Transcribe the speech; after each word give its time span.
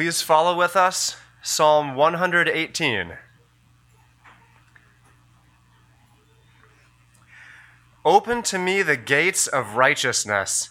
Please 0.00 0.22
follow 0.22 0.56
with 0.56 0.76
us 0.76 1.18
Psalm 1.42 1.94
118. 1.94 3.18
Open 8.02 8.42
to 8.44 8.58
me 8.58 8.80
the 8.80 8.96
gates 8.96 9.46
of 9.46 9.76
righteousness, 9.76 10.70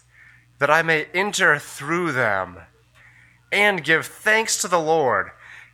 that 0.58 0.72
I 0.72 0.82
may 0.82 1.06
enter 1.14 1.60
through 1.60 2.14
them 2.14 2.58
and 3.52 3.84
give 3.84 4.08
thanks 4.08 4.60
to 4.64 4.68
the 4.68 4.80
Lord. 4.80 5.30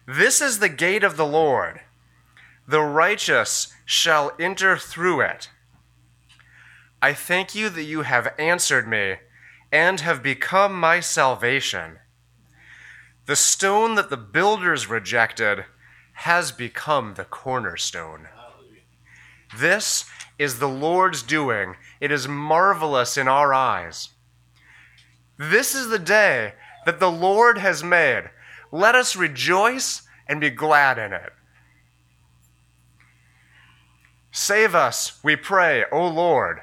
This 0.06 0.42
is 0.42 0.60
the 0.60 0.68
gate 0.68 1.06
of 1.06 1.16
the 1.16 1.26
Lord. 1.26 1.80
The 2.68 2.82
righteous 2.82 3.74
shall 3.86 4.34
enter 4.38 4.76
through 4.76 5.22
it. 5.22 5.50
I 7.02 7.14
thank 7.14 7.56
you 7.56 7.70
that 7.70 7.84
you 7.84 8.02
have 8.02 8.34
answered 8.38 8.86
me 8.86 9.16
and 9.72 10.02
have 10.02 10.22
become 10.22 10.78
my 10.78 11.00
salvation. 11.00 12.00
The 13.26 13.36
stone 13.36 13.96
that 13.96 14.10
the 14.10 14.18
builders 14.18 14.88
rejected 14.88 15.66
has 16.14 16.52
become 16.52 17.16
the 17.16 17.26
cornerstone. 17.26 18.28
This 19.58 20.06
is 20.38 20.60
the 20.60 20.68
Lord's 20.70 21.24
doing. 21.24 21.76
It 22.00 22.12
is 22.12 22.28
marvelous 22.28 23.18
in 23.18 23.28
our 23.28 23.54
eyes. 23.54 24.10
This 25.38 25.74
is 25.74 25.88
the 25.90 26.00
day 26.00 26.54
that 26.86 27.00
the 27.00 27.12
Lord 27.12 27.58
has 27.58 27.84
made. 27.84 28.30
Let 28.72 28.96
us 28.96 29.16
rejoice 29.16 30.04
and 30.28 30.40
be 30.40 30.50
glad 30.50 30.98
in 30.98 31.12
it. 31.12 31.34
Save 34.32 34.76
us, 34.76 35.20
we 35.24 35.36
pray, 35.36 35.86
O 35.92 36.08
Lord. 36.08 36.62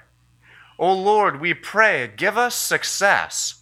O 0.78 0.92
Lord, 0.92 1.40
we 1.40 1.54
pray, 1.54 2.10
give 2.16 2.36
us 2.36 2.54
success. 2.54 3.61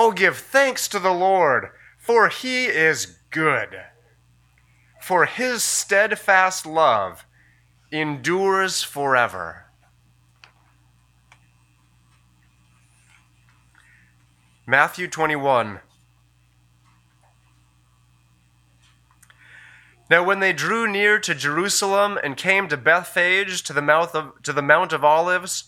Oh, 0.00 0.12
give 0.12 0.38
thanks 0.38 0.86
to 0.90 1.00
the 1.00 1.10
Lord, 1.10 1.70
for 1.96 2.28
he 2.28 2.66
is 2.66 3.18
good. 3.30 3.80
For 5.02 5.26
his 5.26 5.64
steadfast 5.64 6.64
love 6.64 7.26
endures 7.90 8.84
forever. 8.84 9.64
Matthew 14.64 15.08
21. 15.08 15.80
Now, 20.08 20.22
when 20.22 20.38
they 20.38 20.52
drew 20.52 20.86
near 20.86 21.18
to 21.18 21.34
Jerusalem 21.34 22.20
and 22.22 22.36
came 22.36 22.68
to 22.68 22.76
Bethphage 22.76 23.64
to 23.64 23.72
the, 23.72 23.82
mouth 23.82 24.14
of, 24.14 24.40
to 24.44 24.52
the 24.52 24.62
Mount 24.62 24.92
of 24.92 25.04
Olives, 25.04 25.64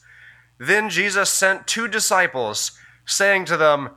then 0.57 0.89
Jesus 0.89 1.31
sent 1.31 1.67
two 1.67 1.89
disciples, 1.89 2.79
saying 3.05 3.47
to 3.47 3.57
them, 3.57 3.97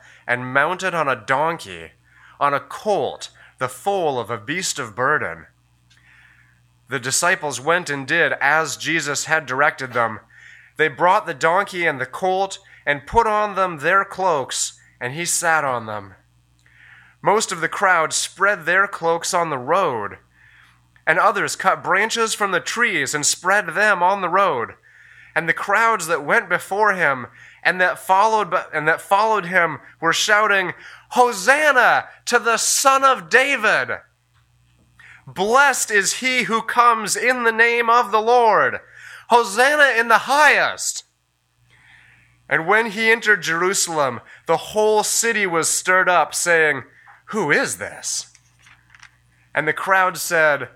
and 0.31 0.53
mounted 0.53 0.95
on 0.95 1.09
a 1.09 1.25
donkey, 1.25 1.91
on 2.39 2.53
a 2.53 2.59
colt, 2.61 3.31
the 3.57 3.67
foal 3.67 4.17
of 4.17 4.29
a 4.29 4.37
beast 4.37 4.79
of 4.79 4.95
burden. 4.95 5.45
The 6.87 7.01
disciples 7.01 7.59
went 7.59 7.89
and 7.89 8.07
did 8.07 8.31
as 8.39 8.77
Jesus 8.77 9.25
had 9.25 9.45
directed 9.45 9.91
them. 9.91 10.21
They 10.77 10.87
brought 10.87 11.25
the 11.25 11.33
donkey 11.33 11.85
and 11.85 11.99
the 11.99 12.05
colt 12.05 12.59
and 12.85 13.05
put 13.05 13.27
on 13.27 13.55
them 13.55 13.79
their 13.79 14.05
cloaks, 14.05 14.79
and 15.01 15.13
he 15.13 15.25
sat 15.25 15.65
on 15.65 15.85
them. 15.85 16.13
Most 17.21 17.51
of 17.51 17.59
the 17.59 17.67
crowd 17.67 18.13
spread 18.13 18.65
their 18.65 18.87
cloaks 18.87 19.33
on 19.33 19.49
the 19.49 19.57
road, 19.57 20.19
and 21.05 21.19
others 21.19 21.57
cut 21.57 21.83
branches 21.83 22.33
from 22.33 22.53
the 22.53 22.61
trees 22.61 23.13
and 23.13 23.25
spread 23.25 23.73
them 23.73 24.01
on 24.01 24.21
the 24.21 24.29
road. 24.29 24.75
And 25.35 25.49
the 25.49 25.53
crowds 25.53 26.07
that 26.07 26.23
went 26.23 26.47
before 26.47 26.93
him 26.93 27.27
and 27.63 27.79
that 27.79 27.99
followed 27.99 28.53
and 28.73 28.87
that 28.87 29.01
followed 29.01 29.45
him 29.45 29.79
were 29.99 30.13
shouting, 30.13 30.73
"Hosanna 31.09 32.09
to 32.25 32.39
the 32.39 32.57
Son 32.57 33.03
of 33.03 33.29
David!" 33.29 33.99
Blessed 35.27 35.91
is 35.91 36.15
he 36.15 36.43
who 36.43 36.61
comes 36.61 37.15
in 37.15 37.43
the 37.43 37.51
name 37.51 37.89
of 37.89 38.11
the 38.11 38.21
Lord. 38.21 38.79
Hosanna 39.29 39.97
in 39.97 40.07
the 40.07 40.19
highest. 40.19 41.05
And 42.49 42.67
when 42.67 42.87
he 42.87 43.09
entered 43.09 43.41
Jerusalem, 43.41 44.19
the 44.45 44.57
whole 44.57 45.03
city 45.03 45.47
was 45.47 45.69
stirred 45.69 46.09
up, 46.09 46.35
saying, 46.35 46.83
Who 47.27 47.49
is 47.49 47.77
this? 47.77 48.33
And 49.55 49.65
the 49.65 49.73
crowd 49.73 50.17
said, 50.17 50.67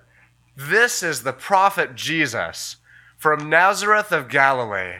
This 0.55 1.03
is 1.03 1.23
the 1.23 1.33
prophet 1.33 1.95
Jesus 1.95 2.77
from 3.17 3.49
Nazareth 3.49 4.13
of 4.13 4.29
Galilee. 4.29 4.99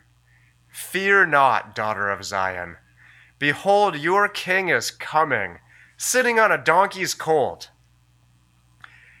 Fear 0.71 1.27
not, 1.27 1.75
daughter 1.75 2.09
of 2.09 2.23
Zion. 2.23 2.77
Behold, 3.39 3.97
your 3.97 4.27
king 4.27 4.69
is 4.69 4.89
coming, 4.89 5.59
sitting 5.97 6.39
on 6.39 6.51
a 6.51 6.57
donkey's 6.57 7.13
colt. 7.13 7.69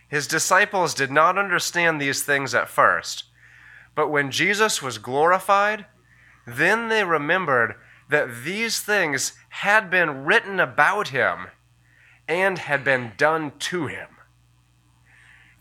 His 0.07 0.27
disciples 0.27 0.93
did 0.93 1.11
not 1.11 1.37
understand 1.37 1.99
these 1.99 2.23
things 2.23 2.55
at 2.55 2.69
first, 2.69 3.25
but 3.95 4.09
when 4.09 4.31
Jesus 4.31 4.81
was 4.81 4.97
glorified, 4.97 5.85
then 6.45 6.89
they 6.89 7.03
remembered 7.03 7.75
that 8.09 8.43
these 8.43 8.79
things 8.79 9.33
had 9.49 9.89
been 9.89 10.25
written 10.25 10.59
about 10.59 11.09
him 11.09 11.47
and 12.27 12.59
had 12.59 12.83
been 12.83 13.13
done 13.17 13.51
to 13.59 13.87
him. 13.87 14.07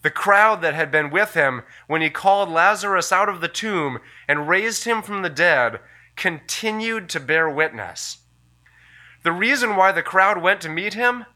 The 0.03 0.11
crowd 0.11 0.63
that 0.63 0.75
had 0.75 0.91
been 0.91 1.11
with 1.11 1.35
him 1.35 1.63
when 1.87 2.01
he 2.01 2.11
called 2.11 2.49
Lazarus 2.49 3.13
out 3.13 3.29
of 3.29 3.41
the 3.41 3.49
tomb 3.49 3.99
and 4.27 4.49
raised 4.49 4.85
him 4.85 5.03
from 5.03 5.23
the 5.23 5.29
dead 5.29 5.81
continued 6.17 7.09
to 7.11 7.21
bear 7.21 7.49
witness. 7.49 8.19
The 9.23 9.33
reason 9.33 9.77
why 9.77 9.93
the 9.93 10.03
crowd 10.03 10.41
went 10.41 10.61
to 10.63 10.69
meet 10.69 10.95
him 10.95 11.27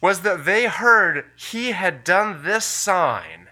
was 0.00 0.20
that 0.20 0.44
they 0.44 0.66
heard 0.66 1.24
he 1.36 1.72
had 1.72 2.04
done 2.04 2.44
this 2.44 2.64
sign. 2.64 3.48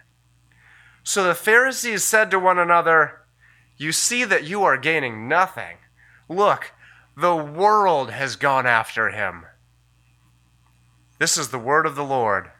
So 1.02 1.24
the 1.24 1.34
Pharisees 1.34 2.04
said 2.04 2.30
to 2.30 2.38
one 2.38 2.58
another, 2.58 3.22
You 3.76 3.90
see 3.90 4.24
that 4.24 4.44
you 4.44 4.62
are 4.62 4.76
gaining 4.76 5.26
nothing. 5.28 5.78
Look, 6.28 6.72
the 7.16 7.34
world 7.34 8.10
has 8.10 8.36
gone 8.36 8.66
after 8.66 9.10
him. 9.10 9.46
This 11.18 11.36
is 11.36 11.48
the 11.48 11.58
word 11.58 11.86
of 11.86 11.94
the 11.94 12.04
Lord. 12.04 12.50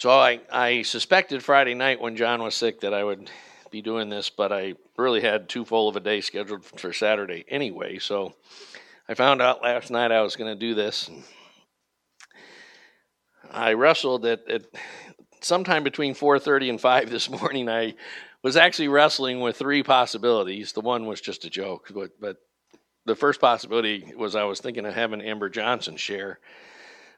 So 0.00 0.08
I, 0.08 0.40
I 0.50 0.80
suspected 0.80 1.42
Friday 1.42 1.74
night 1.74 2.00
when 2.00 2.16
John 2.16 2.42
was 2.42 2.54
sick 2.54 2.80
that 2.80 2.94
I 2.94 3.04
would 3.04 3.30
be 3.70 3.82
doing 3.82 4.08
this, 4.08 4.30
but 4.30 4.50
I 4.50 4.72
really 4.96 5.20
had 5.20 5.46
too 5.46 5.66
full 5.66 5.90
of 5.90 5.96
a 5.96 6.00
day 6.00 6.22
scheduled 6.22 6.64
for 6.64 6.94
Saturday 6.94 7.44
anyway. 7.48 7.98
So 7.98 8.32
I 9.10 9.12
found 9.12 9.42
out 9.42 9.62
last 9.62 9.90
night 9.90 10.10
I 10.10 10.22
was 10.22 10.36
going 10.36 10.50
to 10.50 10.58
do 10.58 10.74
this. 10.74 11.10
I 13.50 13.74
wrestled 13.74 14.24
at, 14.24 14.48
at 14.48 14.62
sometime 15.42 15.84
between 15.84 16.14
4:30 16.14 16.70
and 16.70 16.80
5 16.80 17.10
this 17.10 17.28
morning. 17.28 17.68
I 17.68 17.92
was 18.42 18.56
actually 18.56 18.88
wrestling 18.88 19.40
with 19.40 19.58
three 19.58 19.82
possibilities. 19.82 20.72
The 20.72 20.80
one 20.80 21.04
was 21.04 21.20
just 21.20 21.44
a 21.44 21.50
joke, 21.50 21.90
but 21.94 22.18
but 22.18 22.38
the 23.04 23.16
first 23.16 23.38
possibility 23.38 24.14
was 24.16 24.34
I 24.34 24.44
was 24.44 24.60
thinking 24.60 24.86
of 24.86 24.94
having 24.94 25.20
Amber 25.20 25.50
Johnson 25.50 25.98
share 25.98 26.40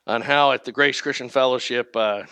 on 0.04 0.22
how 0.22 0.50
at 0.50 0.64
the 0.64 0.72
Grace 0.72 1.00
Christian 1.00 1.28
Fellowship 1.28 1.94
uh, 1.94 2.24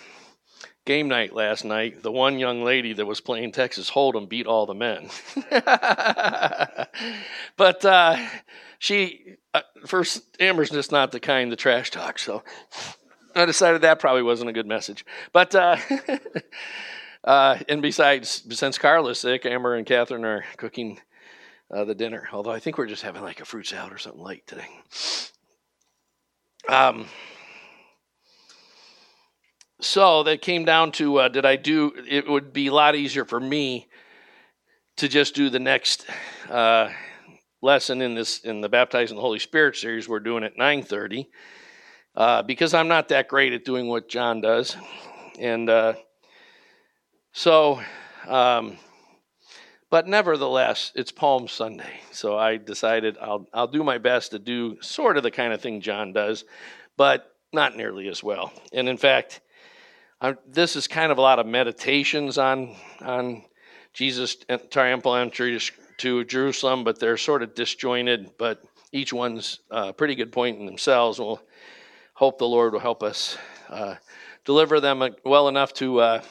game 0.91 1.07
night 1.07 1.33
last 1.33 1.65
night, 1.65 2.03
the 2.03 2.11
one 2.11 2.41
young 2.41 2.65
lady 2.65 2.93
that 2.93 3.07
was 3.07 3.21
playing 3.21 3.53
Texas 3.53 3.89
Hold'em 3.89 4.29
beat 4.29 4.49
all 4.49 4.67
the 4.67 4.75
men. 4.75 5.09
but 7.57 7.85
uh, 7.85 8.17
she, 8.81 9.37
uh, 9.55 9.61
first, 9.87 10.25
Amber's 10.41 10.71
just 10.71 10.91
not 10.91 11.13
the 11.13 11.21
kind 11.21 11.53
to 11.53 11.57
trash 11.57 11.93
talk, 11.93 12.19
so 12.19 12.43
I 13.37 13.45
decided 13.45 13.83
that 13.83 14.01
probably 14.01 14.25
wasn't 14.25 14.51
a 14.51 14.53
good 14.53 14.67
message. 14.67 15.07
But, 15.33 15.55
uh, 15.55 15.77
uh, 17.25 17.59
and 17.69 17.81
besides, 17.81 18.43
since 18.51 18.77
Carla's 18.77 19.21
sick, 19.21 19.47
Amber 19.47 19.77
and 19.77 19.87
Catherine 19.87 20.25
are 20.25 20.45
cooking 20.57 20.99
uh, 21.73 21.85
the 21.85 21.95
dinner. 21.95 22.29
Although 22.33 22.51
I 22.51 22.59
think 22.59 22.79
we're 22.79 22.87
just 22.87 23.03
having 23.03 23.23
like 23.23 23.39
a 23.39 23.45
fruit 23.45 23.69
salad 23.69 23.93
or 23.93 23.99
something 23.99 24.21
light 24.21 24.45
today. 24.49 24.67
Um, 26.69 27.07
so 29.81 30.23
that 30.25 30.43
came 30.43 30.65
down 30.65 30.93
to 30.93 31.19
uh, 31.19 31.29
did 31.29 31.45
I 31.45 31.57
do? 31.57 31.93
It 32.09 32.29
would 32.29 32.53
be 32.53 32.69
a 32.69 32.73
lot 32.73 32.95
easier 32.95 33.25
for 33.25 33.41
me 33.41 33.89
to 34.97 35.09
just 35.09 35.35
do 35.35 35.51
the 35.51 35.59
next 35.59 36.07
uh, 36.49 36.91
lesson 37.63 38.03
in 38.03 38.15
this 38.15 38.41
in 38.41 38.61
the 38.61 38.69
baptizing 38.69 39.17
the 39.17 39.23
Holy 39.23 39.39
Spirit 39.39 39.77
series 39.77 40.09
we're 40.09 40.21
doing 40.21 40.45
at 40.45 40.57
9:30 40.57 41.27
uh, 42.15 42.43
because 42.43 42.75
I'm 42.75 42.89
not 42.89 43.09
that 43.09 43.29
great 43.29 43.53
at 43.53 43.65
doing 43.65 43.89
what 43.89 44.09
John 44.09 44.41
does, 44.41 44.77
and 45.39 45.69
uh, 45.69 45.95
so. 47.33 47.81
Um, 48.29 48.77
but 49.89 50.07
nevertheless, 50.07 50.93
it's 50.95 51.11
Palm 51.11 51.49
Sunday, 51.49 52.01
so 52.13 52.39
I 52.39 52.59
decided 52.59 53.19
I'll 53.21 53.49
I'll 53.53 53.67
do 53.67 53.83
my 53.83 53.99
best 53.99 54.31
to 54.31 54.39
do 54.39 54.81
sort 54.81 55.17
of 55.17 55.25
the 55.25 55.33
kind 55.33 55.53
of 55.53 55.61
thing 55.61 55.81
John 55.81 56.13
does, 56.13 56.45
but 56.97 57.35
not 57.53 57.77
nearly 57.77 58.07
as 58.07 58.23
well. 58.23 58.53
And 58.73 58.89
in 58.89 58.97
fact, 58.97 59.41
I'm, 60.21 60.37
this 60.47 60.77
is 60.77 60.87
kind 60.87 61.11
of 61.11 61.19
a 61.19 61.23
lot 61.23 61.39
of 61.39 61.47
meditations 61.47 62.37
on 62.37 62.77
on 63.01 63.43
Jesus' 63.93 64.37
triumphal 64.71 65.15
entry 65.15 65.59
to 65.99 66.25
Jerusalem, 66.25 66.85
but 66.85 66.99
they're 67.01 67.17
sort 67.17 67.43
of 67.43 67.55
disjointed. 67.55 68.33
But 68.39 68.63
each 68.93 69.13
one's 69.13 69.61
a 69.71 69.93
pretty 69.93 70.15
good 70.15 70.33
point 70.33 70.59
in 70.59 70.67
themselves. 70.67 71.19
We'll 71.19 71.41
hope 72.15 72.39
the 72.39 72.47
Lord 72.47 72.73
will 72.73 72.81
help 72.81 73.03
us 73.03 73.39
uh, 73.71 73.95
deliver 74.45 74.81
them 74.81 75.03
well 75.25 75.49
enough 75.49 75.73
to 75.75 76.01
uh, 76.01 76.23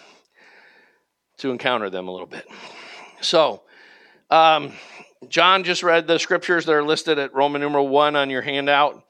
to 1.37 1.51
encounter 1.51 1.89
them 1.89 2.07
a 2.07 2.11
little 2.11 2.27
bit. 2.27 2.45
So, 3.21 3.63
um, 4.29 4.73
John 5.27 5.63
just 5.63 5.83
read 5.83 6.05
the 6.05 6.19
scriptures 6.19 6.65
that 6.65 6.73
are 6.73 6.83
listed 6.83 7.17
at 7.17 7.33
Roman 7.33 7.61
numeral 7.61 7.87
one 7.87 8.15
on 8.15 8.29
your 8.29 8.41
handout. 8.41 9.03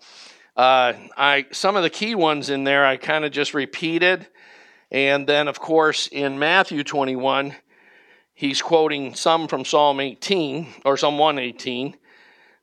Uh, 0.56 0.94
I 1.18 1.48
some 1.52 1.76
of 1.76 1.84
the 1.84 1.90
key 1.90 2.16
ones 2.16 2.50
in 2.50 2.64
there 2.64 2.86
I 2.86 2.98
kind 2.98 3.26
of 3.26 3.32
just 3.32 3.54
repeated, 3.54 4.28
and 4.92 5.28
then 5.28 5.48
of 5.48 5.60
course 5.60 6.08
in 6.08 6.40
Matthew 6.40 6.84
21, 6.84 7.56
he's 8.34 8.62
quoting 8.62 9.14
some 9.16 9.48
from 9.48 9.66
Psalm 9.66 10.00
18 10.00 10.68
or 10.86 10.98
Psalm 10.98 11.18
118, 11.18 11.96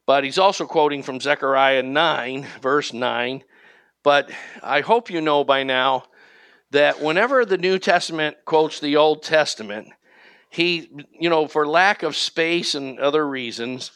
but 0.07 0.25
he's 0.25 0.39
also 0.39 0.67
quoting 0.67 1.03
from 1.03 1.21
Zechariah 1.21 1.83
9 1.83 2.47
verse 2.61 2.93
9. 2.93 3.45
But 4.03 4.31
I 4.63 4.81
hope 4.81 5.11
you 5.11 5.21
know 5.21 5.43
by 5.43 5.65
now 5.65 6.05
that 6.71 7.01
whenever 7.03 7.45
the 7.45 7.59
New 7.59 7.79
Testament 7.79 8.37
quotes 8.45 8.81
the 8.81 8.97
Old 8.97 9.23
Testament, 9.23 9.89
he, 10.51 10.91
you 11.19 11.29
know, 11.29 11.47
for 11.47 11.67
lack 11.67 12.03
of 12.03 12.17
space 12.17 12.75
and 12.75 12.99
other 12.99 13.27
reasons, 13.27 13.91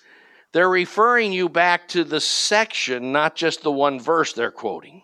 they're 0.53 0.69
referring 0.69 1.32
you 1.32 1.49
back 1.49 1.88
to 1.88 2.05
the 2.05 2.21
section, 2.21 3.12
not 3.12 3.37
just 3.37 3.62
the 3.62 3.71
one 3.71 4.00
verse 4.00 4.32
they're 4.32 4.50
quoting. 4.50 5.03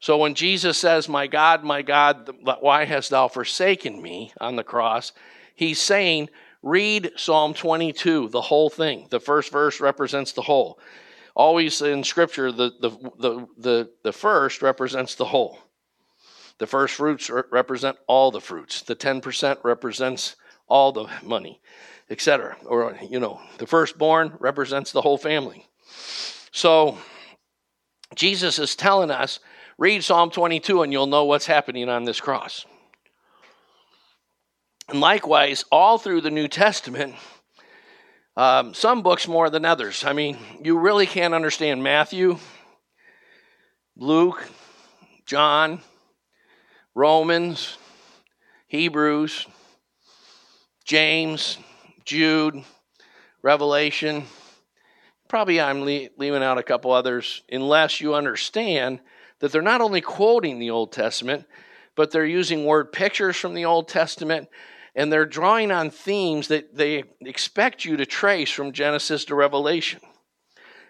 So 0.00 0.18
when 0.18 0.34
Jesus 0.34 0.78
says, 0.78 1.08
My 1.08 1.26
God, 1.26 1.64
my 1.64 1.82
God, 1.82 2.30
why 2.60 2.84
hast 2.84 3.10
thou 3.10 3.28
forsaken 3.28 4.00
me 4.00 4.32
on 4.40 4.56
the 4.56 4.64
cross? 4.64 5.12
He's 5.54 5.80
saying, 5.80 6.28
Read 6.62 7.12
Psalm 7.16 7.54
22, 7.54 8.28
the 8.28 8.40
whole 8.40 8.70
thing. 8.70 9.06
The 9.10 9.20
first 9.20 9.52
verse 9.52 9.80
represents 9.80 10.32
the 10.32 10.42
whole. 10.42 10.78
Always 11.34 11.80
in 11.82 12.02
Scripture, 12.02 12.50
the, 12.50 12.72
the, 12.80 12.90
the, 13.18 13.46
the, 13.58 13.90
the 14.02 14.12
first 14.12 14.60
represents 14.60 15.14
the 15.14 15.24
whole. 15.24 15.58
The 16.58 16.66
first 16.66 16.94
fruits 16.94 17.30
represent 17.30 17.96
all 18.08 18.32
the 18.32 18.40
fruits. 18.40 18.82
The 18.82 18.96
10% 18.96 19.58
represents 19.62 20.34
all 20.66 20.90
the 20.90 21.08
money, 21.22 21.60
etc. 22.10 22.56
Or, 22.66 22.98
you 23.08 23.20
know, 23.20 23.40
the 23.58 23.66
firstborn 23.66 24.36
represents 24.40 24.90
the 24.90 25.00
whole 25.00 25.18
family. 25.18 25.68
So, 26.50 26.98
Jesus 28.16 28.58
is 28.58 28.74
telling 28.74 29.12
us 29.12 29.38
read 29.78 30.02
Psalm 30.02 30.30
22 30.30 30.82
and 30.82 30.92
you'll 30.92 31.06
know 31.06 31.24
what's 31.24 31.46
happening 31.46 31.88
on 31.88 32.04
this 32.04 32.20
cross. 32.20 32.66
And 34.88 35.00
likewise, 35.00 35.64
all 35.70 35.98
through 35.98 36.22
the 36.22 36.30
New 36.30 36.48
Testament, 36.48 37.14
um, 38.36 38.74
some 38.74 39.02
books 39.02 39.28
more 39.28 39.50
than 39.50 39.64
others. 39.64 40.04
I 40.04 40.12
mean, 40.12 40.36
you 40.62 40.78
really 40.78 41.06
can't 41.06 41.34
understand 41.34 41.82
Matthew, 41.82 42.38
Luke, 43.96 44.48
John, 45.26 45.80
Romans, 46.94 47.76
Hebrews, 48.66 49.46
James, 50.84 51.58
Jude, 52.04 52.64
Revelation. 53.42 54.24
Probably 55.28 55.60
I'm 55.60 55.82
leaving 55.82 56.42
out 56.42 56.58
a 56.58 56.62
couple 56.62 56.92
others, 56.92 57.42
unless 57.50 58.00
you 58.00 58.14
understand 58.14 59.00
that 59.40 59.52
they're 59.52 59.62
not 59.62 59.80
only 59.80 60.00
quoting 60.00 60.58
the 60.58 60.70
Old 60.70 60.92
Testament, 60.92 61.46
but 61.94 62.10
they're 62.10 62.26
using 62.26 62.64
word 62.64 62.92
pictures 62.92 63.36
from 63.36 63.54
the 63.54 63.64
Old 63.64 63.88
Testament 63.88 64.48
and 64.98 65.12
they're 65.12 65.26
drawing 65.26 65.70
on 65.70 65.90
themes 65.90 66.48
that 66.48 66.74
they 66.74 67.04
expect 67.20 67.84
you 67.84 67.96
to 67.96 68.04
trace 68.04 68.50
from 68.50 68.72
Genesis 68.72 69.24
to 69.26 69.34
Revelation. 69.36 70.00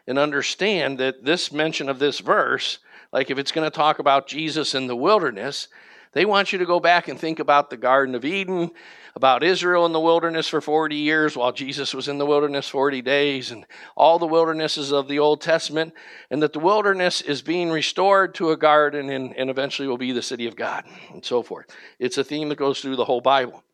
And 0.07 0.19
understand 0.19 0.97
that 0.99 1.27
this 1.27 1.53
mention 1.53 1.91
of 1.91 1.99
this 1.99 2.19
verse, 2.21 2.79
like 3.13 3.31
if 3.31 3.37
it's 3.37 3.53
going 3.53 3.71
to 3.71 3.77
talk 3.77 3.99
about 3.99 4.27
Jesus 4.27 4.75
in 4.75 4.87
the 4.87 4.97
wilderness, 4.97 5.69
they 6.13 6.25
want 6.25 6.53
you 6.53 6.59
to 6.59 6.65
go 6.65 6.81
back 6.81 7.09
and 7.09 7.19
think 7.19 7.39
about 7.39 7.69
the 7.69 7.77
Garden 7.77 8.15
of 8.15 8.25
Eden, 8.25 8.71
about 9.19 9.43
Israel 9.43 9.85
in 9.85 9.91
the 9.91 9.99
wilderness 9.99 10.47
for 10.47 10.61
40 10.61 10.95
years 10.95 11.37
while 11.37 11.51
Jesus 11.51 11.93
was 11.93 12.07
in 12.07 12.19
the 12.19 12.25
wilderness 12.25 12.69
40 12.69 13.03
days, 13.03 13.51
and 13.51 13.67
all 13.97 14.21
the 14.21 14.29
wildernesses 14.29 14.93
of 14.93 15.09
the 15.09 15.19
Old 15.19 15.41
Testament, 15.41 15.93
and 16.31 16.41
that 16.41 16.53
the 16.53 16.61
wilderness 16.61 17.21
is 17.21 17.43
being 17.43 17.69
restored 17.69 18.33
to 18.37 18.53
a 18.53 18.57
garden 18.57 19.11
and, 19.11 19.37
and 19.37 19.51
eventually 19.51 19.89
will 19.89 19.99
be 19.99 20.13
the 20.13 20.23
city 20.23 20.47
of 20.47 20.55
God, 20.55 20.85
and 21.13 21.25
so 21.25 21.43
forth. 21.43 21.67
It's 21.99 22.17
a 22.17 22.23
theme 22.23 22.49
that 22.51 22.59
goes 22.59 22.81
through 22.81 22.95
the 22.95 23.05
whole 23.05 23.21
Bible. 23.21 23.65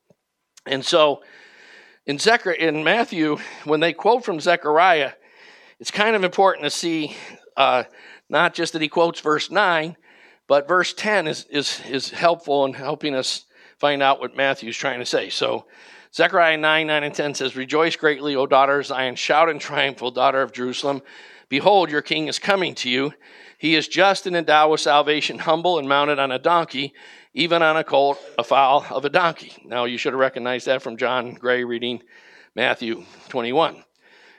And 0.64 0.82
so 0.82 1.22
in, 2.06 2.18
Zechariah, 2.18 2.56
in 2.56 2.82
Matthew, 2.82 3.36
when 3.64 3.80
they 3.80 3.92
quote 3.92 4.24
from 4.24 4.40
Zechariah, 4.40 5.12
it's 5.78 5.90
kind 5.90 6.16
of 6.16 6.24
important 6.24 6.64
to 6.64 6.70
see 6.70 7.14
uh, 7.54 7.84
not 8.30 8.54
just 8.54 8.72
that 8.72 8.80
he 8.80 8.88
quotes 8.88 9.20
verse 9.20 9.50
9, 9.50 9.94
but 10.48 10.66
verse 10.66 10.94
10 10.94 11.26
is, 11.26 11.44
is, 11.50 11.82
is 11.86 12.08
helpful 12.08 12.64
in 12.64 12.72
helping 12.72 13.14
us 13.14 13.44
find 13.78 14.02
out 14.02 14.21
what 14.21 14.37
Matthew's 14.37 14.76
trying 14.76 15.00
to 15.00 15.07
say. 15.07 15.28
So, 15.31 15.66
Zechariah 16.14 16.57
9, 16.57 16.87
9, 16.87 17.02
and 17.02 17.14
10 17.14 17.35
says, 17.35 17.57
Rejoice 17.57 17.97
greatly, 17.97 18.37
O 18.37 18.47
daughter 18.47 18.83
Zion. 18.83 19.16
Shout 19.16 19.49
in 19.49 19.59
triumph, 19.59 20.02
O 20.02 20.11
daughter 20.11 20.43
of 20.43 20.52
Jerusalem. 20.52 21.02
Behold, 21.49 21.90
your 21.90 22.02
king 22.02 22.28
is 22.28 22.38
coming 22.38 22.75
to 22.76 22.88
you. 22.88 23.12
He 23.59 23.75
is 23.75 23.88
just 23.88 24.26
and 24.26 24.37
endowed 24.37 24.71
with 24.71 24.81
salvation, 24.81 25.38
humble 25.38 25.78
and 25.78 25.88
mounted 25.88 26.19
on 26.19 26.31
a 26.31 26.38
donkey, 26.38 26.95
even 27.33 27.62
on 27.62 27.76
a 27.76 27.85
colt, 27.85 28.19
a 28.38 28.45
foal 28.45 28.85
of 28.90 29.04
a 29.04 29.09
donkey. 29.09 29.52
Now, 29.64 29.87
you 29.87 29.99
should 29.99 30.12
have 30.12 30.21
recognized 30.21 30.66
that 30.66 30.83
from 30.83 30.97
John 30.97 31.35
Gray 31.35 31.64
reading 31.64 32.02
Matthew 32.54 33.04
21. 33.28 33.83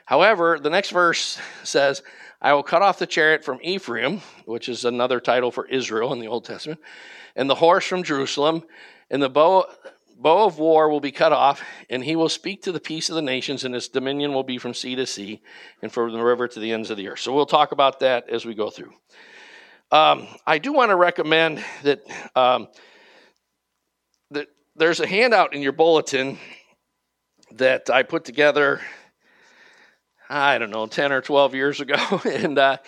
However, 0.06 0.58
the 0.58 0.70
next 0.70 0.90
verse 0.90 1.38
says, 1.62 2.02
I 2.40 2.54
will 2.54 2.62
cut 2.62 2.82
off 2.82 2.98
the 2.98 3.06
chariot 3.06 3.44
from 3.44 3.58
Ephraim, 3.62 4.22
which 4.44 4.68
is 4.68 4.84
another 4.84 5.20
title 5.20 5.50
for 5.50 5.66
Israel 5.66 6.12
in 6.12 6.20
the 6.20 6.28
Old 6.28 6.44
Testament, 6.44 6.80
and 7.34 7.50
the 7.50 7.54
horse 7.54 7.84
from 7.86 8.02
Jerusalem, 8.02 8.62
and 9.10 9.22
the 9.22 9.28
bow, 9.28 9.66
bow 10.18 10.44
of 10.44 10.58
war 10.58 10.88
will 10.88 11.00
be 11.00 11.12
cut 11.12 11.32
off, 11.32 11.62
and 11.90 12.04
he 12.04 12.16
will 12.16 12.28
speak 12.28 12.62
to 12.62 12.72
the 12.72 12.80
peace 12.80 13.08
of 13.08 13.14
the 13.14 13.22
nations, 13.22 13.64
and 13.64 13.74
his 13.74 13.88
dominion 13.88 14.32
will 14.32 14.42
be 14.42 14.58
from 14.58 14.74
sea 14.74 14.94
to 14.96 15.06
sea, 15.06 15.42
and 15.82 15.92
from 15.92 16.12
the 16.12 16.22
river 16.22 16.48
to 16.48 16.60
the 16.60 16.72
ends 16.72 16.90
of 16.90 16.96
the 16.96 17.08
earth. 17.08 17.20
So 17.20 17.34
we'll 17.34 17.46
talk 17.46 17.72
about 17.72 18.00
that 18.00 18.28
as 18.28 18.44
we 18.44 18.54
go 18.54 18.70
through. 18.70 18.92
Um, 19.92 20.26
I 20.46 20.58
do 20.58 20.72
want 20.72 20.90
to 20.90 20.96
recommend 20.96 21.64
that, 21.84 22.00
um, 22.34 22.68
that 24.32 24.48
there's 24.74 24.98
a 24.98 25.06
handout 25.06 25.54
in 25.54 25.62
your 25.62 25.72
bulletin 25.72 26.38
that 27.52 27.88
I 27.88 28.02
put 28.02 28.24
together, 28.24 28.80
I 30.28 30.58
don't 30.58 30.70
know, 30.70 30.86
10 30.86 31.12
or 31.12 31.20
12 31.20 31.54
years 31.54 31.80
ago. 31.80 32.20
and 32.24 32.58
uh, 32.58 32.78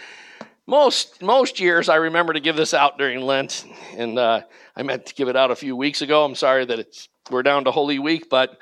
most, 0.66 1.22
most 1.22 1.60
years 1.60 1.88
I 1.88 1.96
remember 1.96 2.32
to 2.32 2.40
give 2.40 2.56
this 2.56 2.74
out 2.74 2.98
during 2.98 3.20
Lent. 3.20 3.64
And 3.96 4.18
uh, 4.18 4.42
I 4.78 4.84
meant 4.84 5.06
to 5.06 5.14
give 5.14 5.26
it 5.26 5.34
out 5.34 5.50
a 5.50 5.56
few 5.56 5.74
weeks 5.74 6.02
ago. 6.02 6.24
I'm 6.24 6.36
sorry 6.36 6.64
that 6.64 6.78
it's, 6.78 7.08
we're 7.32 7.42
down 7.42 7.64
to 7.64 7.72
Holy 7.72 7.98
Week, 7.98 8.30
but 8.30 8.58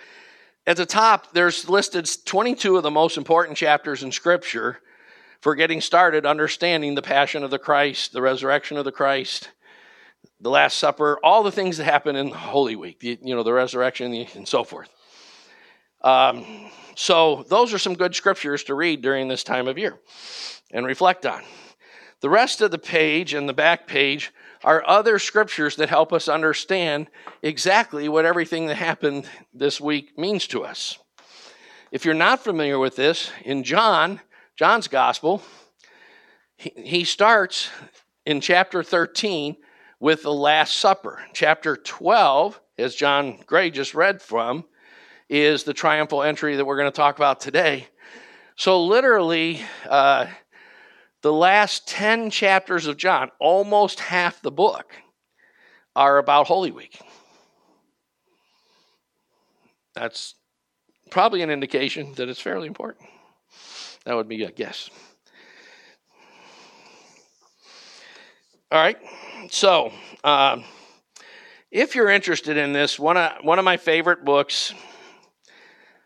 at 0.67 0.79
the 0.79 0.87
top, 0.87 1.33
there's 1.35 1.69
listed 1.69 2.09
22 2.25 2.79
of 2.79 2.83
the 2.83 2.91
most 2.91 3.19
important 3.19 3.59
chapters 3.59 4.03
in 4.03 4.11
Scripture 4.11 4.81
for 5.43 5.55
getting 5.55 5.83
started 5.83 6.25
understanding 6.25 6.95
the 6.95 7.03
passion 7.03 7.45
of 7.45 7.51
the 7.51 7.59
Christ, 7.59 8.15
the 8.15 8.23
resurrection 8.23 8.79
of 8.79 8.87
the 8.87 8.93
Christ, 8.93 9.51
the 10.41 10.49
Last 10.49 10.79
Supper, 10.79 11.21
all 11.23 11.43
the 11.43 11.53
things 11.53 11.77
that 11.77 11.85
happen 11.85 12.17
in 12.17 12.31
Holy 12.31 12.77
Week, 12.77 13.03
you 13.03 13.19
know, 13.23 13.43
the 13.43 13.53
resurrection 13.53 14.15
and 14.15 14.49
so 14.49 14.65
forth. 14.65 14.89
Um, 16.01 16.47
so 16.95 17.45
those 17.51 17.75
are 17.75 17.79
some 17.79 17.93
good 17.93 18.15
scriptures 18.15 18.65
to 18.65 18.75
read 18.75 19.03
during 19.03 19.29
this 19.29 19.45
time 19.45 19.69
of 19.69 19.77
year 19.77 19.99
and 20.73 20.87
reflect 20.87 21.27
on. 21.27 21.43
The 22.23 22.31
rest 22.31 22.63
of 22.63 22.71
the 22.71 22.79
page 22.79 23.35
and 23.35 23.47
the 23.47 23.53
back 23.53 23.87
page 23.87 24.33
are 24.65 24.87
other 24.87 25.19
scriptures 25.19 25.77
that 25.77 25.89
help 25.89 26.13
us 26.13 26.29
understand 26.29 27.09
exactly 27.43 28.09
what 28.09 28.25
everything 28.25 28.67
that 28.67 28.77
happened 28.77 29.29
this 29.53 29.81
week 29.81 30.19
means 30.19 30.47
to 30.49 30.65
us. 30.65 30.99
If 31.93 32.05
you're 32.05 32.15
not 32.15 32.43
familiar 32.43 32.79
with 32.79 32.97
this, 32.97 33.31
in 33.45 33.63
John, 33.63 34.21
John's 34.57 34.89
gospel, 34.89 35.43
he, 36.57 37.05
starts 37.05 37.69
in 38.25 38.41
chapter 38.41 38.83
13 38.83 39.57
with 40.01 40.23
the 40.23 40.33
Last 40.33 40.77
Supper. 40.77 41.21
Chapter 41.33 41.77
12, 41.77 42.61
as 42.79 42.95
John 42.95 43.39
Gray 43.47 43.71
just 43.71 43.95
read 43.95 44.23
from, 44.23 44.65
is 45.29 45.65
the 45.65 45.75
triumphal 45.75 46.23
entry 46.23 46.57
that 46.57 46.65
we're 46.65 46.79
going 46.79 46.91
to 46.91 46.97
talk 46.97 47.17
about 47.17 47.41
today. 47.41 47.89
So, 48.57 48.83
literally, 48.85 49.61
uh, 49.89 50.27
the 51.27 51.33
last 51.33 51.89
10 51.89 52.31
chapters 52.31 52.87
of 52.87 52.97
John, 52.97 53.33
almost 53.41 53.99
half 53.99 54.41
the 54.43 54.53
book, 54.53 54.95
are 55.97 56.19
about 56.19 56.47
Holy 56.47 56.71
Week. 56.71 57.01
That's 59.97 60.37
probably 61.11 61.43
an 61.43 61.51
indication 61.51 62.13
that 62.15 62.29
it's 62.29 62.41
fairly 62.41 62.69
important. 62.69 63.09
That 64.05 64.15
would 64.15 64.29
be 64.29 64.45
a 64.45 64.53
guess. 64.53 64.89
All 68.71 68.79
right. 68.79 68.99
So, 69.51 69.93
uh, 70.23 70.63
if 71.73 71.97
you're 71.97 72.11
interested 72.11 72.57
in 72.57 72.73
this, 72.73 73.01
one 73.01 73.17
of 73.17 73.33
one 73.43 73.59
of 73.59 73.65
my 73.65 73.79
favorite 73.79 74.25
books. 74.25 74.73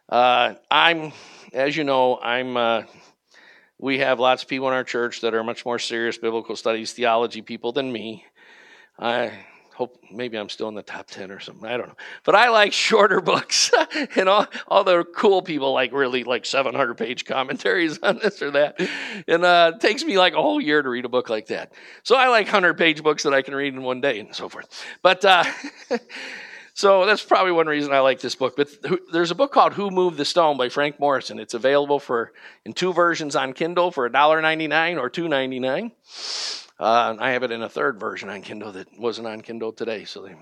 Uh, 0.08 0.54
I'm, 0.70 1.12
as 1.52 1.76
you 1.76 1.84
know, 1.84 2.18
I'm. 2.22 2.56
Uh, 2.56 2.82
we 3.80 3.98
have 3.98 4.20
lots 4.20 4.42
of 4.42 4.48
people 4.48 4.68
in 4.68 4.74
our 4.74 4.84
church 4.84 5.22
that 5.22 5.34
are 5.34 5.42
much 5.42 5.64
more 5.64 5.78
serious 5.78 6.18
biblical 6.18 6.54
studies, 6.54 6.92
theology 6.92 7.40
people 7.40 7.72
than 7.72 7.90
me. 7.90 8.26
I 8.98 9.32
hope 9.74 9.96
maybe 10.12 10.36
I'm 10.36 10.50
still 10.50 10.68
in 10.68 10.74
the 10.74 10.82
top 10.82 11.06
10 11.06 11.30
or 11.30 11.40
something. 11.40 11.66
I 11.66 11.78
don't 11.78 11.88
know. 11.88 11.96
But 12.24 12.34
I 12.34 12.50
like 12.50 12.72
shorter 12.74 13.22
books. 13.22 13.70
and 14.16 14.28
all, 14.28 14.46
all 14.68 14.84
the 14.84 15.04
cool 15.04 15.40
people 15.40 15.72
like 15.72 15.92
really 15.92 16.24
like 16.24 16.44
700 16.44 16.98
page 16.98 17.24
commentaries 17.24 17.98
on 18.02 18.18
this 18.18 18.42
or 18.42 18.50
that. 18.50 18.78
And 19.26 19.44
uh, 19.44 19.72
it 19.74 19.80
takes 19.80 20.04
me 20.04 20.18
like 20.18 20.34
a 20.34 20.42
whole 20.42 20.60
year 20.60 20.82
to 20.82 20.88
read 20.88 21.06
a 21.06 21.08
book 21.08 21.30
like 21.30 21.46
that. 21.46 21.72
So 22.02 22.16
I 22.16 22.28
like 22.28 22.46
100 22.46 22.76
page 22.76 23.02
books 23.02 23.22
that 23.22 23.32
I 23.32 23.40
can 23.40 23.54
read 23.54 23.72
in 23.72 23.82
one 23.82 24.02
day 24.02 24.20
and 24.20 24.34
so 24.34 24.50
forth. 24.50 24.84
But 25.00 25.24
uh, 25.24 25.44
so 26.74 27.06
that's 27.06 27.24
probably 27.24 27.52
one 27.52 27.66
reason 27.66 27.92
I 27.92 28.00
like 28.00 28.20
this 28.20 28.34
book. 28.34 28.56
But 28.56 28.70
there's 29.12 29.30
a 29.30 29.34
book 29.34 29.52
called 29.52 29.74
Who 29.74 29.90
Moved 29.90 30.16
the 30.16 30.24
Stone 30.24 30.56
by 30.56 30.68
Frank 30.68 30.98
Morison. 30.98 31.38
It's 31.38 31.54
available 31.54 31.98
for 31.98 32.32
in 32.64 32.72
two 32.72 32.92
versions 32.92 33.36
on 33.36 33.52
Kindle 33.52 33.90
for 33.90 34.08
$1.99 34.08 34.98
or 34.98 35.10
$2.99. 35.10 36.66
Uh, 36.78 37.16
I 37.18 37.32
have 37.32 37.42
it 37.42 37.50
in 37.50 37.62
a 37.62 37.68
third 37.68 38.00
version 38.00 38.30
on 38.30 38.40
Kindle 38.40 38.72
that 38.72 38.88
wasn't 38.98 39.26
on 39.26 39.42
Kindle 39.42 39.72
today, 39.72 40.04
so 40.04 40.22
they, 40.22 40.34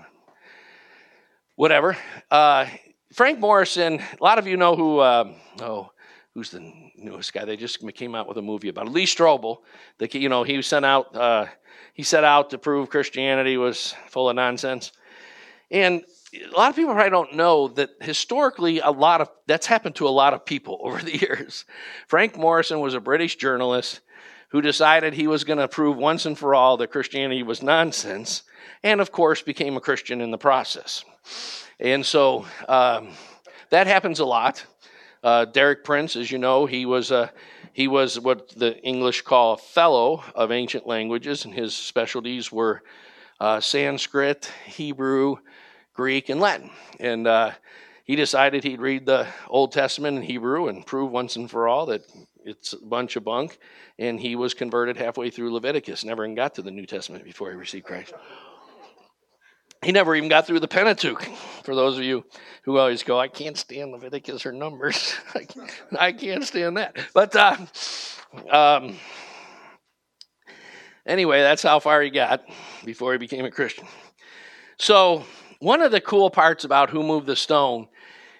whatever. 1.55 1.97
Uh, 2.31 2.67
Frank 3.13 3.39
Morison. 3.39 3.99
a 3.99 4.23
lot 4.23 4.39
of 4.39 4.47
you 4.47 4.55
know 4.55 4.75
who. 4.75 4.99
Uh, 4.99 5.33
oh, 5.61 5.91
who's 6.33 6.51
the 6.51 6.71
newest 6.95 7.33
guy? 7.33 7.43
They 7.43 7.57
just 7.57 7.85
came 7.95 8.15
out 8.15 8.27
with 8.27 8.37
a 8.37 8.41
movie 8.41 8.69
about 8.69 8.87
Lee 8.87 9.05
Strobel. 9.05 9.57
The, 9.97 10.17
you 10.17 10.29
know, 10.29 10.43
he 10.43 10.61
sent 10.61 10.85
out. 10.85 11.13
Uh, 11.15 11.47
he 11.93 12.03
set 12.03 12.23
out 12.23 12.51
to 12.51 12.57
prove 12.57 12.89
Christianity 12.89 13.57
was 13.57 13.93
full 14.07 14.29
of 14.29 14.35
nonsense, 14.35 14.93
and 15.69 16.03
a 16.33 16.55
lot 16.55 16.69
of 16.69 16.75
people 16.75 16.93
probably 16.93 17.09
don't 17.09 17.35
know 17.35 17.67
that 17.69 17.91
historically 18.01 18.79
a 18.79 18.91
lot 18.91 19.21
of 19.21 19.29
that's 19.47 19.65
happened 19.65 19.95
to 19.95 20.07
a 20.07 20.09
lot 20.09 20.33
of 20.33 20.45
people 20.45 20.79
over 20.83 21.01
the 21.01 21.17
years. 21.17 21.65
Frank 22.07 22.37
Morison 22.37 22.79
was 22.79 22.93
a 22.93 22.99
British 22.99 23.35
journalist 23.35 24.01
who 24.49 24.61
decided 24.61 25.13
he 25.13 25.27
was 25.27 25.43
going 25.43 25.59
to 25.59 25.67
prove 25.67 25.95
once 25.95 26.25
and 26.25 26.37
for 26.37 26.55
all 26.55 26.77
that 26.77 26.91
Christianity 26.91 27.43
was 27.43 27.61
nonsense, 27.61 28.43
and 28.83 28.99
of 28.99 29.11
course 29.11 29.41
became 29.41 29.77
a 29.77 29.81
Christian 29.81 30.21
in 30.21 30.31
the 30.31 30.37
process. 30.37 31.05
And 31.79 32.03
so 32.05 32.45
um, 32.67 33.09
that 33.69 33.85
happens 33.85 34.19
a 34.19 34.25
lot. 34.25 34.65
Uh, 35.23 35.45
Derek 35.45 35.83
Prince, 35.83 36.15
as 36.15 36.31
you 36.31 36.37
know, 36.37 36.65
he 36.65 36.85
was 36.85 37.11
a 37.11 37.31
he 37.73 37.87
was 37.87 38.19
what 38.19 38.49
the 38.49 38.77
English 38.79 39.21
call 39.21 39.53
a 39.53 39.57
fellow 39.57 40.23
of 40.33 40.51
ancient 40.51 40.87
languages, 40.87 41.45
and 41.45 41.53
his 41.53 41.75
specialties 41.75 42.51
were 42.51 42.81
uh, 43.39 43.59
Sanskrit, 43.59 44.51
Hebrew, 44.65 45.37
Greek, 45.99 46.29
and 46.29 46.39
Latin. 46.39 46.69
And 47.01 47.27
uh, 47.27 47.51
he 48.05 48.15
decided 48.15 48.63
he'd 48.63 48.79
read 48.79 49.05
the 49.05 49.27
Old 49.49 49.73
Testament 49.73 50.15
in 50.15 50.23
Hebrew 50.23 50.69
and 50.69 50.85
prove 50.85 51.11
once 51.11 51.35
and 51.35 51.51
for 51.51 51.67
all 51.67 51.87
that 51.87 52.03
it's 52.45 52.71
a 52.71 52.77
bunch 52.77 53.17
of 53.17 53.25
bunk. 53.25 53.57
And 53.99 54.17
he 54.17 54.37
was 54.37 54.53
converted 54.53 54.95
halfway 54.95 55.29
through 55.29 55.53
Leviticus, 55.53 56.05
never 56.05 56.23
even 56.23 56.35
got 56.35 56.55
to 56.55 56.61
the 56.61 56.71
New 56.71 56.85
Testament 56.85 57.25
before 57.25 57.51
he 57.51 57.57
received 57.57 57.85
Christ. 57.85 58.13
He 59.83 59.91
never 59.91 60.15
even 60.15 60.29
got 60.29 60.47
through 60.47 60.61
the 60.61 60.69
Pentateuch. 60.69 61.21
For 61.63 61.75
those 61.75 61.97
of 61.97 62.05
you 62.05 62.23
who 62.63 62.77
always 62.77 63.03
go, 63.03 63.19
I 63.19 63.27
can't 63.27 63.57
stand 63.57 63.91
Leviticus 63.91 64.45
or 64.45 64.53
Numbers, 64.53 65.15
I, 65.99 66.13
can't, 66.13 66.45
stand 66.45 66.77
that. 66.77 66.95
But 67.13 67.35
uh, 67.35 67.57
um, 68.49 68.95
anyway, 71.05 71.41
that's 71.41 71.63
how 71.63 71.81
far 71.81 72.01
he 72.01 72.09
got 72.09 72.45
before 72.85 73.11
he 73.11 73.17
became 73.17 73.43
a 73.43 73.51
Christian. 73.51 73.85
So, 74.77 75.25
one 75.59 75.81
of 75.81 75.91
the 75.91 76.01
cool 76.01 76.29
parts 76.29 76.63
about 76.63 76.89
Who 76.89 77.03
Moved 77.03 77.27
the 77.27 77.35
Stone 77.35 77.87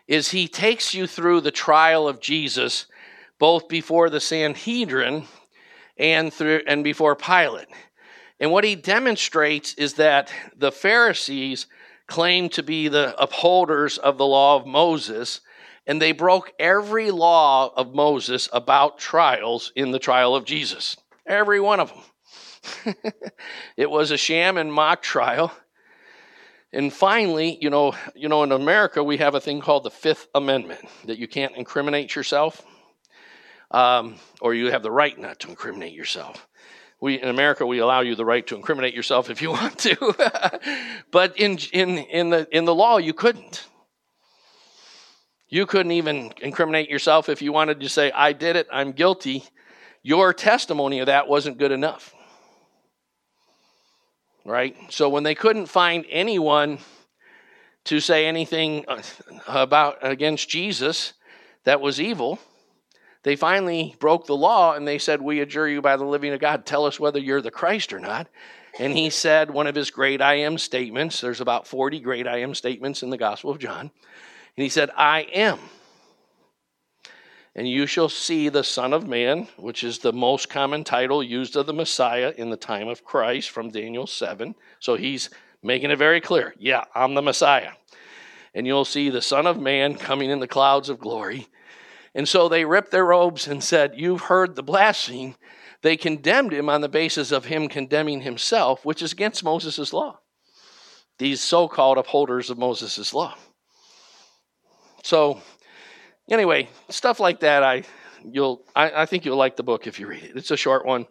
is 0.08 0.32
he 0.32 0.48
takes 0.48 0.94
you 0.94 1.06
through 1.06 1.42
the 1.42 1.52
trial 1.52 2.08
of 2.08 2.20
Jesus 2.20 2.86
both 3.38 3.68
before 3.68 4.10
the 4.10 4.20
Sanhedrin 4.20 5.26
and 5.98 6.34
through 6.34 6.62
and 6.66 6.84
before 6.84 7.16
Pilate. 7.16 7.68
And 8.40 8.52
what 8.52 8.64
he 8.64 8.76
demonstrates 8.76 9.74
is 9.74 9.96
that 9.96 10.32
the 10.56 10.72
Pharisees 10.72 11.68
claimed 12.08 12.54
to 12.54 12.64
be 12.64 12.88
the 12.88 13.16
upholders 13.22 13.98
of 13.98 14.18
the 14.18 14.26
law 14.26 14.56
of 14.56 14.66
Moses, 14.66 15.42
and 15.86 16.02
they 16.02 16.12
broke 16.12 16.54
every 16.58 17.12
law 17.12 17.72
of 17.76 17.94
Moses 17.94 18.50
about 18.52 18.98
trials 18.98 19.72
in 19.76 19.92
the 19.92 20.00
trial 20.00 20.36
of 20.36 20.46
Jesus. 20.46 20.98
Every 21.28 21.60
one 21.60 21.80
of 21.80 21.94
them. 21.94 22.96
it 23.78 23.90
was 23.92 24.12
a 24.12 24.18
sham 24.18 24.58
and 24.58 24.72
mock 24.74 25.02
trial. 25.02 25.54
And 26.72 26.94
finally, 26.94 27.58
you 27.62 27.70
know, 27.70 27.96
you 28.16 28.30
know, 28.30 28.44
in 28.44 28.52
America 28.52 29.04
we 29.04 29.18
have 29.18 29.36
a 29.36 29.42
thing 29.42 29.60
called 29.62 29.84
the 29.84 29.92
Fifth 29.92 30.28
Amendment 30.36 30.82
that 31.06 31.18
you 31.18 31.28
can't 31.28 31.56
incriminate 31.56 32.16
yourself 32.16 32.64
um, 33.72 34.16
or 34.42 34.54
you 34.54 34.72
have 34.72 34.84
the 34.84 34.92
right 34.92 35.18
not 35.18 35.40
to 35.40 35.50
incriminate 35.50 35.94
yourself. 35.94 36.48
We 37.02 37.22
in 37.22 37.30
America 37.30 37.66
we 37.66 37.80
allow 37.80 38.02
you 38.02 38.16
the 38.16 38.26
right 38.26 38.46
to 38.48 38.56
incriminate 38.56 38.94
yourself 38.94 39.30
if 39.30 39.42
you 39.42 39.52
want 39.52 39.78
to, 39.80 41.00
but 41.12 41.38
in 41.38 41.58
in 41.72 41.98
in 41.98 42.30
the 42.30 42.48
in 42.56 42.66
the 42.66 42.76
law 42.76 42.98
you 42.98 43.14
couldn't. 43.14 43.66
You 45.52 45.66
couldn't 45.66 45.94
even 45.94 46.32
incriminate 46.42 46.90
yourself 46.90 47.28
if 47.28 47.42
you 47.42 47.52
wanted 47.52 47.80
to 47.80 47.90
say, 47.90 48.12
"I 48.12 48.34
did 48.34 48.56
it. 48.56 48.68
I'm 48.72 48.92
guilty." 48.92 49.46
Your 50.02 50.34
testimony 50.34 51.00
of 51.00 51.08
that 51.08 51.28
wasn't 51.28 51.58
good 51.58 51.72
enough, 51.72 52.14
right? 54.46 54.76
So 54.90 55.10
when 55.10 55.24
they 55.24 55.36
couldn't 55.36 55.68
find 55.68 56.06
anyone 56.10 56.80
to 57.86 58.00
say 58.00 58.26
anything 58.26 58.86
uh, 58.88 59.02
about 59.48 59.98
against 60.02 60.50
Jesus 60.50 61.14
that 61.64 61.82
was 61.82 62.00
evil, 62.00 62.40
they 63.24 63.36
finally 63.36 63.96
broke 64.00 64.26
the 64.26 64.36
law 64.36 64.76
and 64.76 64.88
they 64.88 64.98
said, 64.98 65.22
We 65.22 65.42
adjure 65.42 65.68
you 65.68 65.82
by 65.82 65.98
the 65.98 66.06
living 66.06 66.34
of 66.34 66.40
God, 66.40 66.66
tell 66.66 66.86
us 66.86 67.00
whether 67.00 67.20
you're 67.20 67.42
the 67.42 67.52
Christ 67.52 67.92
or 67.94 68.00
not. 68.00 68.28
And 68.78 68.94
he 68.94 69.10
said 69.10 69.52
one 69.52 69.68
of 69.68 69.76
his 69.76 69.92
great 69.92 70.22
I 70.22 70.36
am 70.36 70.58
statements. 70.58 71.20
There's 71.20 71.42
about 71.42 71.68
40 71.68 72.00
great 72.00 72.28
I 72.28 72.38
am 72.38 72.54
statements 72.56 73.04
in 73.04 73.10
the 73.10 73.18
Gospel 73.18 73.52
of 73.52 73.60
John. 73.60 73.82
And 73.82 74.64
he 74.64 74.70
said, 74.70 74.90
I 74.96 75.22
am. 75.34 75.60
And 77.56 77.68
you 77.68 77.86
shall 77.86 78.10
see 78.10 78.50
the 78.50 78.64
Son 78.64 78.94
of 78.94 79.08
Man, 79.08 79.48
which 79.58 79.84
is 79.84 80.00
the 80.00 80.14
most 80.14 80.50
common 80.50 80.84
title 80.84 81.24
used 81.24 81.56
of 81.56 81.66
the 81.66 81.74
Messiah 81.74 82.34
in 82.38 82.50
the 82.50 82.58
time 82.58 82.88
of 82.88 83.04
Christ 83.04 83.50
from 83.50 83.70
Daniel 83.72 84.08
7. 84.08 84.56
So 84.80 84.96
he's 84.96 85.30
making 85.64 85.92
it 85.92 85.98
very 85.98 86.22
clear 86.22 86.54
yeah, 86.58 86.84
I'm 86.96 87.16
the 87.16 87.22
Messiah. 87.22 87.72
and 88.54 88.66
you'll 88.66 88.86
see 88.86 89.10
the 89.10 89.22
Son 89.22 89.46
of 89.46 89.60
Man 89.60 89.96
coming 89.96 90.30
in 90.30 90.40
the 90.40 90.48
clouds 90.48 90.90
of 90.90 91.00
glory. 91.00 91.48
And 92.16 92.28
so 92.28 92.50
they 92.50 92.66
ripped 92.66 92.92
their 92.92 93.06
robes 93.06 93.48
and 93.48 93.64
said, 93.64 93.94
You've 93.96 94.22
heard 94.22 94.56
the 94.56 94.64
blasphemy. 94.64 95.36
They 95.82 95.96
condemned 95.96 96.52
him 96.52 96.70
on 96.70 96.82
the 96.82 96.90
basis 96.90 97.32
of 97.32 97.46
him 97.46 97.70
condemning 97.70 98.22
himself, 98.22 98.84
which 98.84 99.02
is 99.02 99.14
against 99.14 99.44
Moses' 99.44 99.94
law. 99.94 100.20
These 101.20 101.42
so 101.42 101.68
called 101.68 101.98
upholders 101.98 102.50
of 102.50 102.58
Moses' 102.58 103.14
law. 103.14 103.36
So, 105.04 105.42
anyway, 106.30 106.70
stuff 106.90 107.20
like 107.20 107.42
that, 107.42 107.64
I, 107.64 107.84
you'll, 108.24 108.64
I, 108.76 109.02
I 109.02 109.06
think 109.06 109.26
you'll 109.26 109.38
like 109.38 109.56
the 109.56 109.64
book 109.64 109.88
if 109.88 110.00
you 110.00 110.08
read 110.08 110.24
it. 110.24 110.32
It's 110.36 110.52
a 110.52 110.58
short 110.58 110.86
one. 110.86 111.08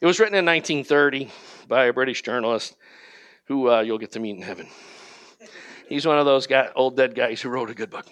It 0.00 0.06
was 0.06 0.18
written 0.18 0.34
in 0.34 0.46
1930 0.46 1.30
by 1.68 1.86
a 1.86 1.92
British 1.92 2.22
journalist 2.22 2.76
who 3.46 3.70
uh, 3.70 3.80
you'll 3.80 3.98
get 3.98 4.12
to 4.12 4.20
meet 4.20 4.36
in 4.36 4.42
heaven. 4.42 4.68
He's 5.88 6.06
one 6.06 6.18
of 6.18 6.24
those 6.24 6.46
guy, 6.46 6.68
old 6.76 6.96
dead 6.96 7.14
guys 7.14 7.40
who 7.40 7.48
wrote 7.48 7.68
a 7.68 7.74
good 7.74 7.90
book. 7.90 8.06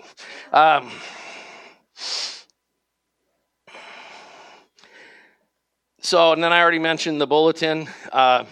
Um, 0.53 0.91
so, 6.01 6.33
and 6.33 6.43
then 6.43 6.53
I 6.53 6.61
already 6.61 6.81
mentioned 6.81 7.21
the 7.21 7.27
bulletin. 7.27 7.89
Uh, 8.13 8.45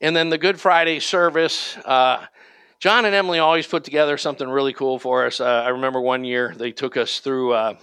and 0.00 0.14
then 0.14 0.28
the 0.28 0.38
Good 0.38 0.60
Friday 0.60 1.00
service. 1.00 1.76
Uh, 1.78 2.26
John 2.84 3.06
and 3.06 3.14
Emily 3.14 3.38
always 3.38 3.66
put 3.66 3.82
together 3.82 4.18
something 4.18 4.46
really 4.46 4.74
cool 4.74 4.98
for 4.98 5.24
us. 5.24 5.40
Uh, 5.40 5.46
I 5.46 5.70
remember 5.70 6.02
one 6.02 6.22
year 6.22 6.52
they 6.54 6.70
took 6.70 6.98
us 6.98 7.20
through 7.20 7.54
uh, 7.54 7.76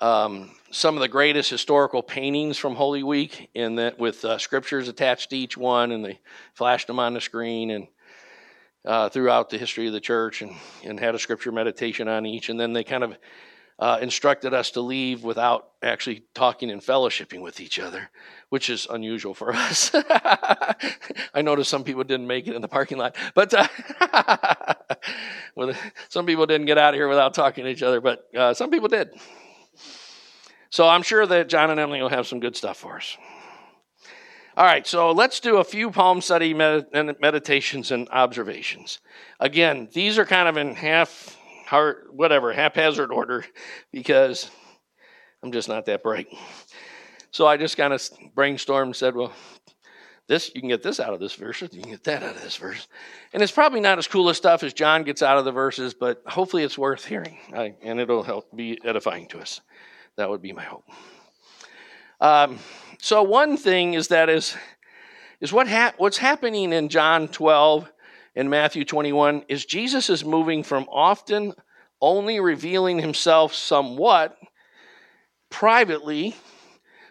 um, 0.00 0.50
some 0.72 0.96
of 0.96 1.00
the 1.00 1.06
greatest 1.06 1.50
historical 1.50 2.02
paintings 2.02 2.58
from 2.58 2.74
Holy 2.74 3.04
Week, 3.04 3.48
and 3.54 3.78
that 3.78 3.96
with 3.96 4.24
uh, 4.24 4.38
scriptures 4.38 4.88
attached 4.88 5.30
to 5.30 5.36
each 5.36 5.56
one, 5.56 5.92
and 5.92 6.04
they 6.04 6.18
flashed 6.52 6.88
them 6.88 6.98
on 6.98 7.14
the 7.14 7.20
screen 7.20 7.70
and 7.70 7.86
uh, 8.84 9.08
throughout 9.08 9.50
the 9.50 9.58
history 9.58 9.86
of 9.86 9.92
the 9.92 10.00
church, 10.00 10.42
and, 10.42 10.50
and 10.82 10.98
had 10.98 11.14
a 11.14 11.18
scripture 11.20 11.52
meditation 11.52 12.08
on 12.08 12.26
each, 12.26 12.48
and 12.48 12.58
then 12.58 12.72
they 12.72 12.82
kind 12.82 13.04
of 13.04 13.16
uh, 13.80 13.98
instructed 14.02 14.52
us 14.52 14.70
to 14.72 14.82
leave 14.82 15.24
without 15.24 15.70
actually 15.82 16.22
talking 16.34 16.70
and 16.70 16.82
fellowshipping 16.82 17.40
with 17.40 17.60
each 17.60 17.78
other, 17.78 18.10
which 18.50 18.68
is 18.68 18.86
unusual 18.90 19.32
for 19.32 19.52
us. 19.54 19.90
I 19.94 21.40
noticed 21.42 21.70
some 21.70 21.82
people 21.82 22.04
didn't 22.04 22.26
make 22.26 22.46
it 22.46 22.54
in 22.54 22.60
the 22.60 22.68
parking 22.68 22.98
lot, 22.98 23.16
but 23.34 23.54
uh, 23.54 24.74
some 26.10 26.26
people 26.26 26.44
didn't 26.44 26.66
get 26.66 26.76
out 26.76 26.92
of 26.92 26.98
here 26.98 27.08
without 27.08 27.32
talking 27.32 27.64
to 27.64 27.70
each 27.70 27.82
other, 27.82 28.02
but 28.02 28.28
uh, 28.36 28.52
some 28.52 28.70
people 28.70 28.88
did. 28.88 29.08
So 30.68 30.86
I'm 30.86 31.02
sure 31.02 31.26
that 31.26 31.48
John 31.48 31.70
and 31.70 31.80
Emily 31.80 32.02
will 32.02 32.10
have 32.10 32.26
some 32.26 32.38
good 32.38 32.56
stuff 32.56 32.76
for 32.76 32.96
us. 32.96 33.16
All 34.56 34.66
right, 34.66 34.86
so 34.86 35.12
let's 35.12 35.40
do 35.40 35.56
a 35.56 35.64
few 35.64 35.90
palm 35.90 36.20
study 36.20 36.52
med- 36.52 36.92
meditations 36.92 37.90
and 37.90 38.08
observations. 38.10 38.98
Again, 39.38 39.88
these 39.94 40.18
are 40.18 40.26
kind 40.26 40.48
of 40.48 40.58
in 40.58 40.74
half 40.74 41.39
whatever, 42.10 42.52
haphazard 42.52 43.12
order 43.12 43.44
because 43.92 44.50
I'm 45.42 45.52
just 45.52 45.68
not 45.68 45.86
that 45.86 46.02
bright. 46.02 46.28
So 47.30 47.46
I 47.46 47.56
just 47.56 47.76
kind 47.76 47.92
of 47.92 48.00
brainstormed 48.34 48.82
and 48.82 48.96
said, 48.96 49.14
well, 49.14 49.32
this 50.26 50.52
you 50.54 50.60
can 50.60 50.68
get 50.68 50.82
this 50.82 51.00
out 51.00 51.12
of 51.12 51.20
this 51.20 51.34
verse, 51.34 51.60
you 51.60 51.68
can 51.68 51.90
get 51.90 52.04
that 52.04 52.22
out 52.22 52.36
of 52.36 52.42
this 52.42 52.56
verse. 52.56 52.86
And 53.32 53.42
it's 53.42 53.52
probably 53.52 53.80
not 53.80 53.98
as 53.98 54.06
cool 54.06 54.28
as 54.28 54.36
stuff 54.36 54.62
as 54.62 54.72
John 54.72 55.02
gets 55.02 55.22
out 55.22 55.38
of 55.38 55.44
the 55.44 55.52
verses, 55.52 55.92
but 55.92 56.22
hopefully 56.26 56.62
it's 56.62 56.78
worth 56.78 57.04
hearing 57.04 57.38
I, 57.52 57.74
and 57.82 57.98
it'll 57.98 58.22
help 58.22 58.54
be 58.54 58.78
edifying 58.84 59.26
to 59.28 59.40
us. 59.40 59.60
That 60.16 60.30
would 60.30 60.42
be 60.42 60.52
my 60.52 60.62
hope. 60.62 60.84
Um, 62.20 62.58
so 63.00 63.22
one 63.22 63.56
thing 63.56 63.94
is 63.94 64.08
that 64.08 64.28
is 64.28 64.56
is 65.40 65.52
what 65.52 65.68
ha- 65.68 65.94
what's 65.96 66.18
happening 66.18 66.72
in 66.72 66.88
John 66.88 67.28
12 67.28 67.90
in 68.34 68.48
Matthew 68.48 68.84
21 68.84 69.44
is 69.48 69.64
Jesus 69.64 70.10
is 70.10 70.24
moving 70.24 70.62
from 70.62 70.84
often 70.90 71.54
only 72.00 72.40
revealing 72.40 72.98
himself 72.98 73.54
somewhat 73.54 74.36
privately 75.50 76.34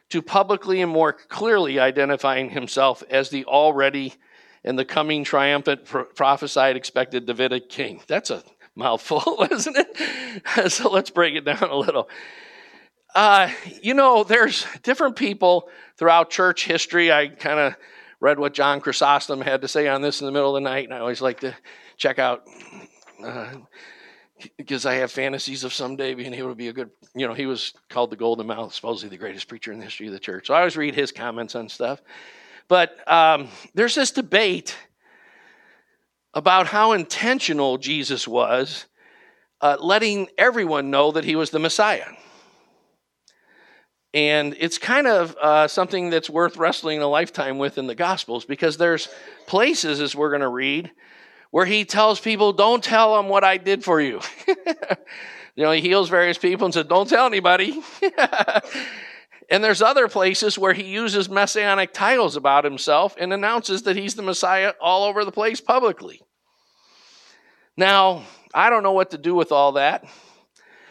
to 0.09 0.21
publicly 0.21 0.81
and 0.81 0.91
more 0.91 1.13
clearly 1.13 1.79
identifying 1.79 2.49
himself 2.49 3.03
as 3.09 3.29
the 3.29 3.45
already 3.45 4.13
and 4.63 4.77
the 4.77 4.85
coming 4.85 5.23
triumphant 5.23 5.85
prophesied 6.15 6.75
expected 6.75 7.25
Davidic 7.25 7.69
king. 7.69 8.01
That's 8.07 8.29
a 8.29 8.43
mouthful, 8.75 9.47
isn't 9.51 9.77
it? 9.77 10.71
so 10.71 10.89
let's 10.89 11.09
break 11.09 11.35
it 11.35 11.45
down 11.45 11.63
a 11.63 11.75
little. 11.75 12.09
Uh, 13.13 13.49
you 13.81 13.93
know, 13.93 14.23
there's 14.23 14.65
different 14.83 15.15
people 15.15 15.69
throughout 15.97 16.29
church 16.29 16.65
history. 16.65 17.11
I 17.11 17.27
kind 17.27 17.59
of 17.59 17.75
read 18.19 18.39
what 18.39 18.53
John 18.53 18.81
Chrysostom 18.81 19.41
had 19.41 19.61
to 19.61 19.67
say 19.67 19.87
on 19.87 20.01
this 20.01 20.21
in 20.21 20.25
the 20.25 20.31
middle 20.31 20.55
of 20.55 20.61
the 20.61 20.69
night, 20.69 20.85
and 20.85 20.93
I 20.93 20.99
always 20.99 21.21
like 21.21 21.39
to 21.41 21.55
check 21.97 22.19
out 22.19 22.43
uh, 23.23 23.53
because 24.57 24.85
I 24.85 24.95
have 24.95 25.11
fantasies 25.11 25.63
of 25.63 25.73
someday 25.73 26.13
being 26.13 26.33
able 26.33 26.49
to 26.49 26.55
be 26.55 26.67
a 26.67 26.73
good, 26.73 26.89
you 27.15 27.27
know, 27.27 27.33
he 27.33 27.45
was 27.45 27.73
called 27.89 28.09
the 28.09 28.15
Golden 28.15 28.47
Mouth, 28.47 28.73
supposedly 28.73 29.09
the 29.09 29.19
greatest 29.19 29.47
preacher 29.47 29.71
in 29.71 29.79
the 29.79 29.85
history 29.85 30.07
of 30.07 30.13
the 30.13 30.19
church. 30.19 30.47
So 30.47 30.53
I 30.53 30.59
always 30.59 30.77
read 30.77 30.95
his 30.95 31.11
comments 31.11 31.55
on 31.55 31.69
stuff. 31.69 32.01
But 32.67 32.97
um, 33.11 33.47
there's 33.73 33.95
this 33.95 34.11
debate 34.11 34.77
about 36.33 36.67
how 36.67 36.91
intentional 36.91 37.77
Jesus 37.77 38.27
was, 38.27 38.85
uh, 39.61 39.77
letting 39.79 40.27
everyone 40.37 40.91
know 40.91 41.11
that 41.11 41.25
he 41.25 41.35
was 41.35 41.49
the 41.49 41.59
Messiah. 41.59 42.05
And 44.13 44.55
it's 44.59 44.79
kind 44.79 45.05
of 45.05 45.35
uh, 45.39 45.67
something 45.67 46.09
that's 46.09 46.29
worth 46.29 46.57
wrestling 46.57 47.01
a 47.01 47.07
lifetime 47.07 47.59
with 47.59 47.77
in 47.77 47.85
the 47.85 47.95
Gospels 47.95 48.43
because 48.43 48.77
there's 48.77 49.07
places, 49.45 50.01
as 50.01 50.15
we're 50.15 50.29
going 50.29 50.41
to 50.41 50.47
read, 50.47 50.91
where 51.51 51.65
he 51.65 51.85
tells 51.85 52.19
people, 52.19 52.51
Don't 52.51 52.83
tell 52.83 53.15
them 53.15 53.29
what 53.29 53.43
I 53.43 53.57
did 53.57 53.83
for 53.83 54.01
you. 54.01 54.19
you 54.47 55.63
know, 55.63 55.71
he 55.71 55.81
heals 55.81 56.09
various 56.09 56.39
people 56.39 56.65
and 56.65 56.73
said, 56.73 56.87
Don't 56.87 57.07
tell 57.07 57.27
anybody. 57.27 57.79
and 59.51 59.63
there's 59.63 59.83
other 59.83 60.07
places 60.07 60.57
where 60.57 60.73
he 60.73 60.85
uses 60.85 61.29
messianic 61.29 61.93
titles 61.93 62.35
about 62.35 62.63
himself 62.63 63.15
and 63.19 63.31
announces 63.31 63.83
that 63.83 63.95
he's 63.95 64.15
the 64.15 64.23
Messiah 64.23 64.73
all 64.81 65.03
over 65.03 65.23
the 65.23 65.31
place 65.31 65.61
publicly. 65.61 66.19
Now, 67.77 68.23
I 68.55 68.71
don't 68.71 68.81
know 68.81 68.93
what 68.93 69.11
to 69.11 69.19
do 69.19 69.35
with 69.35 69.51
all 69.51 69.73
that 69.73 70.03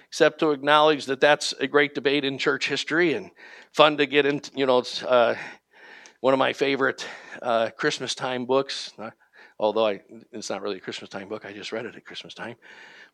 except 0.09 0.41
to 0.41 0.51
acknowledge 0.51 1.07
that 1.07 1.21
that's 1.21 1.53
a 1.55 1.67
great 1.67 1.95
debate 1.95 2.25
in 2.25 2.39
church 2.39 2.69
history 2.69 3.13
and 3.15 3.31
fun 3.73 3.97
to 3.99 4.07
get 4.07 4.27
into. 4.27 4.51
You 4.55 4.67
know, 4.67 4.79
it's 4.79 5.03
uh, 5.03 5.37
one 6.21 6.33
of 6.33 6.39
my 6.39 6.53
favorite 6.53 7.07
uh, 7.43 7.71
Christmas 7.77 8.15
time 8.15 8.47
books. 8.47 8.93
Uh, 8.99 9.11
although 9.59 9.87
I, 9.87 10.01
it's 10.33 10.51
not 10.51 10.63
really 10.63 10.79
a 10.79 10.81
Christmas 10.81 11.11
time 11.11 11.29
book, 11.29 11.45
I 11.45 11.53
just 11.53 11.73
read 11.73 11.87
it 11.87 11.95
at 11.95 12.05
Christmas 12.05 12.35
time. 12.35 12.57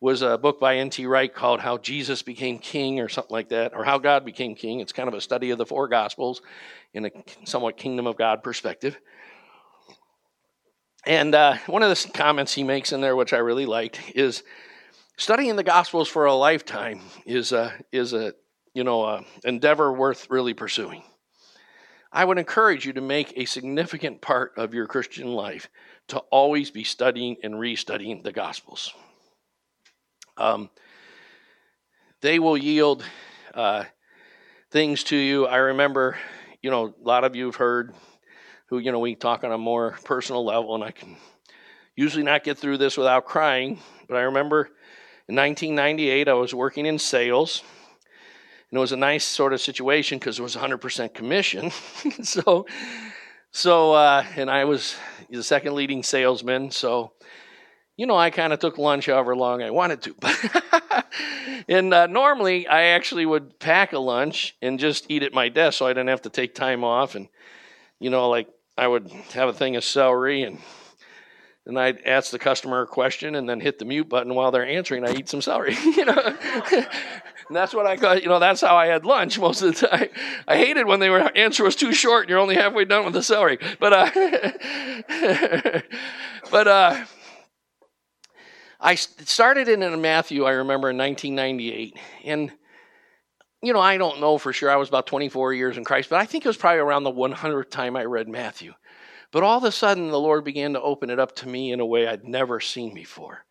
Was 0.01 0.21
a 0.21 0.37
book 0.37 0.59
by 0.59 0.77
N.T. 0.77 1.05
Wright 1.05 1.33
called 1.33 1.59
"How 1.59 1.77
Jesus 1.77 2.21
Became 2.21 2.59
King" 2.59 2.99
or 2.99 3.09
something 3.09 3.33
like 3.33 3.49
that, 3.49 3.73
or 3.73 3.83
"How 3.83 3.97
God 3.97 4.25
Became 4.25 4.55
King." 4.55 4.79
It's 4.79 4.91
kind 4.91 5.07
of 5.07 5.13
a 5.13 5.21
study 5.21 5.51
of 5.51 5.57
the 5.57 5.65
four 5.65 5.87
Gospels 5.87 6.41
in 6.93 7.05
a 7.05 7.11
somewhat 7.45 7.77
Kingdom 7.77 8.07
of 8.07 8.17
God 8.17 8.43
perspective. 8.43 8.97
And 11.05 11.35
uh, 11.35 11.57
one 11.67 11.83
of 11.83 11.89
the 11.89 12.11
comments 12.13 12.53
he 12.53 12.63
makes 12.63 12.91
in 12.91 12.99
there, 12.99 13.15
which 13.15 13.31
I 13.31 13.37
really 13.37 13.65
liked, 13.65 13.99
is 14.15 14.43
studying 15.17 15.55
the 15.55 15.63
Gospels 15.63 16.07
for 16.07 16.25
a 16.25 16.33
lifetime 16.33 17.01
is 17.25 17.51
a, 17.51 17.73
is 17.91 18.13
a 18.13 18.33
you 18.73 18.83
know 18.83 19.03
a 19.05 19.25
endeavor 19.43 19.91
worth 19.91 20.29
really 20.29 20.53
pursuing. 20.53 21.03
I 22.11 22.23
would 22.23 22.37
encourage 22.37 22.85
you 22.85 22.93
to 22.93 23.01
make 23.01 23.33
a 23.35 23.45
significant 23.45 24.21
part 24.21 24.53
of 24.57 24.73
your 24.73 24.87
Christian 24.87 25.27
life 25.27 25.69
to 26.07 26.19
always 26.31 26.71
be 26.71 26.83
studying 26.83 27.35
and 27.43 27.55
restudying 27.55 28.23
the 28.23 28.31
Gospels. 28.31 28.93
Um, 30.37 30.69
they 32.21 32.39
will 32.39 32.57
yield 32.57 33.03
uh, 33.53 33.83
things 34.71 35.03
to 35.05 35.17
you. 35.17 35.45
I 35.45 35.57
remember, 35.57 36.17
you 36.61 36.69
know, 36.69 36.85
a 36.85 37.07
lot 37.07 37.23
of 37.23 37.35
you 37.35 37.47
have 37.47 37.55
heard 37.55 37.93
who, 38.67 38.79
you 38.79 38.91
know, 38.91 38.99
we 38.99 39.15
talk 39.15 39.43
on 39.43 39.51
a 39.51 39.57
more 39.57 39.97
personal 40.05 40.45
level, 40.45 40.73
and 40.73 40.83
I 40.83 40.91
can 40.91 41.17
usually 41.95 42.23
not 42.23 42.43
get 42.43 42.57
through 42.57 42.77
this 42.77 42.97
without 42.97 43.25
crying, 43.25 43.79
but 44.07 44.15
I 44.17 44.21
remember 44.21 44.69
in 45.27 45.35
1998, 45.35 46.27
I 46.27 46.33
was 46.33 46.53
working 46.53 46.85
in 46.85 46.99
sales. 46.99 47.63
And 48.69 48.77
it 48.77 48.79
was 48.79 48.91
a 48.91 48.97
nice 48.97 49.25
sort 49.25 49.53
of 49.53 49.61
situation 49.61 50.19
because 50.19 50.37
it 50.37 50.43
was 50.43 50.55
100% 50.55 51.13
commission. 51.13 51.71
so, 52.21 52.67
so 53.51 53.93
uh, 53.93 54.23
and 54.35 54.51
I 54.51 54.65
was 54.65 54.95
the 55.29 55.41
second 55.41 55.73
leading 55.73 56.03
salesman. 56.03 56.69
So, 56.69 57.13
you 57.97 58.05
know, 58.05 58.15
I 58.15 58.29
kind 58.29 58.53
of 58.53 58.59
took 58.59 58.77
lunch 58.77 59.07
however 59.07 59.35
long 59.35 59.63
I 59.63 59.71
wanted 59.71 60.01
to. 60.03 60.15
and 61.67 61.93
uh, 61.93 62.05
normally, 62.07 62.67
I 62.67 62.87
actually 62.87 63.25
would 63.25 63.59
pack 63.59 63.93
a 63.93 63.99
lunch 63.99 64.55
and 64.61 64.79
just 64.79 65.09
eat 65.09 65.23
at 65.23 65.33
my 65.33 65.49
desk 65.49 65.79
so 65.79 65.87
I 65.87 65.91
didn't 65.91 66.09
have 66.09 66.23
to 66.23 66.29
take 66.29 66.53
time 66.53 66.83
off. 66.83 67.15
And, 67.15 67.29
you 67.99 68.11
know, 68.11 68.29
like 68.29 68.47
I 68.77 68.87
would 68.87 69.09
have 69.33 69.49
a 69.49 69.53
thing 69.53 69.75
of 69.75 69.83
celery 69.83 70.43
and 70.43 70.59
and 71.65 71.79
I'd 71.79 72.01
ask 72.05 72.31
the 72.31 72.39
customer 72.39 72.81
a 72.81 72.87
question 72.87 73.35
and 73.35 73.49
then 73.49 73.59
hit 73.59 73.79
the 73.79 73.85
mute 73.85 74.07
button 74.07 74.35
while 74.35 74.51
they're 74.51 74.65
answering. 74.65 75.05
I 75.05 75.13
eat 75.13 75.29
some 75.29 75.41
celery, 75.41 75.75
you 75.83 76.05
know. 76.05 76.17
and 76.17 76.87
that's 77.51 77.73
what 77.73 77.87
I 77.87 77.95
got. 77.95 78.21
You 78.21 78.29
know, 78.29 78.39
that's 78.39 78.61
how 78.61 78.75
I 78.75 78.85
had 78.85 79.05
lunch 79.05 79.39
most 79.39 79.61
of 79.61 79.75
the 79.75 79.87
time. 79.87 80.09
I 80.47 80.57
hated 80.57 80.85
when 80.85 80.99
they 80.99 81.09
were 81.09 81.31
answer 81.35 81.63
was 81.63 81.75
too 81.75 81.91
short 81.91 82.23
and 82.23 82.29
you're 82.29 82.39
only 82.39 82.55
halfway 82.55 82.85
done 82.85 83.05
with 83.05 83.13
the 83.13 83.23
celery. 83.23 83.57
But 83.79 83.93
uh, 83.93 84.11
but 86.51 86.67
uh, 86.67 87.05
I 88.79 88.95
started 88.95 89.67
in 89.67 90.01
Matthew, 90.01 90.43
I 90.43 90.51
remember 90.51 90.91
in 90.91 90.97
1998. 90.97 91.97
And, 92.25 92.51
you 93.63 93.73
know, 93.73 93.79
I 93.79 93.97
don't 93.97 94.19
know 94.19 94.37
for 94.37 94.53
sure. 94.53 94.69
I 94.69 94.75
was 94.75 94.89
about 94.89 95.07
24 95.07 95.53
years 95.53 95.77
in 95.77 95.83
Christ, 95.83 96.09
but 96.09 96.19
I 96.19 96.25
think 96.25 96.45
it 96.45 96.49
was 96.49 96.57
probably 96.57 96.79
around 96.79 97.03
the 97.03 97.11
100th 97.11 97.71
time 97.71 97.95
I 97.95 98.03
read 98.03 98.27
Matthew. 98.27 98.73
But 99.35 99.43
all 99.43 99.57
of 99.57 99.65
a 99.65 99.71
sudden, 99.73 100.11
the 100.11 100.17
Lord 100.17 100.45
began 100.45 100.71
to 100.71 100.81
open 100.81 101.09
it 101.09 101.19
up 101.19 101.35
to 101.35 101.49
me 101.49 101.73
in 101.73 101.81
a 101.81 101.85
way 101.85 102.07
I'd 102.07 102.23
never 102.23 102.61
seen 102.61 102.93
before. 102.93 103.43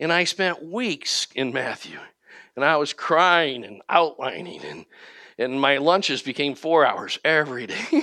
And 0.00 0.10
I 0.10 0.24
spent 0.24 0.64
weeks 0.64 1.28
in 1.34 1.52
Matthew. 1.52 1.98
And 2.56 2.64
I 2.64 2.78
was 2.78 2.94
crying 2.94 3.62
and 3.62 3.82
outlining 3.86 4.64
and 4.64 4.86
and 5.36 5.60
my 5.60 5.76
lunches 5.76 6.22
became 6.22 6.54
four 6.54 6.86
hours 6.86 7.18
every 7.22 7.66
day. 7.66 7.84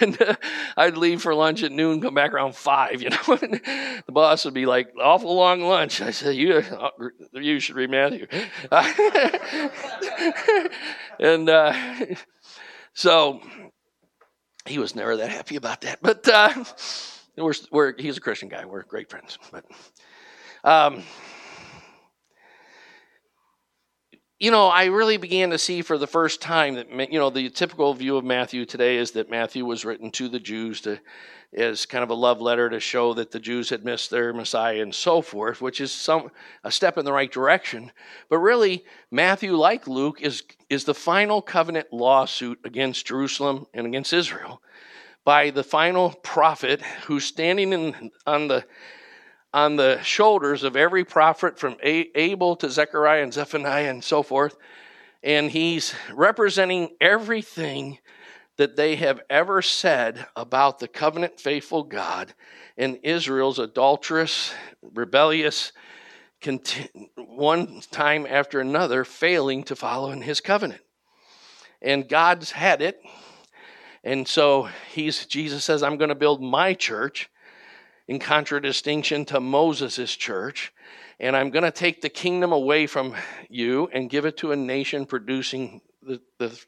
and 0.00 0.20
uh, 0.20 0.34
I'd 0.76 0.96
leave 0.96 1.22
for 1.22 1.36
lunch 1.36 1.62
at 1.62 1.70
noon, 1.70 2.00
come 2.00 2.14
back 2.14 2.32
around 2.32 2.56
five. 2.56 3.00
You 3.00 3.10
know, 3.10 3.22
the 3.26 4.02
boss 4.08 4.44
would 4.44 4.54
be 4.54 4.66
like, 4.66 4.88
"Awful 5.00 5.36
long 5.36 5.60
lunch." 5.60 6.00
I 6.00 6.10
said, 6.10 6.34
"You, 6.34 6.54
uh, 6.54 6.90
you 7.34 7.60
should 7.60 7.76
read 7.76 7.90
Matthew." 7.90 8.26
and 11.20 11.48
uh, 11.48 11.76
so 12.92 13.40
he 14.66 14.78
was 14.78 14.94
never 14.94 15.16
that 15.16 15.30
happy 15.30 15.56
about 15.56 15.82
that. 15.82 15.98
But 16.02 16.28
uh, 16.28 16.64
we're, 17.36 17.54
we're, 17.70 17.94
he's 17.98 18.16
a 18.16 18.20
Christian 18.20 18.48
guy. 18.48 18.64
We're 18.64 18.82
great 18.82 19.10
friends. 19.10 19.38
But 19.50 19.64
um, 20.64 21.02
you 24.40 24.50
know, 24.50 24.66
I 24.66 24.86
really 24.86 25.16
began 25.16 25.50
to 25.50 25.58
see 25.58 25.82
for 25.82 25.96
the 25.96 26.06
first 26.06 26.40
time 26.40 26.74
that, 26.74 26.90
you 27.12 27.18
know, 27.18 27.30
the 27.30 27.48
typical 27.50 27.94
view 27.94 28.16
of 28.16 28.24
Matthew 28.24 28.64
today 28.64 28.96
is 28.96 29.12
that 29.12 29.30
Matthew 29.30 29.64
was 29.64 29.84
written 29.84 30.10
to 30.12 30.28
the 30.28 30.40
Jews 30.40 30.80
to, 30.82 30.98
as 31.52 31.86
kind 31.86 32.02
of 32.02 32.10
a 32.10 32.14
love 32.14 32.40
letter 32.40 32.68
to 32.68 32.80
show 32.80 33.14
that 33.14 33.30
the 33.30 33.38
Jews 33.38 33.70
had 33.70 33.84
missed 33.84 34.10
their 34.10 34.32
Messiah 34.32 34.82
and 34.82 34.92
so 34.92 35.22
forth, 35.22 35.62
which 35.62 35.80
is 35.80 35.92
some 35.92 36.30
a 36.64 36.70
step 36.70 36.98
in 36.98 37.04
the 37.04 37.12
right 37.12 37.30
direction. 37.30 37.92
But 38.28 38.38
really, 38.38 38.84
Matthew, 39.10 39.54
like 39.54 39.86
Luke, 39.86 40.20
is 40.20 40.42
is 40.68 40.84
the 40.84 40.94
final 40.94 41.40
covenant 41.40 41.92
lawsuit 41.92 42.58
against 42.64 43.06
Jerusalem 43.06 43.66
and 43.72 43.86
against 43.86 44.12
Israel 44.12 44.60
by 45.24 45.50
the 45.50 45.64
final 45.64 46.10
prophet 46.22 46.82
who's 47.06 47.24
standing 47.24 47.72
in, 47.72 48.10
on 48.26 48.48
the 48.48 48.64
on 49.54 49.76
the 49.76 50.02
shoulders 50.02 50.64
of 50.64 50.74
every 50.74 51.04
prophet 51.04 51.60
from 51.60 51.76
Abel 51.80 52.56
to 52.56 52.68
Zechariah 52.68 53.22
and 53.22 53.32
Zephaniah 53.32 53.88
and 53.88 54.02
so 54.02 54.24
forth. 54.24 54.56
And 55.22 55.48
he's 55.48 55.94
representing 56.12 56.96
everything 57.00 57.98
that 58.56 58.74
they 58.74 58.96
have 58.96 59.20
ever 59.30 59.62
said 59.62 60.26
about 60.34 60.80
the 60.80 60.88
covenant 60.88 61.38
faithful 61.38 61.84
God 61.84 62.34
and 62.76 62.98
Israel's 63.04 63.60
adulterous, 63.60 64.52
rebellious, 64.82 65.70
one 67.16 67.80
time 67.92 68.26
after 68.28 68.60
another 68.60 69.04
failing 69.04 69.62
to 69.64 69.76
follow 69.76 70.10
in 70.10 70.22
his 70.22 70.40
covenant. 70.40 70.82
And 71.80 72.08
God's 72.08 72.50
had 72.50 72.82
it. 72.82 73.00
And 74.02 74.26
so 74.26 74.68
he's 74.90 75.26
Jesus 75.26 75.64
says, 75.64 75.84
I'm 75.84 75.96
going 75.96 76.08
to 76.08 76.16
build 76.16 76.42
my 76.42 76.74
church 76.74 77.30
in 78.06 78.18
contradistinction 78.18 79.24
to 79.26 79.40
Moses' 79.40 80.14
church. 80.14 80.72
And 81.20 81.36
I'm 81.36 81.50
going 81.50 81.64
to 81.64 81.70
take 81.70 82.00
the 82.00 82.08
kingdom 82.08 82.52
away 82.52 82.86
from 82.86 83.14
you 83.48 83.88
and 83.92 84.10
give 84.10 84.26
it 84.26 84.36
to 84.38 84.52
a 84.52 84.56
nation 84.56 85.06
producing 85.06 85.80
the, 86.02 86.20
the, 86.38 86.64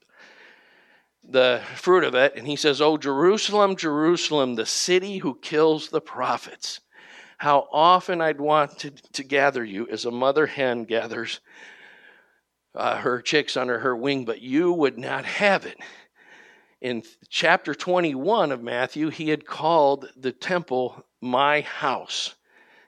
the 1.29 1.62
fruit 1.75 2.05
of 2.05 2.14
it. 2.14 2.35
And 2.37 2.46
he 2.46 2.57
says, 2.57 2.81
Oh, 2.81 2.96
Jerusalem, 2.96 3.77
Jerusalem, 3.77 4.55
the 4.55 4.66
city 4.66 5.18
who 5.18 5.38
kills 5.42 5.88
the 5.88 6.01
prophets. 6.01 6.81
How 7.38 7.68
often 7.70 8.20
I'd 8.20 8.40
want 8.40 8.79
to, 8.79 8.90
to 8.90 9.22
gather 9.22 9.64
you 9.64 9.87
as 9.88 10.05
a 10.05 10.11
mother 10.11 10.46
hen 10.46 10.85
gathers 10.85 11.40
uh, 12.75 12.99
her 12.99 13.20
chicks 13.20 13.57
under 13.57 13.79
her 13.81 13.96
wing, 13.96 14.25
but 14.25 14.42
you 14.42 14.72
would 14.72 14.99
not 14.99 15.25
have 15.25 15.66
it. 15.66 15.79
In 16.81 17.03
chapter 17.29 17.75
21 17.75 18.53
of 18.53 18.62
Matthew, 18.62 19.09
he 19.09 19.31
had 19.31 19.46
called 19.46 20.11
the 20.14 20.33
temple 20.33 21.05
my 21.26 21.60
house. 21.60 22.34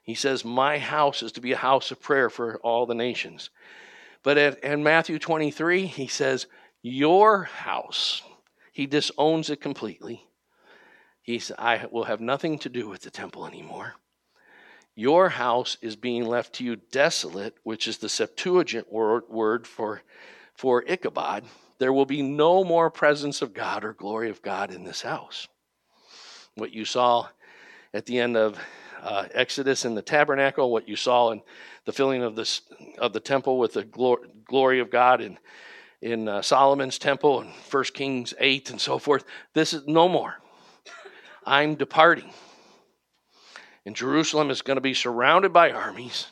He 0.03 0.15
says, 0.15 0.45
My 0.45 0.79
house 0.79 1.23
is 1.23 1.33
to 1.33 1.41
be 1.41 1.53
a 1.53 1.57
house 1.57 1.91
of 1.91 2.01
prayer 2.01 2.31
for 2.31 2.59
all 2.59 2.87
the 2.87 2.95
nations. 2.95 3.51
But 4.23 4.39
at, 4.39 4.65
in 4.65 4.83
Matthew 4.83 5.19
23, 5.19 5.87
he 5.87 6.07
says, 6.07 6.47
Your 6.83 7.45
house. 7.45 8.23
He 8.73 8.87
disowns 8.87 9.51
it 9.51 9.61
completely. 9.61 10.25
He 11.21 11.39
says, 11.39 11.57
I 11.59 11.87
will 11.91 12.05
have 12.05 12.21
nothing 12.21 12.59
to 12.61 12.69
do 12.69 12.89
with 12.89 13.03
the 13.03 13.11
temple 13.11 13.47
anymore. 13.47 13.95
Your 14.95 15.29
house 15.29 15.77
is 15.81 15.95
being 15.95 16.25
left 16.25 16.55
to 16.55 16.65
you 16.65 16.77
desolate, 16.77 17.55
which 17.63 17.87
is 17.87 17.99
the 17.99 18.09
Septuagint 18.09 18.93
word, 18.93 19.25
word 19.29 19.67
for, 19.67 20.03
for 20.55 20.83
Ichabod. 20.89 21.45
There 21.79 21.93
will 21.93 22.07
be 22.07 22.23
no 22.23 22.65
more 22.65 22.91
presence 22.91 23.43
of 23.43 23.55
God 23.55 23.85
or 23.85 23.93
glory 23.93 24.31
of 24.31 24.43
God 24.43 24.73
in 24.73 24.85
this 24.85 25.03
house. 25.03 25.47
What 26.55 26.73
you 26.73 26.85
saw 26.85 27.29
at 27.95 28.07
the 28.07 28.19
end 28.19 28.37
of 28.37 28.59
uh, 29.03 29.27
Exodus 29.33 29.85
in 29.85 29.95
the 29.95 30.03
tabernacle, 30.03 30.71
what 30.71 30.89
you 30.89 30.97
saw 30.97 31.31
in 31.31 31.43
the 31.85 31.93
filling 31.93 32.23
of 32.23 32.37
this 32.37 32.63
of 32.99 33.13
the 33.13 33.21
temple 33.21 33.59
with 33.59 33.73
the 33.73 33.85
glory, 33.85 34.29
glory 34.45 34.81
of 34.81 34.91
God 34.91 35.21
in 35.21 35.39
in 36.01 36.29
uh, 36.29 36.43
Solomon's 36.43 36.99
temple 36.99 37.41
and 37.41 37.53
First 37.55 37.95
Kings 37.95 38.35
eight 38.39 38.71
and 38.71 38.81
so 38.81 38.99
forth. 38.99 39.25
This 39.55 39.73
is 39.73 39.87
no 39.87 40.09
more. 40.09 40.35
I'm 41.45 41.77
departing, 41.77 42.31
and 43.87 43.97
Jerusalem 43.97 44.51
is 44.51 44.63
going 44.63 44.77
to 44.77 44.83
be 44.83 44.95
surrounded 44.95 45.53
by 45.53 45.71
armies, 45.71 46.27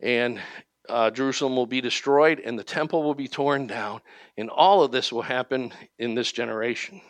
and 0.00 0.40
uh, 0.88 1.10
Jerusalem 1.10 1.56
will 1.56 1.66
be 1.66 1.80
destroyed, 1.80 2.40
and 2.40 2.58
the 2.58 2.64
temple 2.64 3.02
will 3.02 3.14
be 3.14 3.28
torn 3.28 3.66
down, 3.66 4.00
and 4.36 4.50
all 4.50 4.82
of 4.82 4.92
this 4.92 5.12
will 5.12 5.22
happen 5.22 5.72
in 5.98 6.14
this 6.14 6.32
generation. 6.32 7.00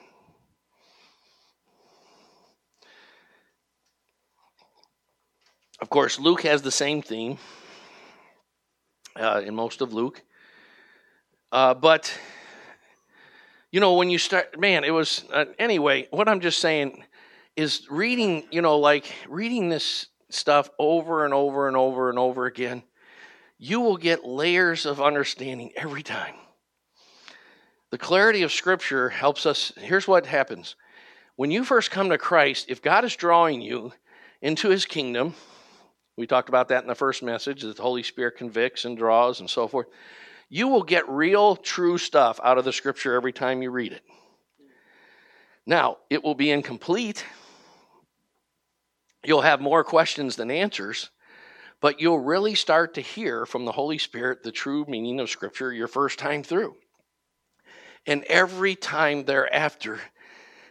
Of 5.80 5.90
course, 5.90 6.18
Luke 6.18 6.42
has 6.42 6.62
the 6.62 6.72
same 6.72 7.02
theme 7.02 7.38
uh, 9.14 9.42
in 9.44 9.54
most 9.54 9.80
of 9.80 9.92
Luke. 9.92 10.22
Uh, 11.52 11.72
but, 11.74 12.12
you 13.70 13.78
know, 13.78 13.94
when 13.94 14.10
you 14.10 14.18
start, 14.18 14.58
man, 14.58 14.82
it 14.82 14.90
was, 14.90 15.24
uh, 15.32 15.44
anyway, 15.56 16.08
what 16.10 16.28
I'm 16.28 16.40
just 16.40 16.58
saying 16.58 17.04
is 17.54 17.86
reading, 17.88 18.48
you 18.50 18.60
know, 18.60 18.78
like 18.78 19.12
reading 19.28 19.68
this 19.68 20.06
stuff 20.30 20.68
over 20.80 21.24
and 21.24 21.32
over 21.32 21.68
and 21.68 21.76
over 21.76 22.10
and 22.10 22.18
over 22.18 22.46
again, 22.46 22.82
you 23.56 23.80
will 23.80 23.96
get 23.96 24.24
layers 24.24 24.84
of 24.84 25.00
understanding 25.00 25.70
every 25.76 26.02
time. 26.02 26.34
The 27.90 27.98
clarity 27.98 28.42
of 28.42 28.50
Scripture 28.50 29.10
helps 29.10 29.46
us. 29.46 29.72
Here's 29.76 30.08
what 30.08 30.26
happens 30.26 30.74
when 31.36 31.52
you 31.52 31.62
first 31.62 31.92
come 31.92 32.08
to 32.10 32.18
Christ, 32.18 32.66
if 32.68 32.82
God 32.82 33.04
is 33.04 33.14
drawing 33.14 33.60
you 33.60 33.92
into 34.42 34.70
his 34.70 34.84
kingdom, 34.84 35.34
we 36.18 36.26
talked 36.26 36.48
about 36.48 36.68
that 36.68 36.82
in 36.82 36.88
the 36.88 36.96
first 36.96 37.22
message 37.22 37.62
that 37.62 37.76
the 37.76 37.82
Holy 37.82 38.02
Spirit 38.02 38.36
convicts 38.36 38.84
and 38.84 38.98
draws 38.98 39.38
and 39.38 39.48
so 39.48 39.68
forth. 39.68 39.86
You 40.48 40.66
will 40.66 40.82
get 40.82 41.08
real, 41.08 41.54
true 41.54 41.96
stuff 41.96 42.40
out 42.42 42.58
of 42.58 42.64
the 42.64 42.72
scripture 42.72 43.14
every 43.14 43.32
time 43.32 43.62
you 43.62 43.70
read 43.70 43.92
it. 43.92 44.02
Now, 45.64 45.98
it 46.10 46.24
will 46.24 46.34
be 46.34 46.50
incomplete. 46.50 47.24
You'll 49.24 49.42
have 49.42 49.60
more 49.60 49.84
questions 49.84 50.34
than 50.34 50.50
answers, 50.50 51.10
but 51.80 52.00
you'll 52.00 52.18
really 52.18 52.56
start 52.56 52.94
to 52.94 53.00
hear 53.00 53.46
from 53.46 53.64
the 53.64 53.72
Holy 53.72 53.98
Spirit 53.98 54.42
the 54.42 54.50
true 54.50 54.84
meaning 54.88 55.20
of 55.20 55.30
Scripture 55.30 55.72
your 55.72 55.86
first 55.86 56.18
time 56.18 56.42
through. 56.42 56.74
And 58.08 58.24
every 58.24 58.74
time 58.74 59.24
thereafter, 59.24 60.00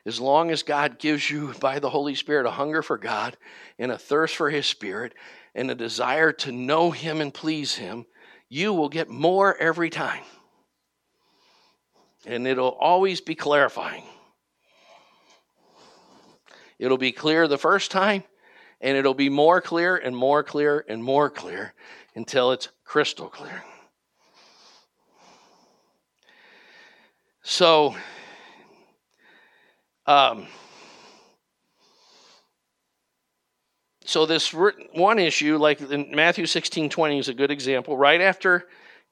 as 0.08 0.22
long 0.22 0.52
as 0.52 0.64
God 0.64 1.00
gives 1.00 1.30
you 1.30 1.54
by 1.60 1.80
the 1.80 1.90
Holy 1.90 2.16
Spirit 2.16 2.46
a 2.46 2.52
hunger 2.52 2.82
for 2.82 2.98
God 2.98 3.36
and 3.78 3.92
a 3.92 3.98
thirst 3.98 4.38
for 4.38 4.50
His 4.50 4.66
Spirit 4.66 5.14
and 5.58 5.72
a 5.72 5.76
desire 5.76 6.32
to 6.32 6.52
know 6.52 6.92
Him 6.92 7.20
and 7.20 7.34
please 7.34 7.76
Him, 7.76 8.06
you 8.48 8.74
will 8.74 8.90
get 8.90 9.10
more 9.10 9.58
every 9.58 9.90
time. 9.90 10.24
And 12.28 12.48
it'll 12.48 12.78
always 12.80 13.22
be 13.22 13.34
clarifying. 13.34 14.04
It'll 16.78 17.00
be 17.00 17.12
clear 17.12 17.48
the 17.48 17.58
first 17.58 17.90
time, 17.90 18.24
and 18.82 18.96
it'll 18.96 19.16
be 19.16 19.30
more 19.30 19.60
clear 19.60 19.98
and 19.98 20.16
more 20.16 20.44
clear 20.44 20.86
and 20.88 21.04
more 21.04 21.30
clear 21.32 21.74
until 22.16 22.52
it's 22.52 22.70
crystal 22.86 23.28
clear. 23.28 23.64
So, 27.42 27.96
um, 30.06 30.46
so 34.08 34.26
this 34.26 34.54
one 34.54 35.20
issue, 35.20 35.58
like 35.58 35.82
in 35.82 36.16
Matthew 36.16 36.46
16, 36.46 36.90
20 36.90 37.20
is 37.20 37.28
a 37.28 37.34
good 37.34 37.52
example. 37.52 37.98
Right 37.98 38.22
after 38.22 38.66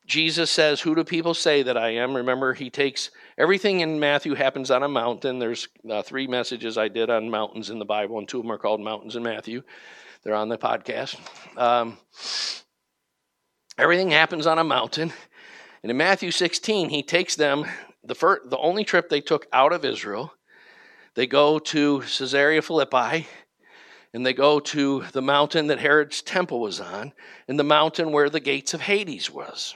Jesus 0.05 0.49
says, 0.49 0.79
Who 0.79 0.95
do 0.95 1.03
people 1.03 1.33
say 1.33 1.63
that 1.63 1.75
I 1.75 1.95
am? 1.95 2.15
Remember, 2.15 2.53
he 2.53 2.69
takes 2.69 3.11
everything 3.37 3.81
in 3.81 3.99
Matthew 3.99 4.35
happens 4.35 4.71
on 4.71 4.83
a 4.83 4.87
mountain. 4.87 5.37
There's 5.37 5.67
uh, 5.91 6.01
three 6.01 6.27
messages 6.27 6.77
I 6.77 6.87
did 6.87 7.09
on 7.09 7.29
mountains 7.29 7.69
in 7.69 7.77
the 7.77 7.83
Bible, 7.83 8.19
and 8.19 8.25
two 8.25 8.37
of 8.37 8.43
them 8.43 8.53
are 8.53 8.57
called 8.57 8.79
mountains 8.79 9.17
in 9.17 9.23
Matthew. 9.23 9.63
They're 10.23 10.33
on 10.33 10.47
the 10.47 10.57
podcast. 10.57 11.17
Um, 11.57 11.97
everything 13.77 14.11
happens 14.11 14.47
on 14.47 14.59
a 14.59 14.63
mountain. 14.63 15.11
And 15.83 15.91
in 15.91 15.97
Matthew 15.97 16.31
16, 16.31 16.87
he 16.87 17.03
takes 17.03 17.35
them, 17.35 17.65
the, 18.01 18.15
first, 18.15 18.49
the 18.49 18.57
only 18.59 18.85
trip 18.85 19.09
they 19.09 19.19
took 19.19 19.45
out 19.51 19.73
of 19.73 19.83
Israel, 19.83 20.33
they 21.15 21.27
go 21.27 21.59
to 21.59 21.99
Caesarea 21.99 22.61
Philippi, 22.61 23.27
and 24.15 24.25
they 24.25 24.33
go 24.33 24.61
to 24.61 25.03
the 25.11 25.21
mountain 25.21 25.67
that 25.67 25.79
Herod's 25.79 26.21
temple 26.21 26.61
was 26.61 26.79
on, 26.79 27.11
and 27.49 27.59
the 27.59 27.65
mountain 27.65 28.13
where 28.13 28.29
the 28.29 28.39
gates 28.39 28.73
of 28.73 28.79
Hades 28.79 29.29
was. 29.29 29.75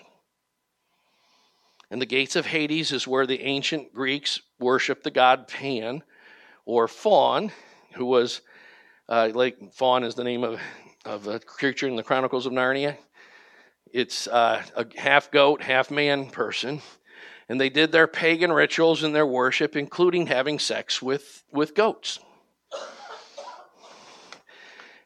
And 1.91 2.02
the 2.02 2.06
gates 2.06 2.38
of 2.38 2.45
Hades 2.45 2.93
is 2.93 3.06
where 3.06 3.28
the 3.28 3.41
ancient 3.41 3.93
Greeks 3.93 4.39
worshiped 4.58 5.04
the 5.04 5.12
god 5.12 5.49
Pan 5.49 6.04
or 6.63 6.88
Faun, 6.88 7.52
who 7.95 8.06
was 8.06 8.39
uh, 9.10 9.30
like 9.34 9.73
Faun 9.73 10.06
is 10.06 10.15
the 10.15 10.23
name 10.23 10.45
of, 10.45 10.62
of 11.04 11.28
a 11.28 11.41
creature 11.41 11.89
in 11.89 11.97
the 11.97 12.04
Chronicles 12.04 12.45
of 12.45 12.54
Narnia. 12.54 12.95
It's 13.91 14.25
uh, 14.25 14.63
a 14.73 14.86
half 14.95 15.32
goat, 15.32 15.63
half 15.63 15.91
man 15.91 16.30
person. 16.30 16.82
And 17.49 17.60
they 17.60 17.69
did 17.69 17.91
their 17.91 18.08
pagan 18.08 18.54
rituals 18.54 19.04
and 19.04 19.13
their 19.13 19.28
worship, 19.28 19.75
including 19.75 20.28
having 20.28 20.60
sex 20.60 21.02
with, 21.02 21.43
with 21.52 21.75
goats. 21.75 22.19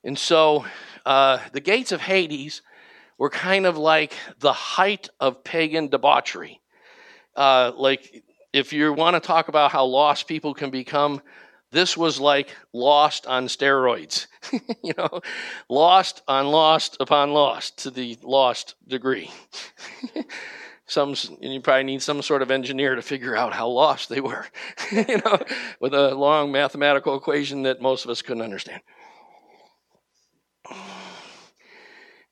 And 0.03 0.17
so 0.17 0.65
uh, 1.05 1.39
the 1.51 1.61
gates 1.61 1.91
of 1.91 2.01
Hades 2.01 2.61
were 3.17 3.29
kind 3.29 3.65
of 3.65 3.77
like 3.77 4.13
the 4.39 4.53
height 4.53 5.09
of 5.19 5.43
pagan 5.43 5.87
debauchery. 5.87 6.59
Uh, 7.35 7.71
like, 7.75 8.23
if 8.51 8.73
you 8.73 8.93
want 8.93 9.15
to 9.15 9.19
talk 9.19 9.47
about 9.47 9.71
how 9.71 9.85
lost 9.85 10.27
people 10.27 10.53
can 10.53 10.69
become, 10.69 11.21
this 11.71 11.97
was 11.97 12.19
like 12.19 12.55
lost 12.71 13.25
on 13.25 13.47
steroids. 13.47 14.27
you 14.83 14.93
know, 14.97 15.21
lost 15.69 16.21
on 16.27 16.47
lost 16.47 16.97
upon 16.99 17.31
lost 17.33 17.79
to 17.79 17.89
the 17.89 18.17
lost 18.21 18.75
degree. 18.87 19.31
some 20.85 21.15
you 21.41 21.59
probably 21.61 21.83
need 21.83 22.01
some 22.01 22.21
sort 22.21 22.41
of 22.41 22.51
engineer 22.51 22.95
to 22.95 23.01
figure 23.01 23.35
out 23.35 23.53
how 23.53 23.67
lost 23.67 24.09
they 24.09 24.21
were. 24.21 24.45
you 24.91 25.17
know, 25.25 25.39
with 25.79 25.93
a 25.93 26.13
long 26.13 26.51
mathematical 26.51 27.15
equation 27.15 27.63
that 27.63 27.81
most 27.81 28.05
of 28.05 28.11
us 28.11 28.21
couldn't 28.21 28.43
understand. 28.43 28.81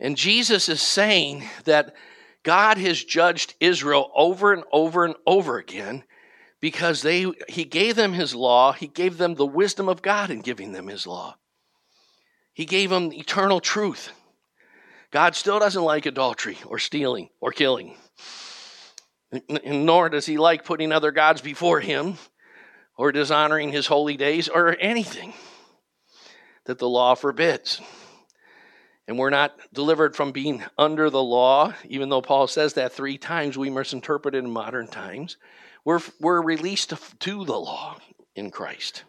And 0.02 0.18
Jesus 0.18 0.68
is 0.68 0.82
saying 0.82 1.44
that 1.66 1.94
God 2.42 2.80
has 2.80 3.04
judged 3.04 3.54
Israel 3.60 4.12
over 4.16 4.52
and 4.52 4.64
over 4.72 5.06
and 5.06 5.14
over 5.28 5.60
again 5.60 6.04
because 6.60 7.04
they 7.04 7.32
he 7.48 7.64
gave 7.64 7.96
them 7.96 8.14
his 8.14 8.34
law, 8.34 8.74
he 8.74 8.88
gave 8.88 9.20
them 9.20 9.36
the 9.36 9.46
wisdom 9.46 9.88
of 9.88 10.02
God 10.02 10.32
in 10.32 10.42
giving 10.42 10.72
them 10.72 10.88
his 10.88 11.06
law. 11.06 11.36
He 12.54 12.66
gave 12.66 12.90
them 12.90 13.14
eternal 13.14 13.60
truth. 13.60 14.12
God 15.12 15.36
still 15.36 15.60
doesn't 15.60 15.84
like 15.84 16.08
adultery 16.08 16.58
or 16.66 16.80
stealing 16.80 17.30
or 17.40 17.52
killing. 17.52 17.96
Nor 19.66 20.10
does 20.10 20.26
he 20.26 20.38
like 20.38 20.66
putting 20.66 20.92
other 20.92 21.12
gods 21.12 21.42
before 21.42 21.80
him 21.80 22.18
or 22.98 23.12
dishonoring 23.12 23.72
his 23.72 23.88
holy 23.88 24.18
days 24.18 24.50
or 24.50 24.76
anything 24.80 25.34
that 26.66 26.80
the 26.80 26.90
law 26.90 27.14
forbids. 27.16 27.80
And 29.08 29.18
we're 29.18 29.30
not 29.30 29.56
delivered 29.74 30.16
from 30.16 30.32
being 30.32 30.64
under 30.78 31.10
the 31.10 31.24
law, 31.24 31.74
even 31.86 32.10
though 32.10 32.22
Paul 32.22 32.48
says 32.48 32.74
that 32.74 32.94
three 32.94 33.18
times, 33.18 33.58
we 33.58 33.70
misinterpret 33.70 34.36
it 34.36 34.40
in 34.40 34.52
modern 34.52 34.88
times. 34.88 35.38
We're, 35.84 36.02
we're 36.20 36.42
released 36.42 36.94
to, 37.20 37.46
the 37.46 37.60
law 37.60 37.98
in 38.36 38.52
Christ. 38.52 39.04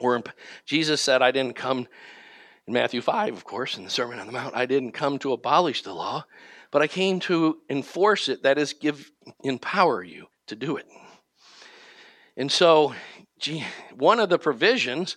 We're, 0.00 0.22
Jesus 0.66 1.00
said, 1.00 1.22
I 1.22 1.30
didn't 1.30 1.54
come, 1.54 1.86
in 2.66 2.74
Matthew 2.74 3.00
5, 3.00 3.34
of 3.34 3.44
course, 3.44 3.76
in 3.76 3.84
the 3.84 3.90
Sermon 3.90 4.18
on 4.18 4.26
the 4.26 4.32
Mount, 4.32 4.56
I 4.56 4.66
didn't 4.66 4.92
come 4.92 5.18
to 5.20 5.32
abolish 5.32 5.82
the 5.82 5.94
law, 5.94 6.26
but 6.70 6.82
I 6.82 6.88
came 6.88 7.20
to 7.20 7.58
enforce 7.70 8.28
it, 8.28 8.42
that 8.42 8.58
is, 8.58 8.72
give, 8.72 9.10
empower 9.44 10.02
you 10.02 10.26
to 10.48 10.56
do 10.56 10.76
it. 10.76 10.86
And 12.36 12.50
so, 12.50 12.94
one 13.94 14.20
of 14.20 14.28
the 14.28 14.38
provisions 14.38 15.16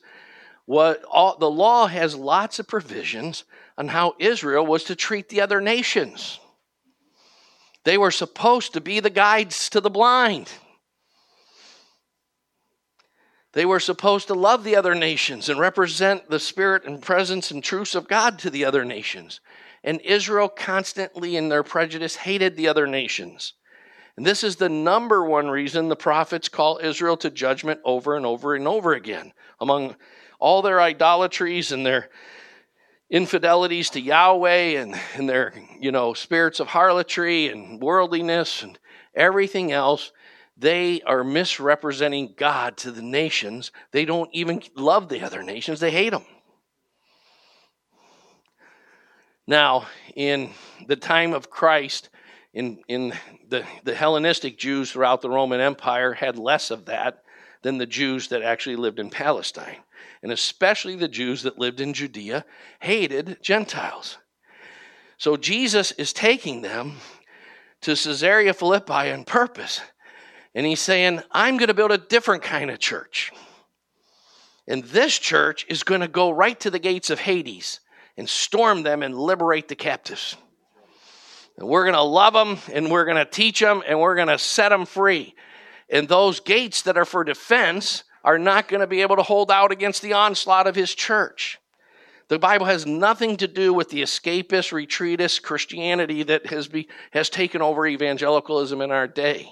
what 0.69 1.03
all, 1.05 1.35
the 1.35 1.49
law 1.49 1.87
has 1.87 2.15
lots 2.15 2.59
of 2.59 2.67
provisions 2.67 3.43
on 3.75 3.87
how 3.87 4.13
Israel 4.19 4.63
was 4.63 4.83
to 4.83 4.95
treat 4.95 5.27
the 5.27 5.41
other 5.41 5.59
nations. 5.59 6.39
They 7.85 7.97
were 7.97 8.11
supposed 8.11 8.73
to 8.73 8.79
be 8.79 8.99
the 8.99 9.09
guides 9.09 9.67
to 9.71 9.81
the 9.81 9.89
blind. 9.89 10.51
They 13.53 13.65
were 13.65 13.79
supposed 13.79 14.27
to 14.27 14.35
love 14.35 14.63
the 14.63 14.75
other 14.75 14.93
nations 14.93 15.49
and 15.49 15.59
represent 15.59 16.29
the 16.29 16.39
spirit 16.39 16.85
and 16.85 17.01
presence 17.01 17.49
and 17.49 17.63
truths 17.63 17.95
of 17.95 18.07
God 18.07 18.37
to 18.37 18.51
the 18.51 18.63
other 18.63 18.85
nations. 18.85 19.39
And 19.83 19.99
Israel 20.01 20.49
constantly, 20.49 21.35
in 21.35 21.49
their 21.49 21.63
prejudice, 21.63 22.15
hated 22.15 22.55
the 22.55 22.67
other 22.67 22.85
nations. 22.85 23.53
And 24.17 24.23
this 24.23 24.43
is 24.43 24.57
the 24.57 24.69
number 24.69 25.25
one 25.25 25.49
reason 25.49 25.89
the 25.89 25.95
prophets 25.95 26.47
call 26.47 26.79
Israel 26.83 27.17
to 27.17 27.31
judgment 27.31 27.79
over 27.83 28.15
and 28.15 28.25
over 28.27 28.53
and 28.53 28.67
over 28.67 28.93
again. 28.93 29.33
Among 29.59 29.95
all 30.39 30.61
their 30.61 30.81
idolatries 30.81 31.71
and 31.71 31.85
their 31.85 32.09
infidelities 33.09 33.89
to 33.91 34.01
Yahweh 34.01 34.79
and, 34.79 34.95
and 35.15 35.27
their, 35.27 35.53
you 35.79 35.91
know, 35.91 36.13
spirits 36.13 36.59
of 36.59 36.67
harlotry 36.67 37.49
and 37.49 37.81
worldliness 37.81 38.63
and 38.63 38.79
everything 39.15 39.71
else, 39.71 40.11
they 40.57 41.01
are 41.01 41.23
misrepresenting 41.23 42.33
God 42.37 42.77
to 42.77 42.91
the 42.91 43.01
nations. 43.01 43.71
They 43.91 44.05
don't 44.05 44.29
even 44.33 44.61
love 44.75 45.09
the 45.09 45.21
other 45.21 45.43
nations, 45.43 45.79
they 45.79 45.91
hate 45.91 46.11
them. 46.11 46.25
Now, 49.47 49.87
in 50.15 50.51
the 50.87 50.95
time 50.95 51.33
of 51.33 51.49
Christ, 51.49 52.09
in, 52.53 52.83
in 52.87 53.13
the, 53.47 53.65
the 53.83 53.95
Hellenistic 53.95 54.59
Jews 54.59 54.91
throughout 54.91 55.21
the 55.21 55.29
Roman 55.29 55.59
Empire 55.59 56.13
had 56.13 56.37
less 56.37 56.69
of 56.69 56.85
that 56.85 57.23
than 57.61 57.77
the 57.77 57.85
Jews 57.85 58.29
that 58.29 58.41
actually 58.41 58.75
lived 58.75 58.99
in 58.99 59.09
Palestine 59.09 59.77
and 60.21 60.31
especially 60.31 60.95
the 60.95 61.07
Jews 61.07 61.43
that 61.43 61.59
lived 61.59 61.79
in 61.79 61.93
Judea, 61.93 62.45
hated 62.79 63.37
Gentiles. 63.41 64.17
So 65.17 65.37
Jesus 65.37 65.91
is 65.93 66.13
taking 66.13 66.61
them 66.61 66.97
to 67.81 67.91
Caesarea 67.91 68.53
Philippi 68.53 69.11
on 69.11 69.23
purpose. 69.23 69.81
And 70.55 70.65
he's 70.65 70.81
saying, 70.81 71.21
I'm 71.31 71.57
going 71.57 71.67
to 71.67 71.73
build 71.73 71.91
a 71.91 71.97
different 71.97 72.43
kind 72.43 72.69
of 72.69 72.79
church. 72.79 73.31
And 74.67 74.83
this 74.85 75.17
church 75.17 75.65
is 75.69 75.83
going 75.83 76.01
to 76.01 76.07
go 76.07 76.29
right 76.29 76.59
to 76.59 76.69
the 76.69 76.79
gates 76.79 77.09
of 77.09 77.19
Hades 77.19 77.79
and 78.17 78.27
storm 78.27 78.83
them 78.83 79.03
and 79.03 79.17
liberate 79.17 79.67
the 79.67 79.75
captives. 79.75 80.35
And 81.57 81.67
we're 81.67 81.83
going 81.83 81.95
to 81.95 82.01
love 82.01 82.33
them 82.33 82.57
and 82.73 82.91
we're 82.91 83.05
going 83.05 83.17
to 83.17 83.25
teach 83.25 83.59
them 83.59 83.83
and 83.87 83.99
we're 83.99 84.15
going 84.15 84.27
to 84.27 84.37
set 84.37 84.69
them 84.69 84.85
free. 84.85 85.35
And 85.89 86.07
those 86.07 86.39
gates 86.39 86.81
that 86.83 86.97
are 86.97 87.05
for 87.05 87.23
defense 87.23 88.03
are 88.23 88.37
not 88.37 88.67
going 88.67 88.81
to 88.81 88.87
be 88.87 89.01
able 89.01 89.15
to 89.15 89.23
hold 89.23 89.49
out 89.51 89.71
against 89.71 90.01
the 90.01 90.13
onslaught 90.13 90.67
of 90.67 90.75
his 90.75 90.93
church. 90.93 91.57
The 92.27 92.37
Bible 92.37 92.67
has 92.67 92.85
nothing 92.85 93.37
to 93.37 93.47
do 93.47 93.73
with 93.73 93.89
the 93.89 94.03
escapist, 94.03 94.71
retreatist 94.71 95.41
Christianity 95.41 96.21
that 96.23 96.45
has, 96.47 96.67
be, 96.67 96.87
has 97.11 97.29
taken 97.29 97.61
over 97.61 97.87
evangelicalism 97.87 98.81
in 98.81 98.91
our 98.91 99.07
day. 99.07 99.51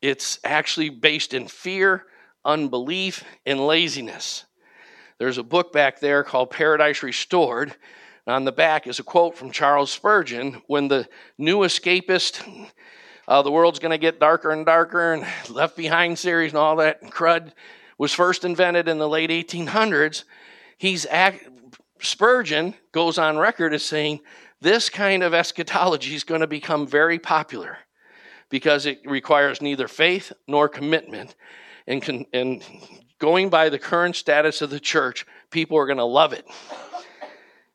It's 0.00 0.38
actually 0.44 0.88
based 0.88 1.34
in 1.34 1.46
fear, 1.46 2.06
unbelief, 2.42 3.22
and 3.44 3.66
laziness. 3.66 4.46
There's 5.18 5.36
a 5.36 5.42
book 5.42 5.74
back 5.74 6.00
there 6.00 6.24
called 6.24 6.48
Paradise 6.48 7.02
Restored. 7.02 7.76
On 8.30 8.44
the 8.44 8.52
back 8.52 8.86
is 8.86 9.00
a 9.00 9.02
quote 9.02 9.36
from 9.36 9.50
Charles 9.50 9.90
Spurgeon 9.90 10.62
when 10.68 10.86
the 10.86 11.08
new 11.36 11.58
escapist 11.58 12.42
uh, 13.26 13.42
the 13.42 13.50
world's 13.50 13.78
going 13.80 13.90
to 13.90 13.98
get 13.98 14.18
darker 14.18 14.50
and 14.50 14.64
darker, 14.64 15.12
and 15.12 15.24
Left 15.48 15.76
Behind 15.76 16.18
series 16.18 16.52
and 16.52 16.58
all 16.58 16.76
that 16.76 17.02
crud 17.02 17.52
was 17.98 18.12
first 18.12 18.44
invented 18.44 18.88
in 18.88 18.98
the 18.98 19.08
late 19.08 19.30
1800s. 19.30 20.24
He's 20.78 21.06
act, 21.06 21.48
Spurgeon 22.00 22.74
goes 22.92 23.18
on 23.18 23.36
record 23.36 23.74
as 23.74 23.84
saying 23.84 24.20
this 24.60 24.90
kind 24.90 25.22
of 25.22 25.34
eschatology 25.34 26.14
is 26.14 26.24
going 26.24 26.40
to 26.40 26.46
become 26.46 26.86
very 26.86 27.18
popular 27.18 27.78
because 28.48 28.86
it 28.86 29.00
requires 29.04 29.60
neither 29.60 29.86
faith 29.86 30.32
nor 30.48 30.68
commitment. 30.68 31.34
And, 31.86 32.02
con, 32.02 32.26
and 32.32 32.64
going 33.18 33.48
by 33.48 33.68
the 33.68 33.78
current 33.78 34.16
status 34.16 34.62
of 34.62 34.70
the 34.70 34.80
church, 34.80 35.26
people 35.50 35.78
are 35.78 35.86
going 35.86 35.98
to 35.98 36.04
love 36.04 36.32
it 36.32 36.46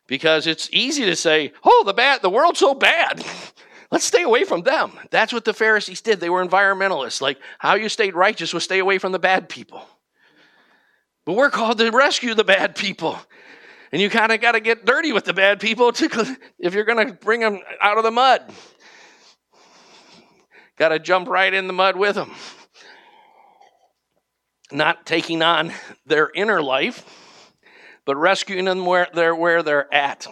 because 0.08 0.48
it's 0.48 0.70
easy 0.72 1.06
to 1.06 1.16
say, 1.16 1.54
"Oh, 1.64 1.84
the 1.86 1.94
bad, 1.94 2.22
the 2.22 2.30
world's 2.30 2.60
so 2.60 2.74
bad." 2.74 3.24
Let's 3.92 4.06
stay 4.06 4.24
away 4.24 4.44
from 4.46 4.64
them. 4.64 4.92
That's 5.12 5.32
what 5.32 5.46
the 5.46 5.54
Pharisees 5.54 6.02
did. 6.02 6.20
They 6.20 6.30
were 6.30 6.46
environmentalists. 6.46 7.22
Like, 7.22 7.40
how 7.60 7.76
you 7.76 7.88
stayed 7.88 8.16
righteous 8.16 8.54
was 8.54 8.64
stay 8.64 8.80
away 8.80 8.98
from 8.98 9.12
the 9.12 9.20
bad 9.20 9.48
people. 9.48 9.88
But 11.24 11.34
we're 11.34 11.52
called 11.52 11.78
to 11.78 11.90
rescue 11.92 12.34
the 12.34 12.44
bad 12.44 12.76
people. 12.76 13.18
And 13.92 14.02
you 14.02 14.10
kind 14.10 14.32
of 14.32 14.42
got 14.42 14.54
to 14.54 14.60
get 14.60 14.86
dirty 14.86 15.14
with 15.14 15.26
the 15.26 15.34
bad 15.34 15.60
people 15.60 15.92
to, 15.94 16.38
if 16.60 16.74
you're 16.74 16.84
going 16.84 17.08
to 17.08 17.14
bring 17.14 17.40
them 17.40 17.60
out 17.82 17.98
of 17.98 18.04
the 18.04 18.12
mud. 18.12 18.52
Got 20.78 20.90
to 20.90 21.00
jump 21.00 21.30
right 21.30 21.54
in 21.54 21.68
the 21.68 21.74
mud 21.74 21.96
with 21.96 22.16
them. 22.16 22.32
not 24.72 25.06
taking 25.06 25.42
on 25.42 25.72
their 26.06 26.30
inner 26.36 26.62
life, 26.62 27.25
but 28.06 28.16
rescuing 28.16 28.66
them 28.66 28.86
where 28.86 29.08
they're, 29.14 29.36
where 29.36 29.64
they're 29.64 29.94
at. 29.94 30.28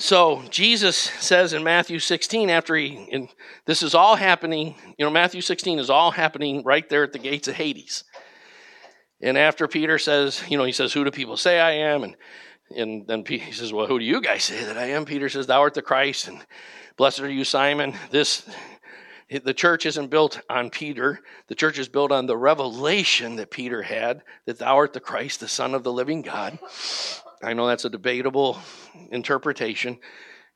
So 0.00 0.42
Jesus 0.48 0.96
says 0.96 1.52
in 1.52 1.64
Matthew 1.64 1.98
16, 1.98 2.50
after 2.50 2.76
he, 2.76 3.08
and 3.12 3.28
this 3.66 3.82
is 3.82 3.94
all 3.94 4.14
happening, 4.14 4.76
you 4.96 5.04
know, 5.04 5.10
Matthew 5.10 5.40
16 5.40 5.78
is 5.80 5.90
all 5.90 6.12
happening 6.12 6.62
right 6.62 6.88
there 6.88 7.02
at 7.02 7.12
the 7.12 7.18
gates 7.18 7.48
of 7.48 7.56
Hades. 7.56 8.04
And 9.20 9.36
after 9.36 9.66
Peter 9.66 9.98
says, 9.98 10.42
you 10.48 10.56
know, 10.56 10.64
he 10.64 10.72
says, 10.72 10.92
Who 10.92 11.04
do 11.04 11.10
people 11.10 11.36
say 11.36 11.58
I 11.58 11.72
am? 11.72 12.04
And 12.04 12.16
and 12.76 13.06
then 13.06 13.24
he 13.26 13.52
says, 13.52 13.72
Well, 13.72 13.86
who 13.86 13.98
do 13.98 14.04
you 14.04 14.20
guys 14.20 14.44
say 14.44 14.64
that 14.64 14.76
I 14.76 14.90
am? 14.90 15.04
Peter 15.04 15.28
says, 15.28 15.46
Thou 15.46 15.60
art 15.60 15.74
the 15.74 15.82
Christ, 15.82 16.28
and 16.28 16.44
blessed 16.96 17.20
are 17.20 17.30
you, 17.30 17.44
Simon. 17.44 17.94
This 18.10 18.48
the 19.30 19.54
church 19.54 19.84
isn't 19.84 20.08
built 20.08 20.40
on 20.48 20.70
Peter. 20.70 21.20
The 21.48 21.54
church 21.54 21.78
is 21.78 21.88
built 21.88 22.12
on 22.12 22.26
the 22.26 22.36
revelation 22.36 23.36
that 23.36 23.50
Peter 23.50 23.82
had 23.82 24.22
that 24.46 24.58
thou 24.58 24.76
art 24.76 24.94
the 24.94 25.00
Christ, 25.00 25.40
the 25.40 25.48
Son 25.48 25.74
of 25.74 25.82
the 25.82 25.92
living 25.92 26.22
God. 26.22 26.58
I 27.42 27.52
know 27.52 27.66
that's 27.66 27.84
a 27.84 27.90
debatable 27.90 28.58
interpretation, 29.10 29.98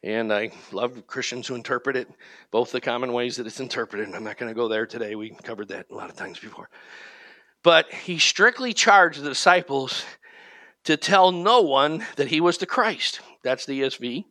and 0.03 0.33
I 0.33 0.51
love 0.73 1.07
Christians 1.07 1.47
who 1.47 1.55
interpret 1.55 1.97
it 1.97 2.09
both 2.51 2.73
the 2.73 2.81
common 2.81 3.13
ways 3.13 3.37
that 3.37 3.47
it's 3.47 3.61
interpreted. 3.61 4.15
I'm 4.15 4.25
not 4.25 4.39
going 4.39 4.51
to 4.51 4.57
go 4.57 4.69
there 4.69 4.87
today. 4.87 5.15
We 5.15 5.31
covered 5.31 5.69
that 5.69 5.87
a 5.91 5.95
lot 5.95 6.11
of 6.11 6.17
times 6.17 6.39
before. 6.39 6.71
But 7.63 7.93
he 7.93 8.19
strictly 8.19 8.73
charged 8.73 9.23
the 9.23 9.29
disciples 9.29 10.05
to 10.85 10.97
tell 10.97 11.31
no 11.31 11.61
one 11.61 12.05
that 12.17 12.29
he 12.29 12.41
was 12.41 12.59
the 12.59 12.67
Christ. 12.67 13.21
That's 13.45 13.67
the 13.67 13.83
ESV. 13.83 14.25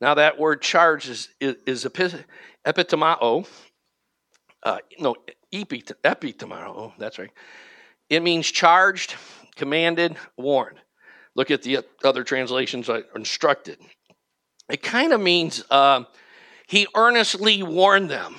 Now, 0.00 0.14
that 0.14 0.38
word 0.38 0.62
charge 0.62 1.08
is, 1.08 1.28
is, 1.40 1.56
is 1.66 1.84
epitomao. 1.84 3.46
Uh, 4.62 4.78
no, 4.98 5.16
epit, 5.52 5.92
epitomao. 6.04 6.92
That's 6.98 7.18
right. 7.18 7.30
It 8.08 8.22
means 8.22 8.50
charged, 8.50 9.14
commanded, 9.56 10.16
warned. 10.36 10.78
Look 11.34 11.50
at 11.50 11.62
the 11.62 11.84
other 12.04 12.24
translations, 12.24 12.90
instructed. 13.14 13.78
It 14.68 14.82
kind 14.82 15.12
of 15.12 15.20
means 15.20 15.64
uh, 15.70 16.04
he 16.66 16.86
earnestly 16.94 17.62
warned 17.62 18.10
them. 18.10 18.36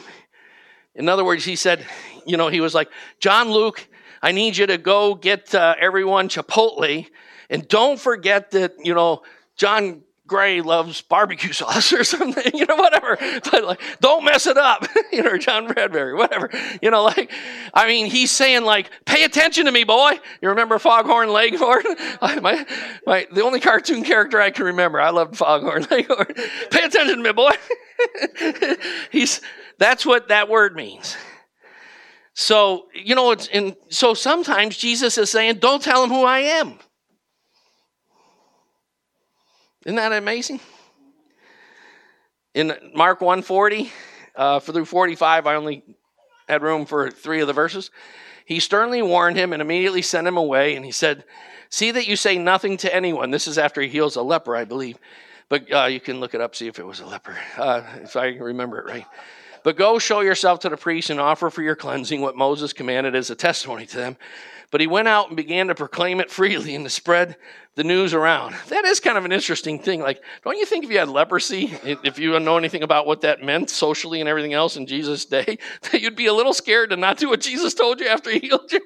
In 0.94 1.10
other 1.10 1.24
words, 1.24 1.46
he 1.46 1.56
said, 1.56 1.86
you 2.26 2.38
know, 2.38 2.50
he 2.50 2.62
was 2.62 2.74
like, 2.74 2.90
John 3.20 3.50
Luke, 3.50 3.88
I 4.22 4.32
need 4.32 4.58
you 4.58 4.68
to 4.68 4.78
go 4.78 5.16
get 5.16 5.56
uh, 5.56 5.76
everyone 5.80 6.28
Chipotle. 6.28 7.08
And 7.50 7.68
don't 7.68 8.00
forget 8.00 8.52
that, 8.52 8.74
you 8.84 8.94
know, 8.94 9.24
John 9.58 10.04
Gray 10.32 10.62
loves 10.62 11.02
barbecue 11.02 11.52
sauce 11.62 11.92
or 11.92 12.06
something, 12.06 12.54
you 12.56 12.66
know, 12.66 12.78
whatever. 12.78 13.18
But 13.52 13.66
like, 13.66 13.82
don't 14.00 14.24
mess 14.24 14.48
it 14.48 14.56
up, 14.58 14.88
you 15.12 15.22
know, 15.22 15.38
John 15.38 15.68
Bradbury, 15.68 16.16
whatever. 16.16 16.50
You 16.82 16.90
know, 16.90 17.04
like, 17.04 17.30
I 17.74 17.86
mean, 17.86 18.06
he's 18.06 18.32
saying 18.32 18.64
like, 18.64 18.90
pay 19.06 19.26
attention 19.26 19.66
to 19.66 19.74
me, 19.74 19.84
boy. 19.84 20.14
You 20.42 20.50
remember 20.50 20.80
Foghorn 20.80 21.34
Leghorn? 21.34 21.84
my, 22.22 22.66
my, 23.06 23.28
the 23.30 23.44
only 23.44 23.60
cartoon 23.60 24.06
character 24.06 24.40
I 24.40 24.52
can 24.52 24.66
remember. 24.66 25.02
I 25.02 25.10
loved 25.10 25.36
Foghorn 25.36 25.86
Leghorn. 25.92 26.34
pay 26.72 26.84
attention 26.86 27.18
to 27.18 27.24
me, 27.24 27.34
boy. 27.34 27.52
he's, 29.12 29.42
that's 29.78 30.06
what 30.06 30.30
that 30.30 30.48
word 30.48 30.78
means. 30.78 31.18
So, 32.34 32.86
you 32.94 33.16
know, 33.16 33.32
it's, 33.32 33.50
and 33.50 33.76
so 33.90 34.14
sometimes 34.14 34.78
Jesus 34.78 35.18
is 35.18 35.30
saying, 35.30 35.56
don't 35.56 35.84
tell 35.84 36.02
him 36.02 36.10
who 36.10 36.24
I 36.24 36.40
am. 36.40 36.80
Isn't 39.86 39.96
that 39.96 40.12
amazing? 40.12 40.60
In 42.54 42.74
Mark 42.94 43.22
140 43.22 43.92
uh, 44.36 44.60
through 44.60 44.86
45, 44.86 45.48
I 45.48 45.56
only 45.56 45.84
had 46.48 46.62
room 46.62 46.86
for 46.86 47.10
three 47.10 47.42
of 47.42 47.48
the 47.48 47.54
verses. 47.54 47.90
He 48.46 48.60
sternly 48.60 49.02
warned 49.02 49.38
him 49.38 49.54
and 49.54 49.62
immediately 49.62 50.02
sent 50.02 50.28
him 50.28 50.38
away. 50.38 50.76
And 50.76 50.86
he 50.86 50.92
said, 50.92 51.24
See 51.70 51.90
that 51.92 52.08
you 52.08 52.16
say 52.16 52.38
nothing 52.38 52.78
to 52.78 52.94
anyone. 52.94 53.32
This 53.32 53.48
is 53.48 53.58
after 53.58 53.82
he 53.82 53.88
heals 53.88 54.18
a 54.18 54.22
leper, 54.22 54.56
I 54.56 54.66
believe. 54.66 54.98
But 55.48 55.74
uh, 55.74 55.86
you 55.86 56.00
can 56.00 56.20
look 56.20 56.36
it 56.36 56.42
up, 56.42 56.56
see 56.56 56.68
if 56.68 56.78
it 56.78 56.86
was 56.86 57.00
a 57.00 57.06
leper, 57.06 57.38
uh, 57.58 57.82
if 58.04 58.16
I 58.16 58.28
remember 58.28 58.80
it 58.80 58.86
right. 58.86 59.06
But 59.64 59.78
go 59.78 60.00
show 60.00 60.22
yourself 60.22 60.60
to 60.62 60.70
the 60.70 60.78
priest 60.78 61.10
and 61.10 61.20
offer 61.20 61.50
for 61.50 61.62
your 61.62 61.76
cleansing 61.76 62.22
what 62.22 62.36
Moses 62.36 62.74
commanded 62.74 63.16
as 63.16 63.30
a 63.30 63.36
testimony 63.36 63.86
to 63.88 63.98
them. 63.98 64.18
But 64.72 64.80
he 64.80 64.88
went 64.88 65.10
out 65.10 65.28
and 65.28 65.36
began 65.36 65.68
to 65.68 65.76
proclaim 65.76 66.22
it 66.22 66.32
freely 66.32 66.74
and 66.76 66.86
to 66.86 66.90
spread 66.90 67.36
the 67.76 67.84
news 67.84 68.14
around. 68.14 68.56
That 68.70 68.86
is 68.86 69.02
kind 69.02 69.18
of 69.18 69.26
an 69.26 69.34
interesting 69.34 69.80
thing. 69.80 70.02
Like, 70.02 70.22
don't 70.44 70.58
you 70.58 70.66
think 70.66 70.86
if 70.86 70.92
you 70.92 70.98
had 70.98 71.10
leprosy, 71.10 71.74
if 71.84 72.18
you 72.18 72.32
don't 72.32 72.46
know 72.46 72.58
anything 72.58 72.82
about 72.82 73.06
what 73.06 73.22
that 73.22 73.44
meant 73.44 73.70
socially 73.70 74.22
and 74.22 74.30
everything 74.30 74.54
else 74.54 74.78
in 74.78 74.88
Jesus' 74.88 75.26
day, 75.26 75.58
that 75.92 76.02
you'd 76.02 76.16
be 76.16 76.28
a 76.28 76.34
little 76.34 76.54
scared 76.54 76.90
to 76.92 76.98
not 76.98 77.18
do 77.18 77.30
what 77.30 77.42
Jesus 77.42 77.74
told 77.74 78.00
you 78.00 78.08
after 78.08 78.32
he 78.32 78.40
healed 78.48 78.72
you? 78.72 78.82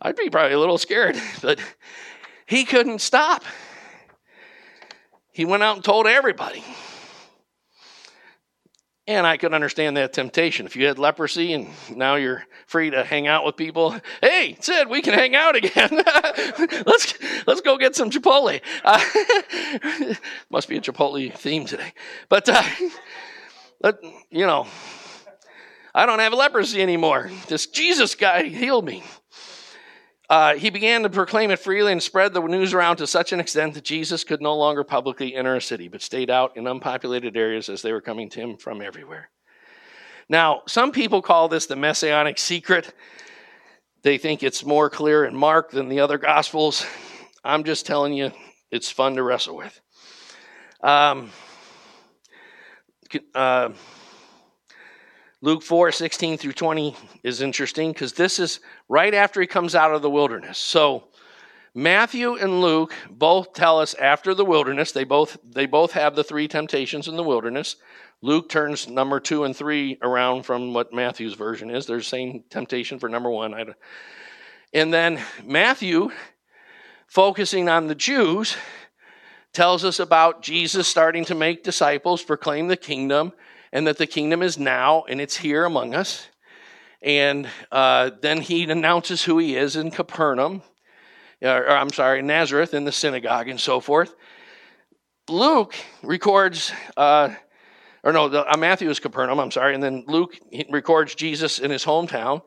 I'd 0.00 0.16
be 0.16 0.30
probably 0.30 0.54
a 0.54 0.58
little 0.58 0.78
scared, 0.78 1.16
but 1.42 1.60
he 2.46 2.64
couldn't 2.64 3.00
stop. 3.00 3.44
He 5.30 5.44
went 5.44 5.62
out 5.62 5.76
and 5.76 5.84
told 5.84 6.06
everybody. 6.06 6.64
And 9.08 9.26
I 9.26 9.36
could 9.36 9.52
understand 9.52 9.96
that 9.96 10.12
temptation. 10.12 10.64
If 10.64 10.76
you 10.76 10.86
had 10.86 10.96
leprosy 10.96 11.52
and 11.54 11.68
now 11.90 12.14
you're 12.14 12.44
free 12.66 12.90
to 12.90 13.02
hang 13.02 13.26
out 13.26 13.44
with 13.44 13.56
people, 13.56 13.96
hey, 14.20 14.56
Sid, 14.60 14.88
we 14.88 15.02
can 15.02 15.14
hang 15.14 15.34
out 15.34 15.56
again. 15.56 15.90
let's 16.86 17.14
let's 17.46 17.60
go 17.62 17.76
get 17.78 17.96
some 17.96 18.10
Chipotle. 18.10 18.60
Uh, 18.84 20.14
must 20.50 20.68
be 20.68 20.76
a 20.76 20.80
Chipotle 20.80 21.34
theme 21.34 21.64
today. 21.64 21.92
But 22.28 22.48
uh, 22.48 22.62
let, 23.82 23.96
you 24.30 24.46
know, 24.46 24.68
I 25.92 26.06
don't 26.06 26.20
have 26.20 26.32
leprosy 26.32 26.80
anymore. 26.80 27.28
This 27.48 27.66
Jesus 27.66 28.14
guy 28.14 28.44
healed 28.44 28.84
me. 28.84 29.02
Uh, 30.30 30.54
he 30.54 30.70
began 30.70 31.02
to 31.02 31.10
proclaim 31.10 31.50
it 31.50 31.58
freely 31.58 31.92
and 31.92 32.02
spread 32.02 32.32
the 32.32 32.40
news 32.40 32.72
around 32.72 32.96
to 32.96 33.06
such 33.06 33.32
an 33.32 33.40
extent 33.40 33.74
that 33.74 33.84
Jesus 33.84 34.24
could 34.24 34.40
no 34.40 34.56
longer 34.56 34.84
publicly 34.84 35.34
enter 35.34 35.56
a 35.56 35.60
city, 35.60 35.88
but 35.88 36.00
stayed 36.00 36.30
out 36.30 36.56
in 36.56 36.66
unpopulated 36.66 37.36
areas 37.36 37.68
as 37.68 37.82
they 37.82 37.92
were 37.92 38.00
coming 38.00 38.30
to 38.30 38.40
him 38.40 38.56
from 38.56 38.80
everywhere. 38.80 39.30
Now, 40.28 40.62
some 40.66 40.92
people 40.92 41.20
call 41.20 41.48
this 41.48 41.66
the 41.66 41.76
messianic 41.76 42.38
secret. 42.38 42.94
They 44.02 44.16
think 44.16 44.42
it's 44.42 44.64
more 44.64 44.88
clear 44.88 45.24
in 45.24 45.34
Mark 45.34 45.70
than 45.70 45.88
the 45.88 46.00
other 46.00 46.18
gospels. 46.18 46.86
I'm 47.44 47.64
just 47.64 47.84
telling 47.84 48.14
you, 48.14 48.32
it's 48.70 48.90
fun 48.90 49.16
to 49.16 49.22
wrestle 49.22 49.56
with. 49.56 49.80
Um, 50.82 51.30
uh, 53.34 53.70
Luke 55.44 55.64
4 55.64 55.90
16 55.90 56.38
through 56.38 56.52
20 56.52 56.96
is 57.24 57.42
interesting 57.42 57.92
because 57.92 58.12
this 58.12 58.38
is 58.38 58.60
right 58.88 59.12
after 59.12 59.40
he 59.40 59.46
comes 59.46 59.74
out 59.74 59.92
of 59.92 60.00
the 60.00 60.08
wilderness. 60.08 60.56
So 60.56 61.08
Matthew 61.74 62.36
and 62.36 62.60
Luke 62.60 62.94
both 63.10 63.52
tell 63.52 63.80
us 63.80 63.94
after 63.94 64.34
the 64.34 64.44
wilderness, 64.44 64.92
they 64.92 65.02
both 65.02 65.36
they 65.44 65.66
both 65.66 65.92
have 65.92 66.14
the 66.14 66.22
three 66.22 66.46
temptations 66.46 67.08
in 67.08 67.16
the 67.16 67.24
wilderness. 67.24 67.74
Luke 68.20 68.48
turns 68.48 68.86
number 68.86 69.18
two 69.18 69.42
and 69.42 69.56
three 69.56 69.98
around 70.00 70.44
from 70.44 70.74
what 70.74 70.94
Matthew's 70.94 71.34
version 71.34 71.70
is. 71.70 71.86
There's 71.86 72.04
the 72.04 72.10
same 72.10 72.44
temptation 72.48 73.00
for 73.00 73.08
number 73.08 73.30
one. 73.30 73.74
And 74.72 74.94
then 74.94 75.20
Matthew, 75.44 76.10
focusing 77.08 77.68
on 77.68 77.88
the 77.88 77.96
Jews, 77.96 78.56
tells 79.52 79.84
us 79.84 79.98
about 79.98 80.40
Jesus 80.40 80.86
starting 80.86 81.24
to 81.24 81.34
make 81.34 81.64
disciples, 81.64 82.22
proclaim 82.22 82.68
the 82.68 82.76
kingdom, 82.76 83.32
and 83.72 83.86
that 83.86 83.98
the 83.98 84.06
kingdom 84.06 84.42
is 84.42 84.58
now 84.58 85.04
and 85.08 85.20
it's 85.20 85.36
here 85.36 85.64
among 85.64 85.94
us. 85.94 86.28
And 87.02 87.48
uh, 87.72 88.10
then 88.20 88.40
he 88.40 88.70
announces 88.70 89.24
who 89.24 89.38
he 89.38 89.56
is 89.56 89.74
in 89.74 89.90
Capernaum, 89.90 90.62
or, 91.40 91.64
or 91.64 91.70
I'm 91.70 91.92
sorry, 91.92 92.22
Nazareth 92.22 92.74
in 92.74 92.84
the 92.84 92.92
synagogue 92.92 93.48
and 93.48 93.60
so 93.60 93.80
forth. 93.80 94.14
Luke 95.28 95.74
records, 96.02 96.72
uh, 96.96 97.30
or 98.04 98.12
no, 98.12 98.28
the, 98.28 98.48
uh, 98.48 98.56
Matthew 98.56 98.90
is 98.90 99.00
Capernaum, 99.00 99.38
I'm 99.38 99.50
sorry, 99.50 99.74
and 99.74 99.82
then 99.82 100.04
Luke 100.06 100.38
records 100.70 101.14
Jesus 101.14 101.58
in 101.58 101.70
his 101.70 101.84
hometown, 101.84 102.42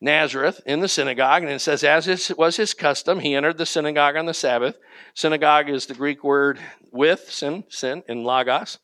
Nazareth, 0.00 0.60
in 0.64 0.78
the 0.78 0.88
synagogue, 0.88 1.42
and 1.42 1.50
it 1.50 1.60
says, 1.60 1.82
as 1.82 2.06
it 2.06 2.38
was 2.38 2.56
his 2.56 2.74
custom, 2.74 3.18
he 3.18 3.34
entered 3.34 3.58
the 3.58 3.66
synagogue 3.66 4.16
on 4.16 4.26
the 4.26 4.34
Sabbath. 4.34 4.78
Synagogue 5.14 5.68
is 5.68 5.86
the 5.86 5.94
Greek 5.94 6.22
word 6.22 6.60
with, 6.92 7.30
sin, 7.30 7.64
sin, 7.68 8.04
in 8.08 8.22
logos, 8.22 8.78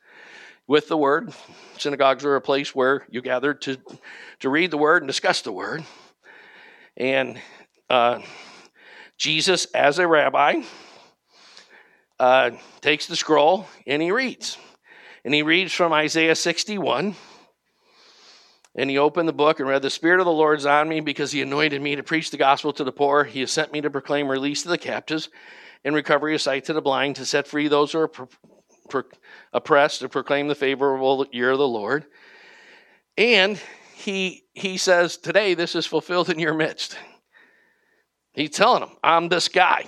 with 0.67 0.89
the 0.89 0.97
word. 0.97 1.33
Synagogues 1.79 2.25
were 2.25 2.37
a 2.37 2.41
place 2.41 2.75
where 2.75 3.07
you 3.11 3.23
gathered 3.23 3.61
to, 3.63 3.77
to 4.41 4.49
read 4.49 4.71
the 4.71 4.79
word 4.79 5.03
and 5.03 5.09
discuss 5.09 5.43
the 5.43 5.53
word. 5.53 5.85
And 6.97 7.39
uh, 7.91 8.21
Jesus, 9.19 9.67
as 9.67 9.99
a 9.99 10.07
rabbi, 10.07 10.63
uh, 12.19 12.53
takes 12.81 13.07
the 13.07 13.17
scroll 13.17 13.67
and 13.87 14.01
he 14.01 14.11
reads. 14.11 14.57
And 15.25 15.35
he 15.35 15.43
reads 15.43 15.73
from 15.73 15.93
Isaiah 15.93 16.35
61. 16.35 17.15
And 18.77 18.91
he 18.91 18.99
opened 18.99 19.29
the 19.29 19.33
book 19.33 19.61
and 19.61 19.69
read, 19.69 19.83
The 19.83 19.91
Spirit 19.91 20.19
of 20.19 20.27
the 20.27 20.33
Lord 20.33 20.59
is 20.59 20.67
on 20.67 20.89
me 20.89 21.01
because 21.01 21.31
he 21.31 21.43
anointed 21.43 21.81
me 21.81 21.95
to 21.95 22.03
preach 22.03 22.31
the 22.31 22.37
gospel 22.37 22.73
to 22.73 22.85
the 22.85 22.93
poor. 22.93 23.23
He 23.23 23.41
has 23.41 23.53
sent 23.53 23.73
me 23.73 23.81
to 23.81 23.91
proclaim 23.91 24.29
release 24.29 24.65
to 24.65 24.69
the 24.69 24.79
captives 24.79 25.29
and 25.85 25.95
recovery 25.95 26.35
of 26.35 26.43
sight 26.43 26.65
to 26.65 26.73
the 26.73 26.83
blind, 26.83 27.17
to 27.17 27.27
set 27.27 27.47
free 27.47 27.69
those 27.69 27.93
who 27.93 28.01
are 28.01 28.11
oppressed, 29.53 30.01
to 30.01 30.09
proclaim 30.09 30.49
the 30.49 30.55
favorable 30.55 31.27
year 31.33 31.51
of 31.51 31.59
the 31.59 31.69
Lord. 31.69 32.07
And 33.17 33.61
he, 33.95 34.45
he 34.53 34.77
says, 34.77 35.17
Today 35.17 35.55
this 35.55 35.75
is 35.75 35.87
fulfilled 35.87 36.31
in 36.31 36.39
your 36.39 36.55
midst. 36.55 36.97
He's 38.33 38.51
telling 38.51 38.81
them, 38.81 38.97
I'm 39.03 39.29
this 39.29 39.49
guy. 39.49 39.87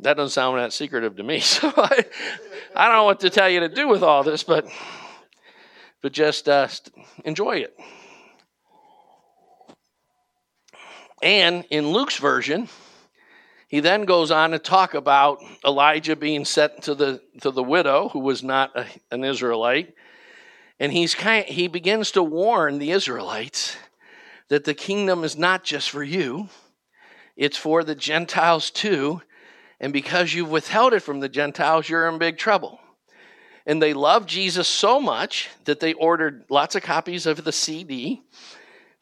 That 0.00 0.16
doesn't 0.16 0.32
sound 0.32 0.58
that 0.58 0.72
secretive 0.72 1.16
to 1.16 1.22
me. 1.22 1.40
So 1.40 1.72
I, 1.76 2.04
I 2.74 2.86
don't 2.86 2.96
know 2.96 3.04
what 3.04 3.20
to 3.20 3.30
tell 3.30 3.48
you 3.48 3.60
to 3.60 3.68
do 3.68 3.88
with 3.88 4.02
all 4.02 4.22
this, 4.22 4.42
but, 4.42 4.66
but 6.02 6.12
just 6.12 6.48
uh, 6.48 6.68
enjoy 7.24 7.58
it. 7.58 7.76
And 11.22 11.64
in 11.70 11.88
Luke's 11.88 12.18
version, 12.18 12.68
he 13.68 13.80
then 13.80 14.04
goes 14.04 14.30
on 14.30 14.52
to 14.52 14.58
talk 14.58 14.94
about 14.94 15.40
Elijah 15.64 16.14
being 16.14 16.44
sent 16.44 16.82
to 16.82 16.94
the 16.94 17.20
to 17.40 17.50
the 17.50 17.62
widow 17.62 18.08
who 18.10 18.20
was 18.20 18.42
not 18.42 18.76
a, 18.76 18.86
an 19.10 19.24
Israelite, 19.24 19.94
and 20.78 20.92
he's 20.92 21.14
kind 21.14 21.46
he 21.46 21.66
begins 21.66 22.12
to 22.12 22.22
warn 22.22 22.78
the 22.78 22.92
Israelites 22.92 23.76
that 24.48 24.64
the 24.64 24.74
kingdom 24.74 25.24
is 25.24 25.36
not 25.36 25.64
just 25.64 25.90
for 25.90 26.04
you; 26.04 26.48
it's 27.36 27.56
for 27.56 27.82
the 27.82 27.96
Gentiles 27.96 28.70
too. 28.70 29.22
And 29.78 29.92
because 29.92 30.32
you've 30.32 30.50
withheld 30.50 30.94
it 30.94 31.00
from 31.00 31.20
the 31.20 31.28
Gentiles, 31.28 31.88
you're 31.88 32.08
in 32.08 32.16
big 32.16 32.38
trouble. 32.38 32.80
And 33.66 33.82
they 33.82 33.92
loved 33.92 34.28
Jesus 34.28 34.68
so 34.68 35.00
much 35.00 35.50
that 35.64 35.80
they 35.80 35.92
ordered 35.92 36.44
lots 36.48 36.76
of 36.76 36.82
copies 36.82 37.26
of 37.26 37.44
the 37.44 37.52
CD 37.52 38.22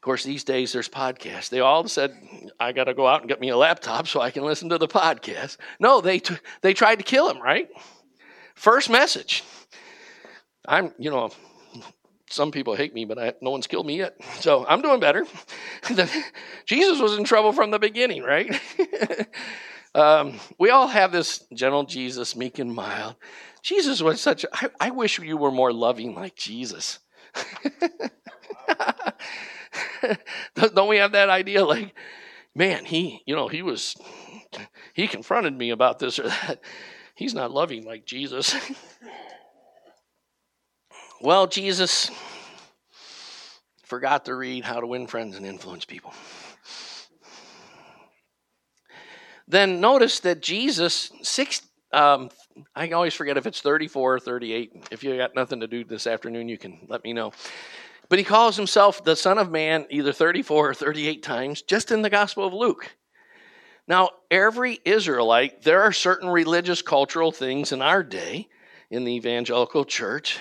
of 0.05 0.07
course, 0.07 0.23
these 0.23 0.45
days 0.45 0.75
there's 0.75 0.87
podcasts. 0.87 1.49
They 1.49 1.61
all 1.61 1.89
said, 1.89 2.15
I 2.61 2.73
got 2.73 2.85
to 2.85 2.93
go 2.93 3.07
out 3.07 3.23
and 3.23 3.29
get 3.29 3.41
me 3.41 3.49
a 3.49 3.57
laptop 3.57 4.07
so 4.07 4.21
I 4.21 4.31
can 4.31 4.45
listen 4.45 4.69
to 4.69 4.77
the 4.77 4.87
podcast. 4.87 5.57
No, 5.81 6.03
they, 6.03 6.19
t- 6.19 6.37
they 6.61 6.75
tried 6.75 6.97
to 6.97 7.03
kill 7.03 7.31
him, 7.31 7.41
right? 7.41 7.71
First 8.55 8.91
message. 8.91 9.45
I'm, 10.69 10.93
you 10.99 11.11
know, 11.11 11.31
some 12.29 12.51
people 12.51 12.75
hate 12.75 12.93
me, 12.93 13.07
but 13.07 13.19
I, 13.19 13.33
no 13.41 13.49
one's 13.49 13.67
killed 13.67 13.87
me 13.87 13.97
yet. 13.97 14.15
So 14.41 14.67
I'm 14.69 14.83
doing 14.83 15.01
better. 15.01 15.25
Jesus 16.67 17.01
was 17.01 17.17
in 17.17 17.25
trouble 17.25 17.55
from 17.55 17.71
the 17.71 17.79
beginning, 17.79 18.23
right? 18.23 18.61
um, 19.95 20.39
we 20.59 20.69
all 20.69 20.89
have 20.89 21.13
this 21.13 21.47
gentle 21.55 21.85
Jesus, 21.85 22.37
meek 22.37 22.59
and 22.59 22.75
mild. 22.75 23.17
Jesus 23.63 24.03
was 24.03 24.21
such, 24.21 24.45
I 24.79 24.91
wish 24.91 25.19
you 25.19 25.39
were 25.39 25.51
more 25.51 25.73
loving 25.73 26.15
like 26.15 26.37
Jesus. 26.37 26.99
Don't 30.55 30.89
we 30.89 30.99
have 30.99 31.13
that 31.13 31.31
idea? 31.31 31.65
Like, 31.65 31.95
man, 32.55 32.85
he, 32.85 33.23
you 33.27 33.35
know, 33.35 33.49
he 33.49 33.63
was, 33.63 33.97
he 34.95 35.07
confronted 35.07 35.57
me 35.57 35.71
about 35.71 35.99
this 35.99 36.19
or 36.19 36.29
that. 36.29 36.61
He's 37.15 37.35
not 37.35 37.53
loving 37.53 37.85
like 37.85 38.07
Jesus. 38.07 38.55
well, 41.21 41.47
Jesus 41.47 42.11
forgot 43.85 44.25
to 44.25 44.35
read 44.35 44.65
How 44.65 44.81
to 44.81 44.87
Win 44.87 45.07
Friends 45.07 45.37
and 45.37 45.47
Influence 45.47 45.85
People. 45.85 46.13
Then 49.47 49.81
notice 49.81 50.21
that 50.21 50.41
Jesus, 50.41 51.13
six, 51.23 51.63
um, 51.93 52.31
I 52.75 52.91
always 52.91 53.15
forget 53.15 53.37
if 53.37 53.47
it's 53.47 53.61
34 53.61 54.15
or 54.15 54.19
38. 54.19 54.89
If 54.91 55.05
you 55.05 55.17
got 55.17 55.35
nothing 55.35 55.61
to 55.61 55.67
do 55.67 55.85
this 55.85 56.07
afternoon, 56.07 56.49
you 56.49 56.59
can 56.59 56.81
let 56.89 57.05
me 57.05 57.13
know. 57.13 57.33
But 58.09 58.19
he 58.19 58.25
calls 58.25 58.57
himself 58.57 59.03
the 59.03 59.17
Son 59.17 59.39
of 59.39 59.51
Man 59.51 59.87
either 59.91 60.13
34 60.13 60.71
or 60.71 60.75
38 60.75 61.23
times 61.23 61.63
just 61.63 61.91
in 61.91 62.03
the 62.03 62.11
Gospel 62.11 62.47
of 62.47 62.53
Luke. 62.53 62.97
Now, 63.87 64.11
every 64.31 64.81
Israelite, 64.85 65.63
there 65.63 65.83
are 65.83 65.93
certain 65.93 66.29
religious 66.29 66.83
cultural 66.83 67.33
things 67.33 67.73
in 67.73 67.83
our 67.83 68.03
day 68.03 68.49
in 68.91 69.05
the 69.05 69.15
evangelical 69.15 69.85
church, 69.85 70.39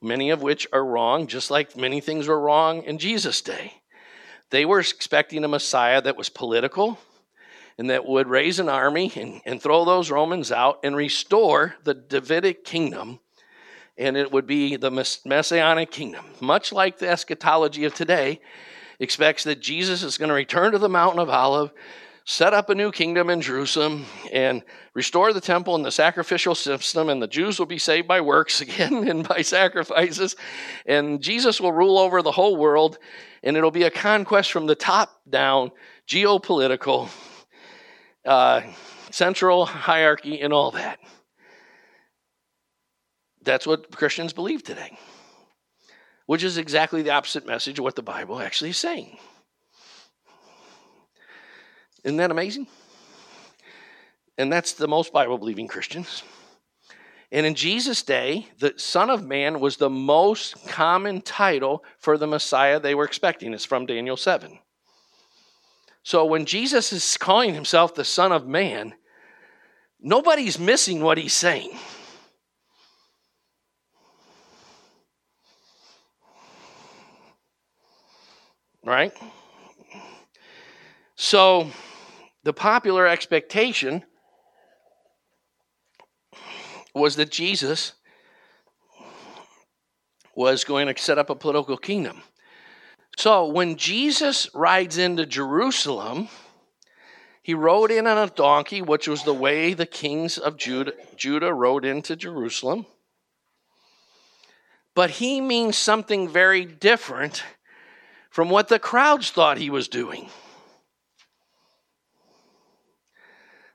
many 0.00 0.30
of 0.30 0.42
which 0.42 0.66
are 0.72 0.84
wrong, 0.84 1.26
just 1.26 1.50
like 1.50 1.76
many 1.76 2.00
things 2.00 2.26
were 2.26 2.40
wrong 2.40 2.82
in 2.82 2.98
Jesus' 2.98 3.40
day. 3.40 3.74
They 4.50 4.64
were 4.64 4.80
expecting 4.80 5.44
a 5.44 5.48
Messiah 5.48 6.00
that 6.02 6.16
was 6.16 6.28
political 6.28 6.98
and 7.78 7.90
that 7.90 8.06
would 8.06 8.28
raise 8.28 8.58
an 8.58 8.68
army 8.68 9.12
and, 9.16 9.40
and 9.44 9.60
throw 9.60 9.84
those 9.84 10.10
Romans 10.10 10.50
out 10.50 10.80
and 10.82 10.96
restore 10.96 11.76
the 11.84 11.94
Davidic 11.94 12.64
kingdom 12.64 13.20
and 13.98 14.16
it 14.16 14.30
would 14.30 14.46
be 14.46 14.76
the 14.76 14.90
messianic 15.24 15.90
kingdom. 15.90 16.24
Much 16.40 16.72
like 16.72 16.98
the 16.98 17.08
eschatology 17.08 17.84
of 17.84 17.94
today, 17.94 18.40
expects 18.98 19.44
that 19.44 19.60
Jesus 19.60 20.02
is 20.02 20.18
going 20.18 20.28
to 20.28 20.34
return 20.34 20.72
to 20.72 20.78
the 20.78 20.88
mountain 20.88 21.20
of 21.20 21.28
Olive, 21.28 21.70
set 22.24 22.52
up 22.52 22.70
a 22.70 22.74
new 22.74 22.90
kingdom 22.90 23.30
in 23.30 23.40
Jerusalem, 23.40 24.04
and 24.32 24.62
restore 24.94 25.32
the 25.32 25.40
temple 25.40 25.74
and 25.74 25.84
the 25.84 25.92
sacrificial 25.92 26.54
system, 26.54 27.08
and 27.08 27.22
the 27.22 27.28
Jews 27.28 27.58
will 27.58 27.66
be 27.66 27.78
saved 27.78 28.08
by 28.08 28.20
works 28.20 28.60
again 28.60 29.08
and 29.08 29.26
by 29.26 29.42
sacrifices, 29.42 30.36
and 30.86 31.22
Jesus 31.22 31.60
will 31.60 31.72
rule 31.72 31.98
over 31.98 32.22
the 32.22 32.32
whole 32.32 32.56
world, 32.56 32.98
and 33.42 33.56
it'll 33.56 33.70
be 33.70 33.84
a 33.84 33.90
conquest 33.90 34.50
from 34.50 34.66
the 34.66 34.74
top 34.74 35.20
down, 35.28 35.70
geopolitical, 36.08 37.08
uh, 38.24 38.62
central 39.10 39.66
hierarchy, 39.66 40.40
and 40.40 40.52
all 40.52 40.72
that. 40.72 40.98
That's 43.46 43.66
what 43.66 43.92
Christians 43.92 44.32
believe 44.32 44.64
today, 44.64 44.98
which 46.26 46.42
is 46.42 46.58
exactly 46.58 47.02
the 47.02 47.12
opposite 47.12 47.46
message 47.46 47.78
of 47.78 47.84
what 47.84 47.94
the 47.94 48.02
Bible 48.02 48.40
actually 48.40 48.70
is 48.70 48.76
saying. 48.76 49.18
Isn't 52.02 52.16
that 52.16 52.32
amazing? 52.32 52.66
And 54.36 54.52
that's 54.52 54.72
the 54.72 54.88
most 54.88 55.12
Bible 55.12 55.38
believing 55.38 55.68
Christians. 55.68 56.24
And 57.30 57.46
in 57.46 57.54
Jesus' 57.54 58.02
day, 58.02 58.48
the 58.58 58.74
Son 58.78 59.10
of 59.10 59.24
Man 59.24 59.60
was 59.60 59.76
the 59.76 59.90
most 59.90 60.66
common 60.66 61.20
title 61.20 61.84
for 61.98 62.18
the 62.18 62.26
Messiah 62.26 62.80
they 62.80 62.96
were 62.96 63.04
expecting. 63.04 63.54
It's 63.54 63.64
from 63.64 63.86
Daniel 63.86 64.16
7. 64.16 64.58
So 66.02 66.24
when 66.24 66.46
Jesus 66.46 66.92
is 66.92 67.16
calling 67.16 67.54
himself 67.54 67.94
the 67.94 68.04
Son 68.04 68.32
of 68.32 68.46
Man, 68.46 68.94
nobody's 70.00 70.58
missing 70.58 71.00
what 71.00 71.18
he's 71.18 71.32
saying. 71.32 71.70
Right? 78.86 79.12
So, 81.16 81.70
the 82.44 82.52
popular 82.52 83.06
expectation 83.06 84.04
was 86.94 87.16
that 87.16 87.30
Jesus 87.30 87.94
was 90.34 90.64
going 90.64 90.86
to 90.86 91.02
set 91.02 91.18
up 91.18 91.28
a 91.28 91.34
political 91.34 91.76
kingdom. 91.76 92.22
So, 93.18 93.48
when 93.48 93.76
Jesus 93.76 94.48
rides 94.54 94.98
into 94.98 95.26
Jerusalem, 95.26 96.28
he 97.42 97.54
rode 97.54 97.90
in 97.90 98.06
on 98.06 98.18
a 98.18 98.30
donkey, 98.30 98.82
which 98.82 99.08
was 99.08 99.24
the 99.24 99.34
way 99.34 99.74
the 99.74 99.86
kings 99.86 100.38
of 100.38 100.56
Judah, 100.56 100.92
Judah 101.16 101.52
rode 101.52 101.84
into 101.84 102.14
Jerusalem. 102.14 102.86
But 104.94 105.10
he 105.10 105.40
means 105.40 105.76
something 105.76 106.28
very 106.28 106.64
different 106.64 107.42
from 108.36 108.50
what 108.50 108.68
the 108.68 108.78
crowds 108.78 109.30
thought 109.30 109.56
he 109.56 109.70
was 109.70 109.88
doing. 109.88 110.28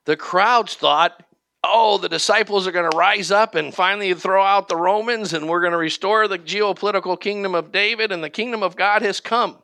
The 0.05 0.15
crowds 0.15 0.75
thought, 0.75 1.25
oh, 1.63 1.97
the 1.97 2.07
disciples 2.07 2.67
are 2.67 2.71
going 2.71 2.87
to 2.87 2.95
rise 2.95 3.31
up 3.31 3.55
and 3.55 3.73
finally 3.73 4.13
throw 4.13 4.43
out 4.43 4.67
the 4.67 4.75
Romans, 4.75 5.33
and 5.33 5.49
we're 5.49 5.61
going 5.61 5.71
to 5.71 5.79
restore 5.79 6.27
the 6.27 6.37
geopolitical 6.37 7.19
kingdom 7.19 7.55
of 7.55 7.71
David, 7.71 8.11
and 8.11 8.23
the 8.23 8.29
kingdom 8.29 8.61
of 8.61 8.75
God 8.75 9.01
has 9.01 9.19
come. 9.19 9.57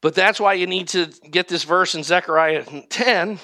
But 0.00 0.16
that's 0.16 0.40
why 0.40 0.54
you 0.54 0.66
need 0.66 0.88
to 0.88 1.06
get 1.30 1.46
this 1.46 1.62
verse 1.62 1.94
in 1.94 2.02
Zechariah 2.02 2.64
10 2.88 3.38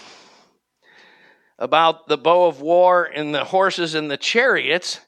about 1.60 2.08
the 2.08 2.18
bow 2.18 2.48
of 2.48 2.60
war 2.60 3.04
and 3.04 3.32
the 3.32 3.44
horses 3.44 3.94
and 3.94 4.10
the 4.10 4.16
chariots 4.16 4.98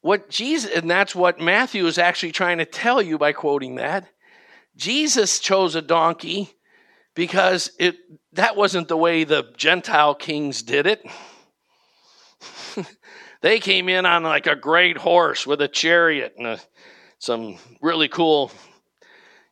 what 0.00 0.30
Jesus, 0.30 0.70
and 0.70 0.90
that's 0.90 1.14
what 1.14 1.40
Matthew 1.40 1.86
is 1.86 1.98
actually 1.98 2.32
trying 2.32 2.58
to 2.58 2.64
tell 2.64 3.02
you 3.02 3.18
by 3.18 3.32
quoting 3.32 3.76
that. 3.76 4.06
Jesus 4.76 5.40
chose 5.40 5.74
a 5.74 5.82
donkey 5.82 6.50
because 7.14 7.72
it 7.80 7.96
that 8.34 8.56
wasn't 8.56 8.86
the 8.86 8.96
way 8.96 9.24
the 9.24 9.52
Gentile 9.56 10.14
kings 10.14 10.62
did 10.62 10.86
it. 10.86 11.04
they 13.40 13.58
came 13.58 13.88
in 13.88 14.06
on 14.06 14.22
like 14.22 14.46
a 14.46 14.54
great 14.54 14.96
horse 14.96 15.46
with 15.46 15.60
a 15.60 15.68
chariot 15.68 16.34
and 16.38 16.46
a, 16.46 16.60
some 17.18 17.58
really 17.82 18.08
cool, 18.08 18.52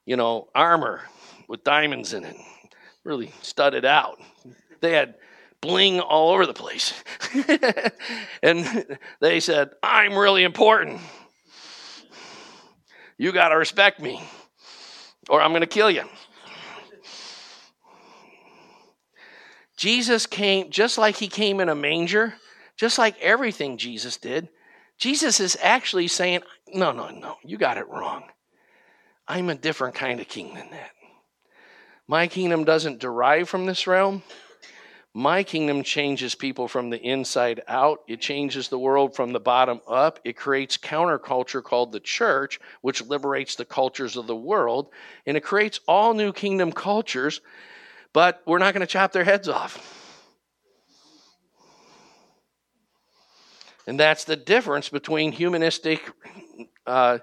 you 0.05 0.17
know, 0.17 0.49
armor 0.55 1.03
with 1.49 1.65
diamonds 1.65 2.13
in 2.13 2.25
it, 2.25 2.37
really 3.03 3.33
studded 3.43 3.85
out. 3.85 4.21
They 4.81 4.93
had 4.93 5.17
bling 5.67 6.01
all 6.01 6.33
over 6.33 6.47
the 6.47 6.55
place. 6.55 6.95
and 8.43 8.99
they 9.21 9.41
said, 9.41 9.71
I'm 9.83 10.17
really 10.17 10.45
important. 10.45 11.01
You 13.19 13.33
got 13.33 13.49
to 13.49 13.57
respect 13.57 14.01
me, 14.01 14.23
or 15.29 15.41
I'm 15.41 15.51
going 15.51 15.63
to 15.63 15.67
kill 15.67 15.91
you. 15.91 16.05
Jesus 19.77 20.27
came 20.27 20.71
just 20.71 20.99
like 20.99 21.17
he 21.17 21.29
came 21.29 21.61
in 21.61 21.69
a 21.69 21.75
manger 21.75 22.35
just 22.77 22.99
like 22.99 23.19
everything 23.21 23.79
Jesus 23.79 24.17
did, 24.19 24.49
Jesus 24.99 25.41
is 25.41 25.57
actually 25.63 26.09
saying, 26.09 26.41
No, 26.73 26.93
no, 26.93 27.09
no, 27.09 27.37
you 27.43 27.57
got 27.57 27.79
it 27.79 27.89
wrong. 27.89 28.25
I'm 29.27 29.49
a 29.49 29.55
different 29.55 29.95
kind 29.95 30.21
of 30.21 30.29
king 30.29 30.55
than 30.55 30.71
that. 30.71 30.91
My 32.07 32.29
kingdom 32.29 32.65
doesn't 32.65 33.01
derive 33.01 33.49
from 33.49 33.67
this 33.67 33.87
realm. 33.87 34.23
My 35.17 35.45
kingdom 35.45 35.83
changes 35.83 36.35
people 36.35 36.69
from 36.69 36.91
the 36.91 37.01
inside 37.01 37.63
out. 37.69 38.03
It 38.07 38.21
changes 38.21 38.69
the 38.69 38.79
world 38.79 39.17
from 39.17 39.33
the 39.33 39.41
bottom 39.41 39.81
up. 39.89 40.21
It 40.25 40.37
creates 40.37 40.77
counterculture 40.77 41.63
called 41.63 41.93
the 41.93 42.01
church, 42.01 42.61
which 42.83 43.01
liberates 43.01 43.55
the 43.55 43.65
cultures 43.65 44.19
of 44.19 44.27
the 44.27 44.37
world. 44.37 44.91
And 45.25 45.35
it 45.35 45.43
creates 45.43 45.81
all 45.89 46.13
new 46.13 46.35
kingdom 46.35 46.71
cultures, 46.71 47.41
but 48.13 48.43
we're 48.45 48.59
not 48.59 48.75
going 48.75 48.83
to 48.83 48.87
chop 48.87 49.13
their 49.13 49.25
heads 49.25 49.49
off. 49.49 49.83
And 53.87 53.99
that's 53.99 54.25
the 54.25 54.37
difference 54.37 54.91
between 54.91 55.33
humanistic 55.33 56.13
uh, 56.87 57.21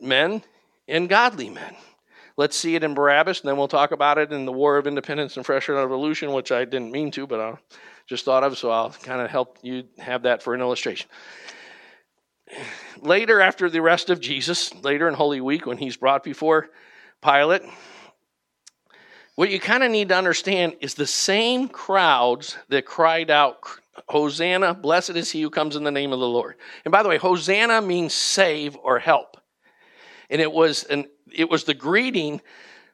men 0.00 0.44
and 0.86 1.08
godly 1.08 1.50
men. 1.50 1.74
Let's 2.36 2.56
see 2.56 2.74
it 2.74 2.82
in 2.82 2.94
Barabbas, 2.94 3.40
and 3.40 3.48
then 3.48 3.56
we'll 3.56 3.68
talk 3.68 3.92
about 3.92 4.18
it 4.18 4.32
in 4.32 4.44
the 4.44 4.52
War 4.52 4.76
of 4.76 4.88
Independence 4.88 5.36
and 5.36 5.46
French 5.46 5.68
Revolution, 5.68 6.32
which 6.32 6.50
I 6.50 6.64
didn't 6.64 6.90
mean 6.90 7.12
to, 7.12 7.28
but 7.28 7.40
I 7.40 7.54
just 8.06 8.24
thought 8.24 8.42
of, 8.42 8.58
so 8.58 8.70
I'll 8.70 8.90
kind 8.90 9.20
of 9.20 9.30
help 9.30 9.58
you 9.62 9.84
have 9.98 10.22
that 10.22 10.42
for 10.42 10.52
an 10.52 10.60
illustration. 10.60 11.08
Later, 13.00 13.40
after 13.40 13.70
the 13.70 13.78
arrest 13.78 14.10
of 14.10 14.20
Jesus, 14.20 14.74
later 14.82 15.06
in 15.06 15.14
Holy 15.14 15.40
Week, 15.40 15.64
when 15.64 15.78
he's 15.78 15.96
brought 15.96 16.24
before 16.24 16.70
Pilate, 17.22 17.62
what 19.36 19.50
you 19.50 19.60
kind 19.60 19.82
of 19.82 19.90
need 19.90 20.08
to 20.10 20.16
understand 20.16 20.74
is 20.80 20.94
the 20.94 21.06
same 21.06 21.68
crowds 21.68 22.56
that 22.68 22.84
cried 22.84 23.30
out, 23.30 23.58
Hosanna, 24.08 24.74
blessed 24.74 25.10
is 25.10 25.30
he 25.30 25.42
who 25.42 25.50
comes 25.50 25.76
in 25.76 25.84
the 25.84 25.90
name 25.90 26.12
of 26.12 26.18
the 26.18 26.26
Lord. 26.26 26.56
And 26.84 26.92
by 26.92 27.02
the 27.02 27.08
way, 27.08 27.16
Hosanna 27.16 27.80
means 27.80 28.12
save 28.12 28.76
or 28.76 28.98
help. 28.98 29.36
And 30.30 30.40
it 30.40 30.52
was 30.52 30.84
an 30.84 31.06
it 31.36 31.50
was 31.50 31.64
the 31.64 31.74
greeting 31.74 32.40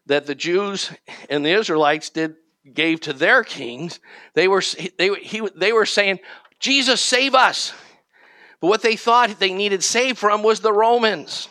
that 0.06 0.26
the 0.26 0.34
Jews 0.34 0.90
and 1.28 1.44
the 1.44 1.50
Israelites 1.50 2.10
did 2.10 2.36
gave 2.74 3.00
to 3.00 3.12
their 3.12 3.42
kings. 3.42 4.00
They 4.34 4.48
were 4.48 4.62
they 4.98 5.14
he, 5.14 5.48
they 5.56 5.72
were 5.72 5.86
saying, 5.86 6.20
"Jesus, 6.58 7.00
save 7.00 7.34
us." 7.34 7.72
But 8.60 8.68
what 8.68 8.82
they 8.82 8.96
thought 8.96 9.38
they 9.38 9.54
needed 9.54 9.82
saved 9.82 10.18
from 10.18 10.42
was 10.42 10.60
the 10.60 10.72
Romans. 10.72 11.48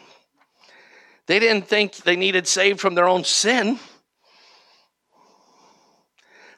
They 1.25 1.39
didn't 1.39 1.67
think 1.67 1.95
they 1.95 2.15
needed 2.15 2.47
saved 2.47 2.79
from 2.79 2.95
their 2.95 3.07
own 3.07 3.23
sin. 3.23 3.79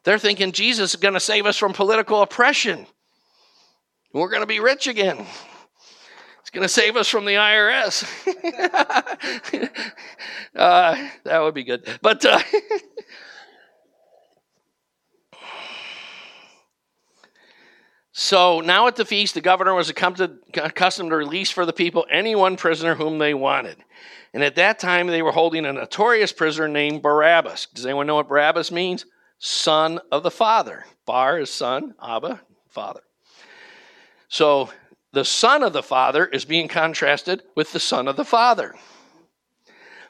They're 0.04 0.20
thinking 0.20 0.52
Jesus 0.52 0.94
is 0.94 1.00
going 1.00 1.14
to 1.14 1.20
save 1.20 1.46
us 1.46 1.58
from 1.58 1.74
political 1.74 2.22
oppression. 2.22 2.88
We're 4.14 4.30
going 4.30 4.42
to 4.42 4.48
be 4.48 4.60
rich 4.60 4.88
again 4.88 5.26
going 6.50 6.64
to 6.64 6.70
save 6.70 6.96
us 6.96 7.08
from 7.08 7.26
the 7.26 7.34
IRS. 7.34 8.04
uh, 10.56 11.10
that 11.24 11.40
would 11.40 11.54
be 11.54 11.64
good. 11.64 11.88
But 12.02 12.26
uh, 12.26 12.40
so 18.12 18.60
now 18.62 18.88
at 18.88 18.96
the 18.96 19.06
feast, 19.06 19.34
the 19.34 19.42
governor 19.42 19.74
was 19.74 19.90
accustomed 19.90 21.10
to 21.12 21.16
release 21.16 21.52
for 21.52 21.66
the 21.66 21.74
people 21.74 22.06
any 22.10 22.36
one 22.36 22.58
prisoner 22.58 22.96
whom 22.96 23.20
they 23.20 23.34
wanted. 23.34 23.78
And 24.34 24.44
at 24.44 24.56
that 24.56 24.80
time, 24.80 25.08
they 25.08 25.22
were 25.22 25.32
holding 25.32 25.66
a 25.66 25.74
notorious 25.74 26.32
prisoner 26.32 26.68
named 26.68 27.02
Barabbas. 27.02 27.68
Does 27.74 27.86
anyone 27.86 28.08
know 28.08 28.16
what 28.16 28.30
Barabbas 28.30 28.72
means? 28.72 29.06
Son 29.40 30.00
of 30.12 30.24
the 30.24 30.32
Father. 30.32 30.86
Bar 31.06 31.40
is 31.40 31.50
son, 31.50 31.96
Abba, 32.02 32.42
Father. 32.70 33.02
So 34.30 34.70
the 35.14 35.26
Son 35.26 35.64
of 35.64 35.74
the 35.74 35.84
Father 35.84 36.26
is 36.26 36.46
being 36.46 36.68
contrasted 36.68 37.44
with 37.56 37.74
the 37.74 37.80
Son 37.80 38.08
of 38.08 38.16
the 38.16 38.26
Father. 38.26 38.74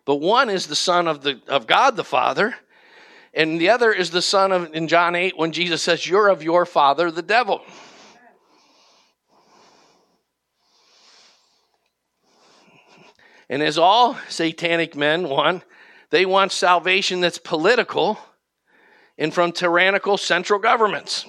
But 0.05 0.17
one 0.17 0.49
is 0.49 0.67
the 0.67 0.75
Son 0.75 1.07
of, 1.07 1.21
the, 1.23 1.41
of 1.47 1.67
God 1.67 1.95
the 1.95 2.03
Father, 2.03 2.55
and 3.33 3.59
the 3.59 3.69
other 3.69 3.91
is 3.93 4.11
the 4.11 4.21
Son 4.21 4.51
of, 4.51 4.73
in 4.73 4.87
John 4.87 5.15
8, 5.15 5.37
when 5.37 5.51
Jesus 5.51 5.81
says, 5.81 6.05
You're 6.05 6.27
of 6.27 6.43
your 6.43 6.65
father, 6.65 7.09
the 7.09 7.21
devil. 7.21 7.61
And 13.49 13.61
as 13.61 13.77
all 13.77 14.17
satanic 14.29 14.95
men 14.95 15.27
want, 15.27 15.63
they 16.09 16.25
want 16.25 16.51
salvation 16.51 17.19
that's 17.19 17.37
political 17.37 18.17
and 19.17 19.33
from 19.33 19.51
tyrannical 19.51 20.17
central 20.17 20.59
governments. 20.59 21.25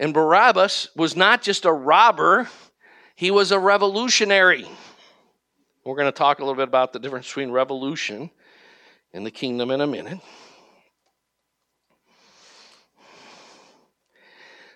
And 0.00 0.14
Barabbas 0.14 0.88
was 0.96 1.14
not 1.14 1.42
just 1.42 1.66
a 1.66 1.72
robber, 1.72 2.48
he 3.14 3.30
was 3.30 3.52
a 3.52 3.58
revolutionary. 3.58 4.66
We're 5.84 5.94
going 5.94 6.08
to 6.08 6.12
talk 6.12 6.38
a 6.38 6.42
little 6.42 6.54
bit 6.54 6.68
about 6.68 6.94
the 6.94 6.98
difference 6.98 7.26
between 7.26 7.50
revolution 7.50 8.30
and 9.12 9.26
the 9.26 9.30
kingdom 9.30 9.70
in 9.70 9.82
a 9.82 9.86
minute. 9.86 10.18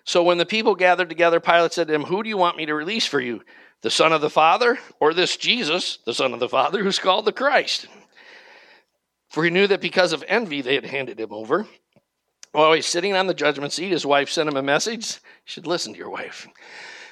So 0.05 0.23
when 0.23 0.37
the 0.37 0.45
people 0.45 0.75
gathered 0.75 1.09
together, 1.09 1.41
Pilate 1.41 1.73
said 1.73 1.87
to 1.87 1.93
them, 1.95 2.05
Who 2.05 2.23
do 2.23 2.29
you 2.29 2.37
want 2.37 2.59
me 2.59 2.67
to 2.67 2.75
release 2.75 3.07
for 3.07 3.19
you? 3.19 3.41
The 3.81 3.91
Son 3.91 4.13
of 4.13 4.21
the 4.21 4.29
Father, 4.29 4.79
or 5.01 5.15
this 5.15 5.39
Jesus, 5.39 5.99
the 6.05 6.13
Son 6.13 6.35
of 6.35 6.41
the 6.41 6.51
Father, 6.51 6.83
who's 6.83 6.99
called 6.99 7.25
the 7.25 7.33
Christ? 7.33 7.87
For 9.31 9.43
he 9.43 9.51
knew 9.51 9.67
that 9.69 9.81
because 9.81 10.13
of 10.13 10.23
envy 10.29 10.61
they 10.61 10.75
had 10.75 10.85
handed 10.85 11.19
him 11.19 11.33
over. 11.33 11.67
While 12.55 12.73
he's 12.75 12.87
sitting 12.87 13.15
on 13.17 13.27
the 13.27 13.35
judgment 13.35 13.73
seat, 13.73 13.91
his 13.91 14.07
wife 14.07 14.31
sent 14.31 14.49
him 14.49 14.57
a 14.57 14.63
message. 14.63 15.15
You 15.15 15.21
should 15.45 15.67
listen 15.67 15.93
to 15.93 15.99
your 15.99 16.11
wife. 16.11 16.47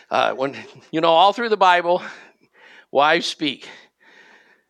Uh, 0.08 0.34
when 0.34 0.56
you 0.92 1.00
know, 1.00 1.08
all 1.08 1.32
through 1.32 1.48
the 1.48 1.56
Bible, 1.56 2.00
wives 2.92 3.26
speak. 3.26 3.68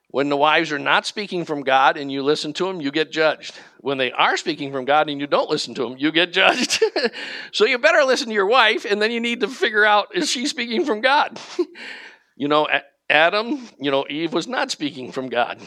When 0.08 0.30
the 0.30 0.36
wives 0.36 0.72
are 0.72 0.78
not 0.78 1.04
speaking 1.04 1.44
from 1.44 1.62
God 1.62 1.98
and 1.98 2.10
you 2.10 2.22
listen 2.22 2.54
to 2.54 2.64
them, 2.64 2.80
you 2.80 2.90
get 2.90 3.12
judged. 3.12 3.54
When 3.80 3.98
they 3.98 4.12
are 4.12 4.38
speaking 4.38 4.72
from 4.72 4.86
God 4.86 5.10
and 5.10 5.20
you 5.20 5.26
don't 5.26 5.50
listen 5.50 5.74
to 5.74 5.82
them, 5.82 5.98
you 5.98 6.10
get 6.10 6.32
judged. 6.32 6.82
so 7.52 7.66
you 7.66 7.76
better 7.76 8.04
listen 8.04 8.28
to 8.28 8.34
your 8.34 8.46
wife, 8.46 8.86
and 8.86 9.02
then 9.02 9.10
you 9.10 9.20
need 9.20 9.40
to 9.40 9.48
figure 9.48 9.84
out 9.84 10.16
is 10.16 10.30
she 10.30 10.46
speaking 10.46 10.86
from 10.86 11.02
God? 11.02 11.38
you 12.36 12.48
know, 12.48 12.66
Adam, 13.10 13.68
you 13.78 13.90
know, 13.90 14.06
Eve 14.08 14.32
was 14.32 14.48
not 14.48 14.70
speaking 14.70 15.12
from 15.12 15.28
God. 15.28 15.60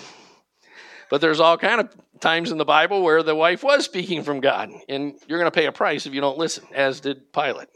But 1.09 1.21
there's 1.21 1.39
all 1.39 1.57
kind 1.57 1.81
of 1.81 1.95
times 2.19 2.51
in 2.51 2.57
the 2.57 2.65
Bible 2.65 3.01
where 3.01 3.23
the 3.23 3.35
wife 3.35 3.63
was 3.63 3.85
speaking 3.85 4.23
from 4.23 4.39
God, 4.39 4.71
and 4.89 5.13
you're 5.27 5.39
going 5.39 5.51
to 5.51 5.55
pay 5.55 5.67
a 5.67 5.71
price 5.71 6.05
if 6.05 6.13
you 6.13 6.21
don't 6.21 6.37
listen, 6.37 6.65
as 6.73 6.99
did 6.99 7.31
Pilate. 7.31 7.67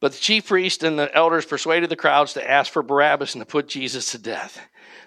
But 0.00 0.10
the 0.10 0.18
chief 0.18 0.48
priest 0.48 0.82
and 0.82 0.98
the 0.98 1.14
elders 1.14 1.46
persuaded 1.46 1.88
the 1.88 1.94
crowds 1.94 2.32
to 2.32 2.50
ask 2.50 2.72
for 2.72 2.82
Barabbas 2.82 3.34
and 3.34 3.40
to 3.40 3.46
put 3.46 3.68
Jesus 3.68 4.10
to 4.10 4.18
death. 4.18 4.60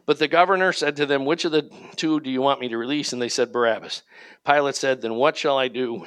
But 0.05 0.19
the 0.19 0.29
governor 0.29 0.71
said 0.71 0.95
to 0.95 1.05
them, 1.05 1.25
Which 1.25 1.43
of 1.43 1.51
the 1.51 1.69
two 1.97 2.21
do 2.21 2.29
you 2.29 2.41
want 2.41 2.61
me 2.61 2.69
to 2.69 2.77
release? 2.77 3.11
And 3.11 3.21
they 3.21 3.27
said, 3.27 3.51
Barabbas. 3.51 4.03
Pilate 4.45 4.75
said, 4.75 5.01
Then 5.01 5.15
what 5.15 5.35
shall 5.35 5.57
I 5.57 5.67
do? 5.67 6.05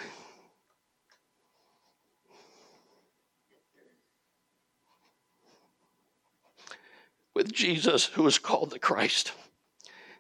With 7.39 7.53
Jesus, 7.53 8.07
who 8.07 8.27
is 8.27 8.37
called 8.37 8.71
the 8.71 8.81
Christ. 8.81 9.31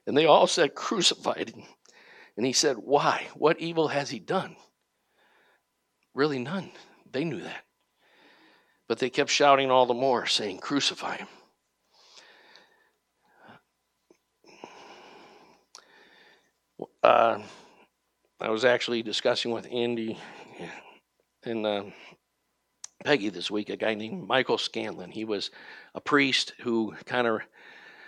And 0.06 0.16
they 0.16 0.24
all 0.24 0.46
said, 0.46 0.76
Crucified 0.76 1.50
him. 1.50 1.64
And 2.36 2.46
he 2.46 2.52
said, 2.52 2.76
Why? 2.76 3.26
What 3.34 3.58
evil 3.58 3.88
has 3.88 4.10
he 4.10 4.20
done? 4.20 4.54
Really, 6.14 6.38
none. 6.38 6.70
They 7.10 7.24
knew 7.24 7.40
that. 7.40 7.64
But 8.86 9.00
they 9.00 9.10
kept 9.10 9.30
shouting 9.30 9.68
all 9.68 9.84
the 9.84 9.94
more, 9.94 10.26
saying, 10.26 10.58
Crucify 10.58 11.16
him. 11.16 11.26
Uh, 17.02 17.40
I 18.40 18.50
was 18.50 18.64
actually 18.64 19.02
discussing 19.02 19.50
with 19.50 19.66
Andy 19.72 20.16
and 21.42 21.66
uh, 21.66 21.82
Peggy 23.04 23.28
this 23.28 23.50
week 23.50 23.70
a 23.70 23.76
guy 23.76 23.94
named 23.94 24.26
Michael 24.26 24.58
Scanlan. 24.58 25.10
He 25.10 25.24
was 25.24 25.50
a 25.94 26.00
priest 26.00 26.54
who 26.60 26.94
kind 27.04 27.26
of 27.26 27.40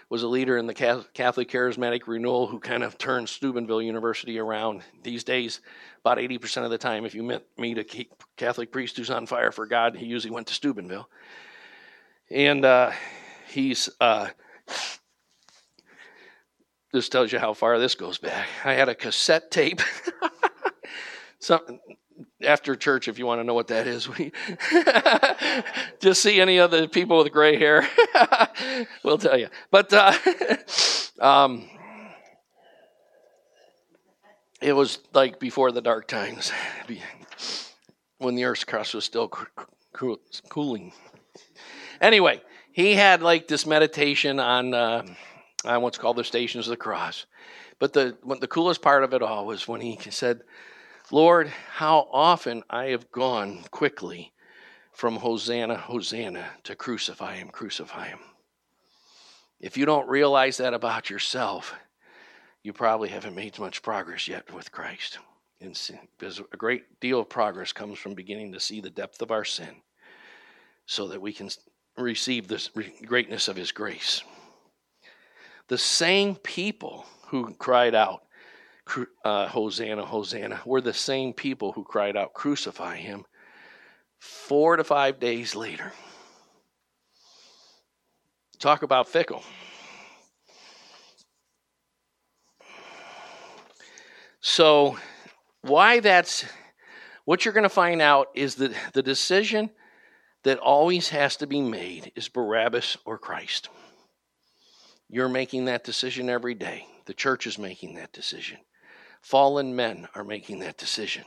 was 0.08 0.24
a 0.24 0.28
leader 0.28 0.58
in 0.58 0.66
the 0.66 0.74
Catholic 0.74 1.48
Charismatic 1.48 2.08
Renewal 2.08 2.48
who 2.48 2.58
kind 2.58 2.82
of 2.82 2.98
turned 2.98 3.28
Steubenville 3.28 3.80
University 3.80 4.40
around. 4.40 4.82
These 5.04 5.22
days, 5.22 5.60
about 6.00 6.18
80% 6.18 6.64
of 6.64 6.70
the 6.70 6.78
time, 6.78 7.04
if 7.04 7.14
you 7.14 7.22
met, 7.22 7.44
meet 7.56 7.78
a 7.78 8.06
Catholic 8.36 8.72
priest 8.72 8.96
who's 8.96 9.10
on 9.10 9.26
fire 9.26 9.52
for 9.52 9.66
God, 9.66 9.96
he 9.96 10.06
usually 10.06 10.32
went 10.32 10.48
to 10.48 10.54
Steubenville. 10.54 11.08
And 12.28 12.64
uh, 12.64 12.90
he's, 13.48 13.88
uh, 14.00 14.30
this 16.92 17.08
tells 17.08 17.30
you 17.30 17.38
how 17.38 17.54
far 17.54 17.78
this 17.78 17.94
goes 17.94 18.18
back. 18.18 18.48
I 18.64 18.72
had 18.72 18.88
a 18.88 18.96
cassette 18.96 19.52
tape. 19.52 19.80
Something 21.38 21.78
after 22.42 22.74
church 22.76 23.08
if 23.08 23.18
you 23.18 23.26
want 23.26 23.40
to 23.40 23.44
know 23.44 23.54
what 23.54 23.68
that 23.68 23.86
is. 23.86 24.08
Just 26.00 26.22
see 26.22 26.40
any 26.40 26.58
of 26.58 26.70
the 26.70 26.88
people 26.88 27.18
with 27.18 27.32
gray 27.32 27.58
hair. 27.58 27.88
we'll 29.04 29.18
tell 29.18 29.38
you. 29.38 29.48
But 29.70 29.92
uh, 29.92 30.12
um, 31.20 31.68
it 34.60 34.72
was 34.72 34.98
like 35.12 35.38
before 35.38 35.72
the 35.72 35.82
dark 35.82 36.08
times, 36.08 36.52
when 38.18 38.34
the 38.34 38.44
Earth's 38.44 38.64
crust 38.64 38.94
was 38.94 39.04
still 39.04 39.30
cooling. 40.48 40.92
Anyway, 42.00 42.42
he 42.72 42.94
had 42.94 43.22
like 43.22 43.48
this 43.48 43.66
meditation 43.66 44.40
on 44.40 44.74
uh, 44.74 45.02
on 45.64 45.82
what's 45.82 45.98
called 45.98 46.16
the 46.16 46.24
Stations 46.24 46.66
of 46.66 46.70
the 46.70 46.76
Cross. 46.76 47.26
But 47.78 47.92
the 47.92 48.16
the 48.40 48.46
coolest 48.46 48.82
part 48.82 49.04
of 49.04 49.14
it 49.14 49.22
all 49.22 49.46
was 49.46 49.66
when 49.66 49.80
he 49.80 49.98
said, 50.10 50.42
"Lord, 51.10 51.48
how 51.48 52.08
often 52.12 52.62
I 52.70 52.86
have 52.86 53.10
gone 53.10 53.64
quickly 53.70 54.32
from 54.92 55.16
Hosanna, 55.16 55.76
Hosanna 55.76 56.58
to 56.64 56.76
crucify 56.76 57.36
him, 57.36 57.48
crucify 57.48 58.08
him." 58.08 58.20
If 59.58 59.76
you 59.76 59.84
don't 59.84 60.08
realize 60.08 60.56
that 60.56 60.74
about 60.74 61.10
yourself, 61.10 61.74
you 62.62 62.72
probably 62.72 63.08
haven't 63.08 63.34
made 63.34 63.58
much 63.58 63.82
progress 63.82 64.28
yet 64.28 64.52
with 64.52 64.72
Christ. 64.72 65.18
And 65.60 65.78
because 66.18 66.38
a 66.38 66.56
great 66.56 67.00
deal 67.00 67.20
of 67.20 67.28
progress 67.28 67.72
comes 67.72 67.98
from 67.98 68.14
beginning 68.14 68.52
to 68.52 68.60
see 68.60 68.80
the 68.80 68.88
depth 68.88 69.20
of 69.20 69.30
our 69.30 69.44
sin 69.44 69.82
so 70.86 71.08
that 71.08 71.20
we 71.20 71.32
can 71.32 71.50
receive 71.96 72.48
the 72.48 72.90
greatness 73.04 73.48
of 73.48 73.56
his 73.56 73.72
grace. 73.72 74.22
The 75.68 75.78
same 75.78 76.36
people 76.36 77.06
who 77.26 77.54
cried 77.54 77.94
out, 77.94 78.24
uh, 79.24 79.48
Hosanna, 79.48 80.04
Hosanna, 80.04 80.60
were 80.64 80.80
the 80.80 80.92
same 80.92 81.32
people 81.32 81.72
who 81.72 81.84
cried 81.84 82.16
out, 82.16 82.34
Crucify 82.34 82.96
him, 82.96 83.24
four 84.18 84.76
to 84.76 84.84
five 84.84 85.18
days 85.20 85.54
later. 85.54 85.92
Talk 88.58 88.82
about 88.82 89.08
fickle. 89.08 89.42
So, 94.40 94.98
why 95.62 96.00
that's 96.00 96.44
what 97.24 97.44
you're 97.44 97.54
going 97.54 97.62
to 97.62 97.68
find 97.68 98.00
out 98.00 98.28
is 98.34 98.56
that 98.56 98.72
the 98.92 99.02
decision 99.02 99.70
that 100.44 100.58
always 100.58 101.10
has 101.10 101.36
to 101.36 101.46
be 101.46 101.60
made 101.60 102.12
is 102.16 102.28
Barabbas 102.28 102.96
or 103.04 103.18
Christ. 103.18 103.68
You're 105.08 105.28
making 105.28 105.66
that 105.66 105.84
decision 105.84 106.30
every 106.30 106.54
day. 106.54 106.86
The 107.06 107.14
church 107.14 107.46
is 107.46 107.58
making 107.58 107.94
that 107.96 108.12
decision. 108.12 108.58
Fallen 109.20 109.76
men 109.76 110.08
are 110.14 110.24
making 110.24 110.60
that 110.60 110.78
decision. 110.78 111.24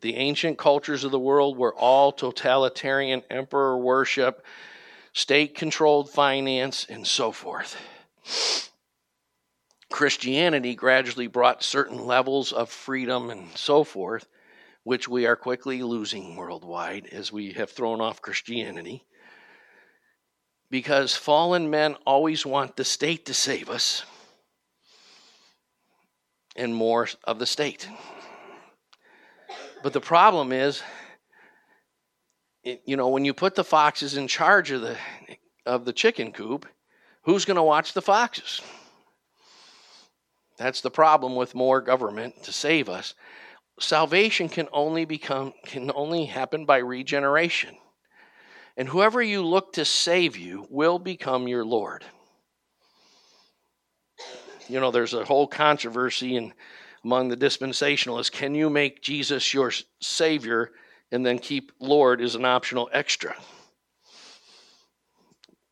The 0.00 0.16
ancient 0.16 0.58
cultures 0.58 1.04
of 1.04 1.12
the 1.12 1.18
world 1.18 1.56
were 1.56 1.74
all 1.74 2.10
totalitarian 2.10 3.22
emperor 3.30 3.78
worship, 3.78 4.44
state 5.12 5.54
controlled 5.54 6.10
finance, 6.10 6.86
and 6.88 7.06
so 7.06 7.30
forth. 7.32 7.76
Christianity 9.90 10.74
gradually 10.74 11.26
brought 11.26 11.62
certain 11.62 11.98
levels 11.98 12.52
of 12.52 12.70
freedom 12.70 13.30
and 13.30 13.56
so 13.56 13.84
forth 13.84 14.26
which 14.84 15.08
we 15.08 15.26
are 15.26 15.36
quickly 15.36 15.82
losing 15.82 16.34
worldwide 16.34 17.06
as 17.12 17.30
we 17.30 17.52
have 17.52 17.70
thrown 17.70 18.00
off 18.00 18.22
Christianity. 18.22 19.04
Because 20.70 21.14
fallen 21.14 21.70
men 21.70 21.96
always 22.06 22.44
want 22.44 22.76
the 22.76 22.84
state 22.84 23.26
to 23.26 23.34
save 23.34 23.70
us 23.70 24.04
and 26.56 26.74
more 26.74 27.08
of 27.24 27.38
the 27.38 27.46
state. 27.46 27.88
But 29.82 29.92
the 29.92 30.00
problem 30.00 30.52
is, 30.52 30.82
you 32.62 32.96
know, 32.96 33.08
when 33.08 33.24
you 33.24 33.34
put 33.34 33.54
the 33.54 33.64
foxes 33.64 34.16
in 34.16 34.28
charge 34.28 34.70
of 34.70 34.82
the 34.82 34.96
of 35.66 35.84
the 35.84 35.92
chicken 35.92 36.32
coop, 36.32 36.66
who's 37.22 37.44
going 37.44 37.56
to 37.56 37.62
watch 37.62 37.92
the 37.92 38.02
foxes? 38.02 38.60
That's 40.58 40.80
the 40.80 40.90
problem 40.90 41.34
with 41.34 41.54
more 41.54 41.80
government 41.80 42.44
to 42.44 42.52
save 42.52 42.88
us 42.88 43.14
salvation 43.80 44.48
can 44.48 44.68
only 44.72 45.04
become 45.04 45.52
can 45.64 45.90
only 45.94 46.26
happen 46.26 46.64
by 46.64 46.78
regeneration. 46.78 47.76
And 48.76 48.88
whoever 48.88 49.22
you 49.22 49.44
look 49.44 49.74
to 49.74 49.84
save 49.84 50.36
you 50.36 50.66
will 50.70 50.98
become 50.98 51.46
your 51.48 51.64
Lord. 51.64 52.04
You 54.72 54.80
know, 54.80 54.90
there's 54.90 55.12
a 55.12 55.26
whole 55.26 55.46
controversy 55.46 56.34
in, 56.34 56.54
among 57.04 57.28
the 57.28 57.36
dispensationalists. 57.36 58.32
Can 58.32 58.54
you 58.54 58.70
make 58.70 59.02
Jesus 59.02 59.52
your 59.52 59.70
Savior 60.00 60.70
and 61.10 61.26
then 61.26 61.38
keep 61.38 61.72
Lord 61.78 62.22
as 62.22 62.36
an 62.36 62.46
optional 62.46 62.88
extra? 62.90 63.36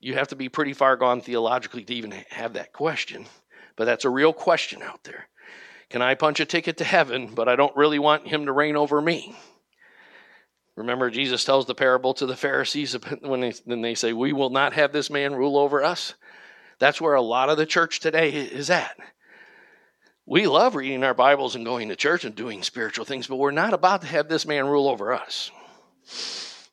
You 0.01 0.15
have 0.17 0.29
to 0.29 0.37
be 0.37 0.51
pretty 0.51 0.75
far 0.75 0.99
gone 0.99 1.23
theologically 1.23 1.83
to 1.85 1.95
even 1.95 2.11
have 2.29 2.53
that 2.53 2.75
question, 2.75 3.25
but 3.75 3.87
that's 3.87 4.05
a 4.05 4.11
real 4.11 4.35
question 4.35 4.83
out 4.83 5.03
there. 5.05 5.29
Can 5.89 6.03
I 6.03 6.15
punch 6.15 6.39
a 6.39 6.45
ticket 6.45 6.77
to 6.77 6.85
heaven, 6.85 7.35
but 7.35 7.49
I 7.49 7.57
don't 7.57 7.77
really 7.77 7.99
want 7.99 8.29
him 8.29 8.45
to 8.45 8.53
reign 8.53 8.77
over 8.77 9.01
me? 9.01 9.35
Remember, 10.77 11.09
Jesus 11.09 11.43
tells 11.43 11.65
the 11.65 11.75
parable 11.75 12.13
to 12.15 12.27
the 12.27 12.37
Pharisees 12.37 12.93
when 13.23 13.41
they, 13.41 13.55
then 13.65 13.81
they 13.81 13.95
say, 13.95 14.13
We 14.13 14.35
will 14.35 14.51
not 14.51 14.75
have 14.75 14.93
this 14.93 15.09
man 15.09 15.35
rule 15.35 15.57
over 15.57 15.83
us. 15.83 16.13
That's 16.81 17.01
where 17.01 17.15
a 17.15 17.23
lot 17.23 17.49
of 17.49 17.59
the 17.59 17.67
church 17.67 18.01
today 18.01 18.31
is 18.31 18.71
at. 18.71 18.97
We 20.27 20.49
love 20.49 20.75
reading 20.75 21.05
our 21.05 21.15
Bibles 21.15 21.55
and 21.55 21.65
going 21.65 21.91
to 21.91 21.97
church 21.97 22.25
and 22.25 22.35
doing 22.35 22.65
spiritual 22.65 23.05
things, 23.05 23.29
but 23.29 23.37
we're 23.37 23.53
not 23.53 23.73
about 23.73 24.01
to 24.01 24.09
have 24.09 24.29
this 24.29 24.47
man 24.47 24.67
rule 24.67 24.89
over 24.89 25.13
us. 25.13 25.53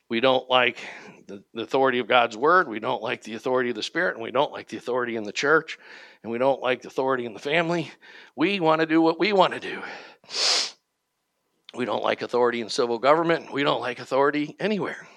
We 0.09 0.19
don't 0.19 0.49
like 0.49 0.79
the, 1.27 1.43
authority 1.55 1.99
of 1.99 2.07
God's 2.07 2.35
word. 2.35 2.67
We 2.67 2.79
don't 2.79 3.03
like 3.03 3.23
the 3.23 3.35
authority 3.35 3.69
of 3.69 3.75
the 3.75 3.83
Spirit, 3.83 4.15
and 4.15 4.23
we 4.23 4.31
don't 4.31 4.51
like 4.51 4.69
the 4.69 4.77
authority 4.77 5.15
in 5.15 5.23
the 5.23 5.31
church 5.31 5.77
and 6.23 6.31
we 6.31 6.37
don't 6.37 6.61
like 6.61 6.81
the 6.81 6.87
authority 6.87 7.25
in 7.25 7.33
the 7.33 7.39
family. 7.39 7.91
We 8.35 8.59
want 8.59 8.81
to 8.81 8.85
do 8.85 9.01
what 9.01 9.19
we 9.19 9.33
want 9.33 9.53
to 9.53 9.59
do. 9.59 9.81
We 11.73 11.85
don't 11.85 12.03
like 12.03 12.21
authority 12.21 12.61
in 12.61 12.69
civil 12.69 12.99
government. 12.99 13.51
We 13.51 13.63
don't 13.63 13.81
like 13.81 13.99
authority 13.99 14.55
anywhere. 14.59 15.07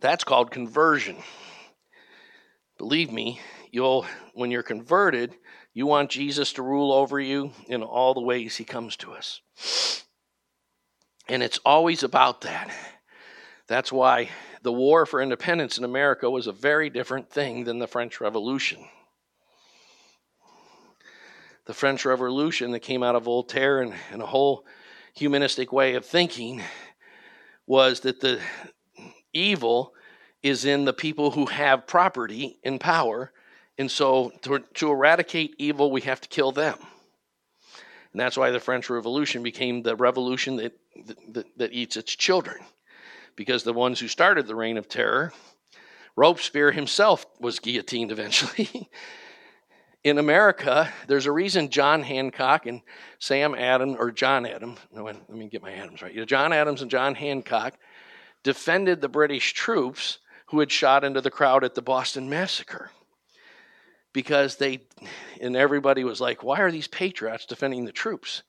That's 0.00 0.24
called 0.24 0.50
conversion. 0.50 1.16
Believe 2.78 3.10
me, 3.10 3.40
you'll 3.70 4.06
when 4.34 4.50
you're 4.50 4.62
converted, 4.62 5.34
you 5.72 5.86
want 5.86 6.10
Jesus 6.10 6.52
to 6.54 6.62
rule 6.62 6.92
over 6.92 7.18
you 7.20 7.52
in 7.68 7.82
all 7.82 8.14
the 8.14 8.20
ways 8.20 8.56
he 8.56 8.64
comes 8.64 8.96
to 8.96 9.12
us. 9.12 9.40
And 11.28 11.42
it's 11.42 11.58
always 11.64 12.02
about 12.02 12.42
that. 12.42 12.70
That's 13.66 13.90
why 13.90 14.30
the 14.62 14.72
war 14.72 15.06
for 15.06 15.20
independence 15.20 15.78
in 15.78 15.84
America 15.84 16.30
was 16.30 16.46
a 16.46 16.52
very 16.52 16.88
different 16.88 17.30
thing 17.30 17.64
than 17.64 17.78
the 17.78 17.86
French 17.86 18.20
Revolution. 18.20 18.84
The 21.64 21.74
French 21.74 22.04
Revolution 22.04 22.70
that 22.72 22.80
came 22.80 23.02
out 23.02 23.16
of 23.16 23.24
Voltaire 23.24 23.80
and, 23.80 23.94
and 24.12 24.22
a 24.22 24.26
whole 24.26 24.64
humanistic 25.14 25.72
way 25.72 25.94
of 25.94 26.04
thinking 26.04 26.62
was 27.66 28.00
that 28.00 28.20
the 28.20 28.40
evil 29.32 29.92
is 30.42 30.64
in 30.64 30.84
the 30.84 30.92
people 30.92 31.32
who 31.32 31.46
have 31.46 31.86
property 31.86 32.58
and 32.64 32.80
power. 32.80 33.32
And 33.78 33.90
so 33.90 34.32
to, 34.42 34.60
to 34.74 34.90
eradicate 34.90 35.54
evil, 35.58 35.90
we 35.90 36.02
have 36.02 36.20
to 36.20 36.28
kill 36.28 36.52
them. 36.52 36.78
And 38.12 38.20
that's 38.20 38.36
why 38.36 38.50
the 38.50 38.60
French 38.60 38.88
Revolution 38.88 39.42
became 39.42 39.82
the 39.82 39.96
revolution 39.96 40.56
that, 40.56 40.78
that, 41.32 41.46
that 41.58 41.72
eats 41.72 41.96
its 41.96 42.14
children 42.14 42.56
because 43.36 43.62
the 43.62 43.72
ones 43.72 44.00
who 44.00 44.08
started 44.08 44.46
the 44.46 44.54
reign 44.54 44.78
of 44.78 44.88
terror, 44.88 45.32
Robespierre 46.16 46.72
himself 46.72 47.26
was 47.38 47.58
guillotined 47.58 48.10
eventually. 48.10 48.88
in 50.06 50.18
America, 50.18 50.90
there's 51.08 51.26
a 51.26 51.32
reason 51.32 51.68
John 51.68 52.02
Hancock 52.02 52.66
and 52.66 52.80
Sam 53.18 53.54
Adams, 53.54 53.96
or 53.98 54.10
John 54.10 54.46
Adams, 54.46 54.78
no, 54.92 55.04
let 55.04 55.28
me 55.28 55.48
get 55.48 55.62
my 55.62 55.72
Adams 55.72 56.00
right. 56.00 56.26
John 56.26 56.52
Adams 56.52 56.80
and 56.80 56.90
John 56.90 57.14
Hancock 57.14 57.74
defended 58.42 59.00
the 59.00 59.08
British 59.08 59.52
troops 59.52 60.18
who 60.46 60.60
had 60.60 60.70
shot 60.70 61.04
into 61.04 61.20
the 61.20 61.30
crowd 61.30 61.64
at 61.64 61.74
the 61.74 61.82
Boston 61.82 62.28
Massacre. 62.28 62.90
Because 64.12 64.56
they, 64.56 64.80
and 65.40 65.56
everybody 65.56 66.04
was 66.04 66.20
like, 66.20 66.42
why 66.42 66.60
are 66.60 66.70
these 66.70 66.88
patriots 66.88 67.46
defending 67.46 67.84
the 67.84 67.92
troops? 67.92 68.42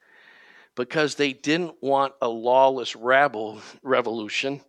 Because 0.76 1.16
they 1.16 1.34
didn't 1.34 1.76
want 1.82 2.14
a 2.22 2.28
lawless 2.28 2.96
rabble 2.96 3.62
revolution 3.84 4.62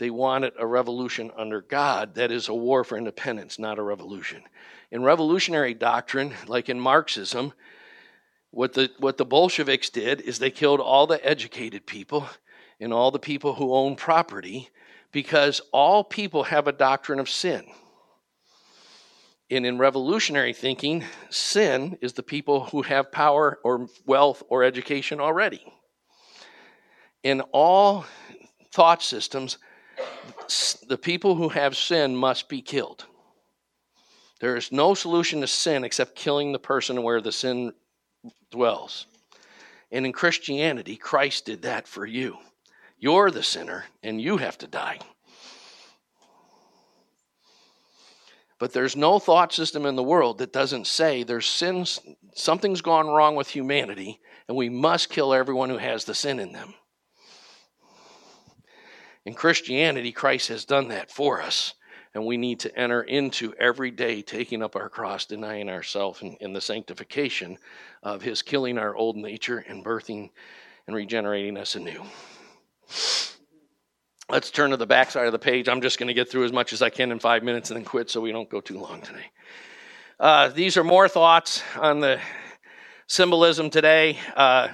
they 0.00 0.08
wanted 0.08 0.54
a 0.58 0.66
revolution 0.66 1.30
under 1.36 1.60
God 1.60 2.14
that 2.14 2.32
is 2.32 2.48
a 2.48 2.54
war 2.54 2.84
for 2.84 2.96
independence, 2.96 3.58
not 3.58 3.78
a 3.78 3.82
revolution. 3.82 4.42
In 4.90 5.02
revolutionary 5.02 5.74
doctrine, 5.74 6.32
like 6.46 6.70
in 6.70 6.80
Marxism, 6.80 7.52
what 8.50 8.72
the, 8.72 8.90
what 8.98 9.18
the 9.18 9.26
Bolsheviks 9.26 9.90
did 9.90 10.22
is 10.22 10.38
they 10.38 10.50
killed 10.50 10.80
all 10.80 11.06
the 11.06 11.24
educated 11.24 11.84
people 11.84 12.26
and 12.80 12.94
all 12.94 13.10
the 13.10 13.18
people 13.18 13.56
who 13.56 13.74
own 13.74 13.94
property 13.94 14.70
because 15.12 15.60
all 15.72 16.04
people 16.04 16.44
have 16.44 16.66
a 16.68 16.72
doctrine 16.72 17.18
of 17.18 17.28
sin. 17.28 17.64
And 19.50 19.66
in 19.66 19.78
revolutionary 19.78 20.52
thinking, 20.52 21.04
sin 21.28 21.98
is 22.00 22.12
the 22.12 22.22
people 22.22 22.66
who 22.66 22.82
have 22.82 23.10
power 23.10 23.58
or 23.64 23.88
wealth 24.06 24.42
or 24.48 24.62
education 24.62 25.20
already. 25.20 25.64
In 27.24 27.40
all 27.52 28.06
thought 28.72 29.02
systems, 29.02 29.58
the 30.86 30.98
people 30.98 31.34
who 31.34 31.48
have 31.48 31.76
sin 31.76 32.14
must 32.14 32.48
be 32.48 32.62
killed. 32.62 33.06
There 34.40 34.56
is 34.56 34.72
no 34.72 34.94
solution 34.94 35.40
to 35.40 35.46
sin 35.46 35.84
except 35.84 36.14
killing 36.14 36.52
the 36.52 36.58
person 36.58 37.02
where 37.02 37.20
the 37.20 37.32
sin 37.32 37.72
dwells. 38.50 39.06
And 39.90 40.06
in 40.06 40.12
Christianity, 40.12 40.96
Christ 40.96 41.46
did 41.46 41.62
that 41.62 41.88
for 41.88 42.06
you. 42.06 42.38
You're 43.00 43.30
the 43.30 43.42
sinner, 43.42 43.86
and 44.02 44.20
you 44.20 44.36
have 44.36 44.58
to 44.58 44.66
die. 44.66 44.98
But 48.58 48.74
there's 48.74 48.94
no 48.94 49.18
thought 49.18 49.54
system 49.54 49.86
in 49.86 49.96
the 49.96 50.02
world 50.02 50.36
that 50.38 50.52
doesn't 50.52 50.86
say 50.86 51.22
there's 51.22 51.46
sins, 51.46 51.98
something's 52.34 52.82
gone 52.82 53.08
wrong 53.08 53.34
with 53.34 53.48
humanity, 53.48 54.20
and 54.46 54.56
we 54.56 54.68
must 54.68 55.08
kill 55.08 55.32
everyone 55.32 55.70
who 55.70 55.78
has 55.78 56.04
the 56.04 56.14
sin 56.14 56.38
in 56.38 56.52
them. 56.52 56.74
In 59.24 59.32
Christianity, 59.32 60.12
Christ 60.12 60.48
has 60.48 60.66
done 60.66 60.88
that 60.88 61.10
for 61.10 61.40
us, 61.40 61.72
and 62.14 62.26
we 62.26 62.36
need 62.36 62.60
to 62.60 62.78
enter 62.78 63.02
into 63.02 63.54
every 63.54 63.90
day 63.90 64.20
taking 64.20 64.62
up 64.62 64.76
our 64.76 64.90
cross, 64.90 65.24
denying 65.24 65.70
ourselves 65.70 66.22
in 66.40 66.52
the 66.52 66.60
sanctification 66.60 67.56
of 68.02 68.20
His 68.20 68.42
killing 68.42 68.76
our 68.76 68.94
old 68.94 69.16
nature 69.16 69.64
and 69.66 69.82
birthing 69.82 70.28
and 70.86 70.94
regenerating 70.94 71.56
us 71.56 71.76
anew. 71.76 72.02
Let's 74.30 74.50
turn 74.50 74.70
to 74.70 74.76
the 74.76 74.86
back 74.86 75.10
side 75.10 75.26
of 75.26 75.32
the 75.32 75.38
page. 75.38 75.68
I'm 75.68 75.80
just 75.80 75.98
going 75.98 76.08
to 76.08 76.14
get 76.14 76.30
through 76.30 76.44
as 76.44 76.52
much 76.52 76.72
as 76.72 76.82
I 76.82 76.90
can 76.90 77.10
in 77.10 77.18
five 77.18 77.42
minutes 77.42 77.70
and 77.70 77.76
then 77.76 77.84
quit 77.84 78.10
so 78.10 78.20
we 78.20 78.32
don't 78.32 78.48
go 78.48 78.60
too 78.60 78.78
long 78.78 79.02
today. 79.02 79.24
Uh, 80.18 80.48
these 80.48 80.76
are 80.76 80.84
more 80.84 81.08
thoughts 81.08 81.62
on 81.76 82.00
the 82.00 82.20
symbolism 83.08 83.70
today. 83.70 84.18
Uh, 84.36 84.68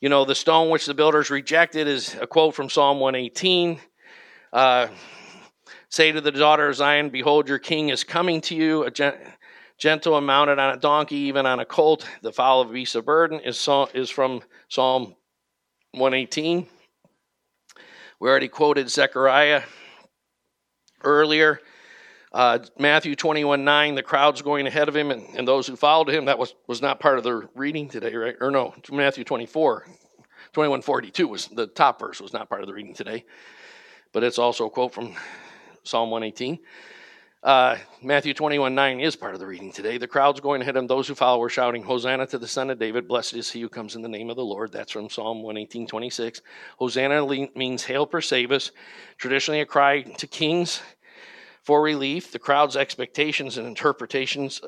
you 0.00 0.08
know, 0.08 0.24
the 0.24 0.34
stone 0.34 0.70
which 0.70 0.86
the 0.86 0.94
builders 0.94 1.30
rejected 1.30 1.86
is 1.86 2.14
a 2.20 2.26
quote 2.26 2.54
from 2.54 2.68
Psalm 2.68 2.98
118. 2.98 3.78
Uh, 4.52 4.88
Say 5.94 6.10
to 6.10 6.20
the 6.20 6.32
daughter 6.32 6.70
of 6.70 6.74
Zion, 6.74 7.10
Behold, 7.10 7.48
your 7.48 7.60
king 7.60 7.90
is 7.90 8.02
coming 8.02 8.40
to 8.40 8.56
you, 8.56 8.82
a 8.82 8.90
gentle 9.78 10.16
and 10.16 10.26
mounted 10.26 10.58
on 10.58 10.74
a 10.74 10.76
donkey, 10.76 11.14
even 11.14 11.46
on 11.46 11.60
a 11.60 11.64
colt. 11.64 12.04
The 12.20 12.32
foal 12.32 12.62
of 12.62 12.70
a 12.70 12.72
beast 12.72 12.96
of 12.96 13.04
burden 13.04 13.38
is, 13.38 13.68
is 13.94 14.10
from 14.10 14.42
Psalm 14.68 15.14
118. 15.92 16.66
We 18.24 18.30
already 18.30 18.48
quoted 18.48 18.88
Zechariah 18.88 19.64
earlier. 21.02 21.60
Uh, 22.32 22.60
Matthew 22.78 23.16
21 23.16 23.66
9, 23.66 23.94
the 23.96 24.02
crowd's 24.02 24.40
going 24.40 24.66
ahead 24.66 24.88
of 24.88 24.96
him 24.96 25.10
and, 25.10 25.26
and 25.36 25.46
those 25.46 25.66
who 25.66 25.76
followed 25.76 26.08
him. 26.08 26.24
That 26.24 26.38
was, 26.38 26.54
was 26.66 26.80
not 26.80 27.00
part 27.00 27.18
of 27.18 27.24
the 27.24 27.46
reading 27.54 27.86
today, 27.86 28.14
right? 28.14 28.34
Or 28.40 28.50
no, 28.50 28.72
Matthew 28.90 29.24
24. 29.24 29.80
2142 29.84 31.28
was 31.28 31.48
the 31.48 31.66
top 31.66 32.00
verse, 32.00 32.18
was 32.18 32.32
not 32.32 32.48
part 32.48 32.62
of 32.62 32.66
the 32.66 32.72
reading 32.72 32.94
today. 32.94 33.26
But 34.14 34.24
it's 34.24 34.38
also 34.38 34.68
a 34.68 34.70
quote 34.70 34.94
from 34.94 35.14
Psalm 35.82 36.10
118. 36.10 36.60
Uh, 37.44 37.76
Matthew 38.00 38.32
21 38.32 38.74
9 38.74 39.00
is 39.00 39.16
part 39.16 39.34
of 39.34 39.40
the 39.40 39.46
reading 39.46 39.70
today. 39.70 39.98
The 39.98 40.08
crowd's 40.08 40.40
going 40.40 40.62
ahead, 40.62 40.78
and 40.78 40.88
those 40.88 41.06
who 41.06 41.14
follow 41.14 41.38
were 41.38 41.50
shouting, 41.50 41.82
Hosanna 41.82 42.26
to 42.28 42.38
the 42.38 42.48
Son 42.48 42.70
of 42.70 42.78
David. 42.78 43.06
Blessed 43.06 43.34
is 43.34 43.50
he 43.50 43.60
who 43.60 43.68
comes 43.68 43.94
in 43.94 44.00
the 44.00 44.08
name 44.08 44.30
of 44.30 44.36
the 44.36 44.44
Lord. 44.44 44.72
That's 44.72 44.92
from 44.92 45.10
Psalm 45.10 45.42
118 45.42 45.86
26. 45.86 46.40
Hosanna 46.78 47.48
means 47.54 47.84
hail 47.84 48.06
per 48.06 48.22
save 48.22 48.50
us, 48.50 48.70
traditionally 49.18 49.60
a 49.60 49.66
cry 49.66 50.00
to 50.00 50.26
kings 50.26 50.80
for 51.62 51.82
relief. 51.82 52.32
The 52.32 52.38
crowd's 52.38 52.78
expectations 52.78 53.58
and 53.58 53.66
interpretations 53.66 54.62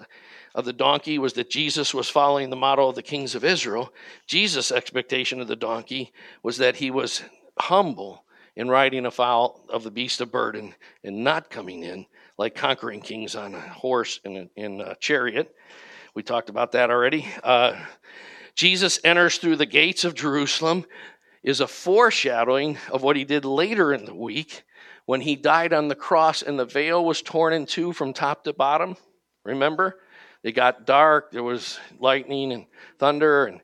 of 0.54 0.66
the 0.66 0.74
donkey 0.74 1.18
was 1.18 1.32
that 1.32 1.48
Jesus 1.48 1.94
was 1.94 2.10
following 2.10 2.50
the 2.50 2.56
model 2.56 2.90
of 2.90 2.94
the 2.94 3.02
kings 3.02 3.34
of 3.34 3.42
Israel. 3.42 3.90
Jesus' 4.26 4.70
expectation 4.70 5.40
of 5.40 5.48
the 5.48 5.56
donkey 5.56 6.12
was 6.42 6.58
that 6.58 6.76
he 6.76 6.90
was 6.90 7.22
humble 7.58 8.26
in 8.54 8.68
riding 8.68 9.06
afoul 9.06 9.64
of 9.70 9.82
the 9.82 9.90
beast 9.90 10.20
of 10.20 10.30
burden 10.30 10.74
and 11.02 11.24
not 11.24 11.48
coming 11.48 11.82
in 11.82 12.04
like 12.38 12.54
conquering 12.54 13.00
kings 13.00 13.34
on 13.34 13.54
a 13.54 13.60
horse 13.60 14.20
and 14.24 14.48
in 14.56 14.80
a 14.80 14.94
chariot. 14.96 15.54
We 16.14 16.22
talked 16.22 16.48
about 16.48 16.72
that 16.72 16.90
already. 16.90 17.26
Uh, 17.42 17.78
Jesus 18.54 18.98
enters 19.04 19.38
through 19.38 19.56
the 19.56 19.66
gates 19.66 20.04
of 20.04 20.14
Jerusalem 20.14 20.86
is 21.42 21.60
a 21.60 21.66
foreshadowing 21.66 22.78
of 22.90 23.02
what 23.02 23.16
he 23.16 23.24
did 23.24 23.44
later 23.44 23.92
in 23.92 24.04
the 24.04 24.14
week 24.14 24.64
when 25.04 25.20
he 25.20 25.36
died 25.36 25.72
on 25.72 25.88
the 25.88 25.94
cross 25.94 26.42
and 26.42 26.58
the 26.58 26.64
veil 26.64 27.04
was 27.04 27.22
torn 27.22 27.52
in 27.52 27.66
two 27.66 27.92
from 27.92 28.12
top 28.12 28.44
to 28.44 28.52
bottom. 28.52 28.96
Remember? 29.44 30.00
It 30.42 30.52
got 30.52 30.86
dark, 30.86 31.32
there 31.32 31.42
was 31.42 31.78
lightning 31.98 32.52
and 32.52 32.66
thunder, 32.98 33.46
and, 33.46 33.60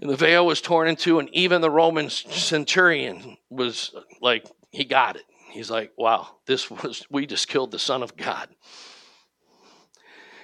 and 0.00 0.10
the 0.10 0.16
veil 0.16 0.44
was 0.44 0.60
torn 0.60 0.88
in 0.88 0.96
two, 0.96 1.18
and 1.18 1.28
even 1.32 1.60
the 1.60 1.70
Roman 1.70 2.10
centurion 2.10 3.36
was 3.48 3.94
like, 4.20 4.44
he 4.70 4.84
got 4.84 5.16
it. 5.16 5.22
He's 5.50 5.70
like, 5.70 5.92
wow, 5.96 6.28
this 6.46 6.70
was, 6.70 7.06
we 7.10 7.26
just 7.26 7.48
killed 7.48 7.70
the 7.70 7.78
Son 7.78 8.02
of 8.02 8.16
God. 8.16 8.48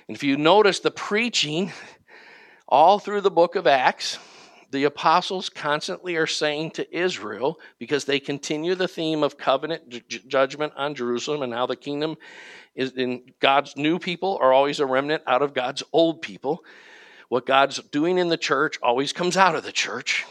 And 0.08 0.16
if 0.16 0.22
you 0.22 0.36
notice 0.36 0.80
the 0.80 0.90
preaching 0.90 1.72
all 2.68 2.98
through 2.98 3.22
the 3.22 3.30
book 3.30 3.56
of 3.56 3.66
Acts, 3.66 4.18
the 4.70 4.84
apostles 4.84 5.48
constantly 5.48 6.16
are 6.16 6.26
saying 6.26 6.72
to 6.72 6.96
Israel, 6.96 7.60
because 7.78 8.04
they 8.04 8.18
continue 8.18 8.74
the 8.74 8.88
theme 8.88 9.22
of 9.22 9.38
covenant 9.38 9.88
j- 9.88 10.20
judgment 10.26 10.72
on 10.76 10.94
Jerusalem, 10.94 11.42
and 11.42 11.52
now 11.52 11.66
the 11.66 11.76
kingdom 11.76 12.16
is 12.74 12.92
in 12.92 13.22
God's 13.38 13.76
new 13.76 13.98
people 13.98 14.36
are 14.42 14.52
always 14.52 14.80
a 14.80 14.86
remnant 14.86 15.22
out 15.26 15.42
of 15.42 15.54
God's 15.54 15.84
old 15.92 16.22
people. 16.22 16.64
What 17.28 17.46
God's 17.46 17.78
doing 17.78 18.18
in 18.18 18.28
the 18.28 18.36
church 18.36 18.78
always 18.82 19.12
comes 19.12 19.36
out 19.36 19.54
of 19.54 19.62
the 19.62 19.72
church 19.72 20.26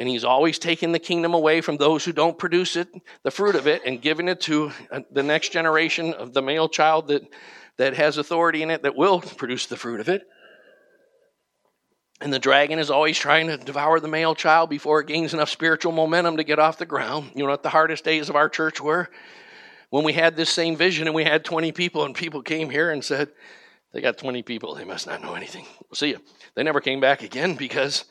and 0.00 0.08
he's 0.08 0.24
always 0.24 0.58
taking 0.58 0.92
the 0.92 0.98
kingdom 0.98 1.34
away 1.34 1.60
from 1.60 1.76
those 1.76 2.06
who 2.06 2.12
don't 2.12 2.38
produce 2.38 2.74
it, 2.74 2.88
the 3.22 3.30
fruit 3.30 3.54
of 3.54 3.66
it, 3.66 3.82
and 3.84 4.00
giving 4.00 4.28
it 4.28 4.40
to 4.40 4.72
uh, 4.90 5.00
the 5.12 5.22
next 5.22 5.52
generation 5.52 6.14
of 6.14 6.32
the 6.32 6.40
male 6.40 6.70
child 6.70 7.08
that, 7.08 7.22
that 7.76 7.92
has 7.92 8.16
authority 8.16 8.62
in 8.62 8.70
it 8.70 8.82
that 8.82 8.96
will 8.96 9.20
produce 9.20 9.66
the 9.66 9.76
fruit 9.76 10.00
of 10.00 10.08
it. 10.08 10.26
And 12.22 12.32
the 12.32 12.38
dragon 12.38 12.78
is 12.78 12.90
always 12.90 13.18
trying 13.18 13.48
to 13.48 13.58
devour 13.58 14.00
the 14.00 14.08
male 14.08 14.34
child 14.34 14.70
before 14.70 15.00
it 15.00 15.06
gains 15.06 15.34
enough 15.34 15.50
spiritual 15.50 15.92
momentum 15.92 16.38
to 16.38 16.44
get 16.44 16.58
off 16.58 16.78
the 16.78 16.86
ground. 16.86 17.32
You 17.34 17.44
know 17.44 17.50
what 17.50 17.62
the 17.62 17.68
hardest 17.68 18.02
days 18.02 18.30
of 18.30 18.36
our 18.36 18.48
church 18.48 18.80
were? 18.80 19.10
When 19.90 20.02
we 20.02 20.14
had 20.14 20.34
this 20.34 20.48
same 20.48 20.76
vision 20.76 21.08
and 21.08 21.14
we 21.14 21.24
had 21.24 21.44
20 21.44 21.72
people, 21.72 22.06
and 22.06 22.14
people 22.14 22.40
came 22.40 22.70
here 22.70 22.90
and 22.90 23.04
said, 23.04 23.28
They 23.92 24.00
got 24.00 24.16
20 24.16 24.44
people, 24.44 24.74
they 24.74 24.84
must 24.84 25.06
not 25.06 25.20
know 25.20 25.34
anything. 25.34 25.66
We'll 25.90 25.96
see 25.96 26.08
you. 26.08 26.20
They 26.54 26.62
never 26.62 26.80
came 26.80 27.00
back 27.00 27.22
again 27.22 27.54
because 27.54 28.06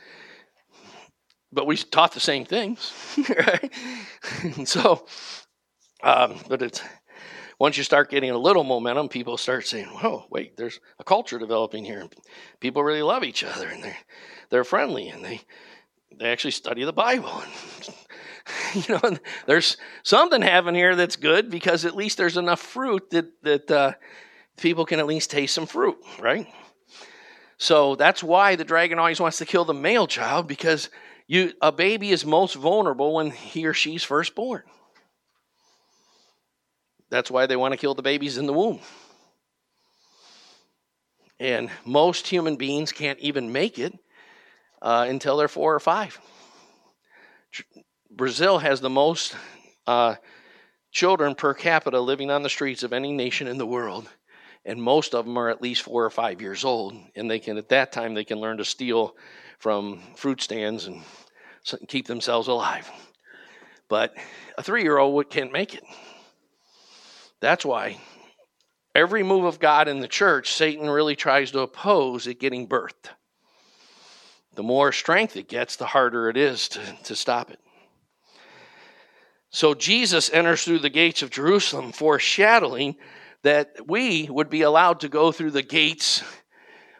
but 1.51 1.65
we 1.65 1.77
taught 1.77 2.13
the 2.13 2.19
same 2.19 2.45
things, 2.45 2.91
right? 3.29 3.71
so, 4.67 5.05
um, 6.03 6.39
but 6.47 6.61
it's 6.61 6.81
once 7.59 7.77
you 7.77 7.83
start 7.83 8.09
getting 8.09 8.31
a 8.31 8.37
little 8.37 8.63
momentum, 8.63 9.09
people 9.09 9.37
start 9.37 9.67
saying, 9.67 9.87
"Whoa, 9.87 10.25
wait, 10.29 10.55
there's 10.57 10.79
a 10.99 11.03
culture 11.03 11.39
developing 11.39 11.83
here. 11.83 12.07
People 12.59 12.83
really 12.83 13.01
love 13.01 13.23
each 13.23 13.43
other, 13.43 13.67
and 13.67 13.83
they're 13.83 13.97
they're 14.49 14.63
friendly, 14.63 15.09
and 15.09 15.23
they 15.23 15.41
they 16.17 16.31
actually 16.31 16.51
study 16.51 16.83
the 16.83 16.93
Bible." 16.93 17.43
And, 17.43 17.95
you 18.87 18.93
know, 18.95 19.17
there's 19.45 19.77
something 20.03 20.41
happening 20.41 20.75
here 20.75 20.95
that's 20.95 21.15
good 21.15 21.49
because 21.49 21.85
at 21.85 21.95
least 21.95 22.17
there's 22.17 22.37
enough 22.37 22.61
fruit 22.61 23.09
that 23.09 23.43
that 23.43 23.71
uh, 23.71 23.93
people 24.57 24.85
can 24.85 24.99
at 24.99 25.07
least 25.07 25.31
taste 25.31 25.53
some 25.53 25.65
fruit, 25.65 25.97
right? 26.19 26.47
So 27.57 27.95
that's 27.95 28.23
why 28.23 28.55
the 28.55 28.63
dragon 28.63 28.99
always 28.99 29.19
wants 29.19 29.37
to 29.39 29.45
kill 29.45 29.65
the 29.65 29.73
male 29.73 30.07
child 30.07 30.47
because 30.47 30.89
you, 31.29 31.53
a 31.61 31.71
baby 31.71 32.09
is 32.09 32.25
most 32.25 32.55
vulnerable 32.55 33.13
when 33.13 33.29
he 33.29 33.67
or 33.67 33.73
she's 33.75 34.03
first 34.03 34.33
born. 34.33 34.63
That's 37.11 37.29
why 37.29 37.45
they 37.45 37.55
want 37.55 37.71
to 37.71 37.77
kill 37.77 37.93
the 37.93 38.01
babies 38.01 38.39
in 38.39 38.47
the 38.47 38.53
womb. 38.53 38.79
And 41.39 41.69
most 41.85 42.25
human 42.25 42.55
beings 42.55 42.91
can't 42.91 43.19
even 43.19 43.51
make 43.51 43.77
it 43.77 43.93
uh, 44.81 45.05
until 45.07 45.37
they're 45.37 45.47
four 45.47 45.75
or 45.75 45.79
five. 45.79 46.19
Brazil 48.09 48.57
has 48.57 48.81
the 48.81 48.89
most 48.89 49.35
uh, 49.85 50.15
children 50.91 51.35
per 51.35 51.53
capita 51.53 51.99
living 51.99 52.31
on 52.31 52.41
the 52.41 52.49
streets 52.49 52.81
of 52.81 52.91
any 52.91 53.13
nation 53.13 53.45
in 53.47 53.59
the 53.59 53.67
world 53.67 54.09
and 54.65 54.81
most 54.81 55.13
of 55.13 55.25
them 55.25 55.37
are 55.37 55.49
at 55.49 55.61
least 55.61 55.83
four 55.83 56.03
or 56.03 56.09
five 56.09 56.41
years 56.41 56.65
old 56.65 56.95
and 57.15 57.29
they 57.29 57.39
can 57.39 57.57
at 57.57 57.69
that 57.69 57.91
time 57.91 58.13
they 58.13 58.23
can 58.23 58.39
learn 58.39 58.57
to 58.57 58.65
steal 58.65 59.15
from 59.59 60.01
fruit 60.15 60.41
stands 60.41 60.87
and 60.87 61.03
keep 61.87 62.07
themselves 62.07 62.47
alive. 62.47 62.89
But 63.87 64.15
a 64.57 64.63
three 64.63 64.83
year 64.83 64.97
old 64.97 65.29
can't 65.29 65.51
make 65.51 65.75
it. 65.75 65.83
That's 67.41 67.65
why 67.65 67.97
every 68.95 69.23
move 69.23 69.45
of 69.45 69.59
God 69.59 69.87
in 69.87 69.99
the 69.99 70.07
church, 70.07 70.53
Satan 70.53 70.89
really 70.89 71.15
tries 71.15 71.51
to 71.51 71.59
oppose 71.59 72.27
it 72.27 72.39
getting 72.39 72.67
birthed. 72.67 73.09
The 74.55 74.63
more 74.63 74.91
strength 74.91 75.37
it 75.37 75.47
gets, 75.47 75.75
the 75.75 75.85
harder 75.85 76.29
it 76.29 76.35
is 76.35 76.67
to, 76.69 76.81
to 77.05 77.15
stop 77.15 77.51
it. 77.51 77.59
So 79.51 79.73
Jesus 79.73 80.29
enters 80.31 80.63
through 80.63 80.79
the 80.79 80.89
gates 80.89 81.21
of 81.21 81.29
Jerusalem, 81.29 81.91
foreshadowing 81.91 82.95
that 83.43 83.87
we 83.87 84.29
would 84.29 84.49
be 84.49 84.61
allowed 84.61 84.99
to 84.99 85.09
go 85.09 85.31
through 85.31 85.51
the 85.51 85.63
gates 85.63 86.23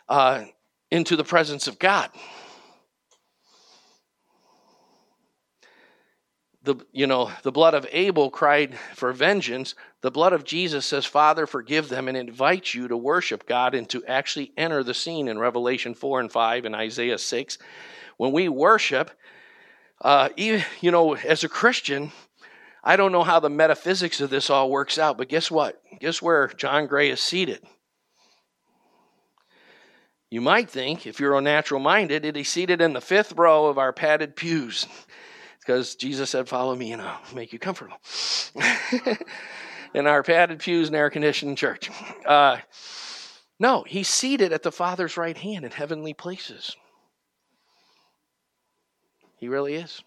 uh, 0.08 0.46
into 0.90 1.16
the 1.16 1.24
presence 1.24 1.68
of 1.68 1.78
God. 1.78 2.10
The 6.64 6.76
you 6.92 7.08
know 7.08 7.32
the 7.44 7.52
blood 7.52 7.74
of 7.74 7.88
abel 7.92 8.30
cried 8.30 8.78
for 8.96 9.14
vengeance. 9.14 9.76
The 10.02 10.12
blood 10.12 10.34
of 10.34 10.44
jesus 10.44 10.86
says 10.86 11.06
father 11.06 11.48
forgive 11.48 11.90
them 11.90 12.08
and 12.08 12.18
invites 12.18 12.74
you 12.74 12.88
to 12.88 12.98
worship 12.98 13.48
god 13.48 13.76
and 13.76 13.88
to 13.90 14.04
actually 14.06 14.52
enter 14.58 14.84
the 14.84 14.94
scene 14.94 15.28
in 15.28 15.40
revelation 15.40 15.94
4 15.94 16.22
and 16.22 16.32
5 16.32 16.66
and 16.66 16.76
isaiah 16.76 17.18
6 17.18 17.58
when 18.18 18.32
we 18.32 18.50
worship 18.50 19.12
uh, 20.02 20.30
even 20.38 20.64
you 20.82 20.92
know 20.92 21.16
as 21.16 21.44
a 21.44 21.50
christian 21.50 22.12
i 22.84 22.96
don't 22.96 23.12
know 23.12 23.24
how 23.24 23.40
the 23.40 23.50
metaphysics 23.50 24.22
of 24.22 24.30
this 24.30 24.50
all 24.50 24.70
works 24.70 24.98
out 24.98 25.18
but 25.18 25.30
guess 25.30 25.52
what? 25.52 25.82
Guess 26.00 26.22
where 26.22 26.48
john 26.48 26.88
gray 26.88 27.10
is 27.10 27.22
seated? 27.22 27.62
You 30.30 30.42
might 30.42 30.70
think 30.70 31.08
if 31.08 31.20
you're 31.20 31.38
a 31.38 31.42
natural 31.42 31.82
minded 31.82 32.24
it 32.24 32.38
is 32.38 32.48
seated 32.48 32.82
in 32.82 32.94
the 32.94 33.02
fifth 33.02 33.34
row 33.34 33.66
of 33.66 33.78
our 33.78 33.92
padded 33.92 34.36
pews 34.38 34.88
because 35.70 35.94
Jesus 35.94 36.32
said, 36.32 36.50
Follow 36.50 36.76
me 36.76 36.94
and 36.94 37.00
I'll 37.00 37.22
make 37.36 37.54
you 37.54 37.60
comfortable. 37.60 38.00
in 39.94 40.08
our 40.08 40.24
padded 40.24 40.58
pews 40.58 40.88
and 40.88 40.96
air 40.96 41.12
conditioned 41.12 41.60
church. 41.60 41.92
Uh, 42.26 42.58
no, 43.60 43.84
he's 43.86 44.08
seated 44.08 44.52
at 44.52 44.64
the 44.64 44.72
Father's 44.72 45.16
right 45.16 45.38
hand 45.38 45.64
in 45.64 45.70
heavenly 45.70 46.16
places. 46.16 46.76
He 49.38 49.48
really 49.48 49.76
is. 49.76 50.02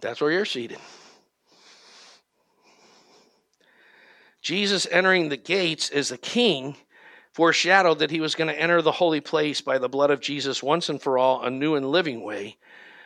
That's 0.00 0.22
where 0.22 0.30
you're 0.30 0.46
seated. 0.46 0.78
Jesus 4.40 4.88
entering 4.90 5.28
the 5.28 5.36
gates 5.36 5.90
as 5.90 6.10
a 6.10 6.16
king 6.16 6.74
foreshadowed 7.34 7.98
that 7.98 8.10
he 8.10 8.20
was 8.20 8.34
going 8.34 8.48
to 8.48 8.58
enter 8.58 8.80
the 8.80 8.92
holy 8.92 9.20
place 9.20 9.60
by 9.60 9.76
the 9.76 9.90
blood 9.90 10.10
of 10.10 10.22
Jesus 10.22 10.62
once 10.62 10.88
and 10.88 11.02
for 11.02 11.18
all, 11.18 11.42
a 11.42 11.50
new 11.50 11.74
and 11.74 11.90
living 11.90 12.22
way 12.22 12.56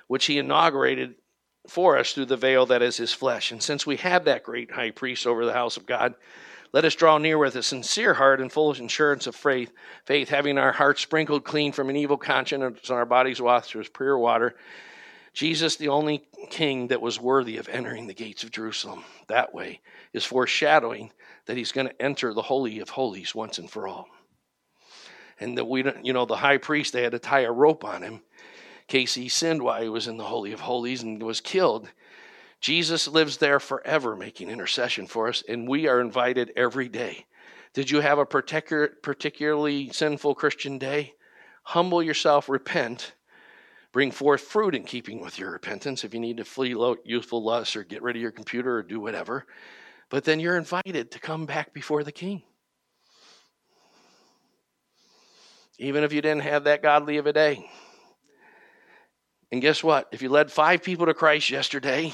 which 0.06 0.26
he 0.26 0.38
inaugurated 0.38 1.14
for 1.68 1.96
us 1.96 2.12
through 2.12 2.26
the 2.26 2.36
veil 2.36 2.66
that 2.66 2.82
is 2.82 2.96
his 2.96 3.12
flesh. 3.12 3.50
And 3.50 3.62
since 3.62 3.86
we 3.86 3.96
have 3.96 4.24
that 4.24 4.42
great 4.42 4.70
high 4.70 4.90
priest 4.90 5.26
over 5.26 5.44
the 5.44 5.52
house 5.52 5.76
of 5.76 5.86
God, 5.86 6.14
let 6.72 6.84
us 6.84 6.94
draw 6.94 7.18
near 7.18 7.38
with 7.38 7.54
a 7.56 7.62
sincere 7.62 8.14
heart 8.14 8.40
and 8.40 8.50
full 8.50 8.72
assurance 8.72 9.26
of 9.26 9.36
faith, 9.36 9.72
faith, 10.04 10.28
having 10.28 10.58
our 10.58 10.72
hearts 10.72 11.02
sprinkled 11.02 11.44
clean 11.44 11.72
from 11.72 11.88
an 11.88 11.96
evil 11.96 12.16
conscience 12.16 12.88
and 12.88 12.98
our 12.98 13.06
bodies 13.06 13.40
washed 13.40 13.70
through 13.70 13.84
pure 13.84 14.18
water. 14.18 14.56
Jesus, 15.32 15.76
the 15.76 15.88
only 15.88 16.26
king 16.50 16.88
that 16.88 17.00
was 17.00 17.20
worthy 17.20 17.58
of 17.58 17.68
entering 17.68 18.06
the 18.06 18.14
gates 18.14 18.44
of 18.44 18.50
Jerusalem 18.50 19.04
that 19.28 19.54
way, 19.54 19.80
is 20.12 20.24
foreshadowing 20.24 21.12
that 21.46 21.56
he's 21.56 21.72
going 21.72 21.88
to 21.88 22.02
enter 22.02 22.32
the 22.32 22.42
Holy 22.42 22.80
of 22.80 22.88
Holies 22.88 23.34
once 23.34 23.58
and 23.58 23.70
for 23.70 23.88
all. 23.88 24.08
And 25.40 25.58
that 25.58 25.64
we 25.64 25.82
don't, 25.82 26.04
you 26.04 26.12
know, 26.12 26.24
the 26.24 26.36
high 26.36 26.58
priest, 26.58 26.92
they 26.92 27.02
had 27.02 27.12
to 27.12 27.18
tie 27.18 27.40
a 27.40 27.52
rope 27.52 27.84
on 27.84 28.02
him 28.02 28.22
Casey 28.86 29.28
sinned 29.28 29.62
while 29.62 29.82
he 29.82 29.88
was 29.88 30.06
in 30.06 30.16
the 30.16 30.24
Holy 30.24 30.52
of 30.52 30.60
Holies 30.60 31.02
and 31.02 31.22
was 31.22 31.40
killed. 31.40 31.88
Jesus 32.60 33.08
lives 33.08 33.38
there 33.38 33.60
forever 33.60 34.16
making 34.16 34.50
intercession 34.50 35.06
for 35.06 35.28
us, 35.28 35.42
and 35.48 35.68
we 35.68 35.86
are 35.86 36.00
invited 36.00 36.52
every 36.56 36.88
day. 36.88 37.26
Did 37.74 37.90
you 37.90 38.00
have 38.00 38.18
a 38.18 38.26
particular, 38.26 38.92
particularly 39.02 39.90
sinful 39.90 40.34
Christian 40.36 40.78
day? 40.78 41.14
Humble 41.64 42.02
yourself, 42.02 42.48
repent, 42.48 43.14
bring 43.92 44.10
forth 44.10 44.42
fruit 44.42 44.74
in 44.74 44.84
keeping 44.84 45.20
with 45.20 45.38
your 45.38 45.50
repentance 45.52 46.04
if 46.04 46.14
you 46.14 46.20
need 46.20 46.36
to 46.36 46.44
flee 46.44 46.76
youthful 47.04 47.42
lusts 47.42 47.74
or 47.74 47.84
get 47.84 48.02
rid 48.02 48.16
of 48.16 48.22
your 48.22 48.30
computer 48.30 48.76
or 48.76 48.82
do 48.82 49.00
whatever. 49.00 49.46
But 50.08 50.24
then 50.24 50.40
you're 50.40 50.56
invited 50.56 51.10
to 51.10 51.18
come 51.18 51.46
back 51.46 51.72
before 51.72 52.04
the 52.04 52.12
King. 52.12 52.42
Even 55.78 56.04
if 56.04 56.12
you 56.12 56.22
didn't 56.22 56.42
have 56.42 56.64
that 56.64 56.82
godly 56.82 57.16
of 57.16 57.26
a 57.26 57.32
day. 57.32 57.68
And 59.52 59.62
guess 59.62 59.84
what? 59.84 60.08
If 60.12 60.22
you 60.22 60.28
led 60.28 60.50
five 60.50 60.82
people 60.82 61.06
to 61.06 61.14
Christ 61.14 61.50
yesterday 61.50 62.12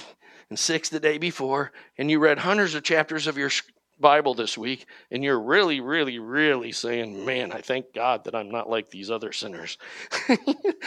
and 0.48 0.58
six 0.58 0.88
the 0.88 1.00
day 1.00 1.18
before, 1.18 1.72
and 1.96 2.10
you 2.10 2.18
read 2.18 2.38
hundreds 2.38 2.74
of 2.74 2.82
chapters 2.82 3.26
of 3.26 3.38
your 3.38 3.50
Bible 3.98 4.34
this 4.34 4.56
week, 4.56 4.86
and 5.10 5.22
you're 5.22 5.40
really, 5.40 5.80
really, 5.80 6.18
really 6.18 6.72
saying, 6.72 7.24
Man, 7.24 7.52
I 7.52 7.60
thank 7.60 7.94
God 7.94 8.24
that 8.24 8.34
I'm 8.34 8.50
not 8.50 8.68
like 8.68 8.90
these 8.90 9.10
other 9.10 9.32
sinners. 9.32 9.78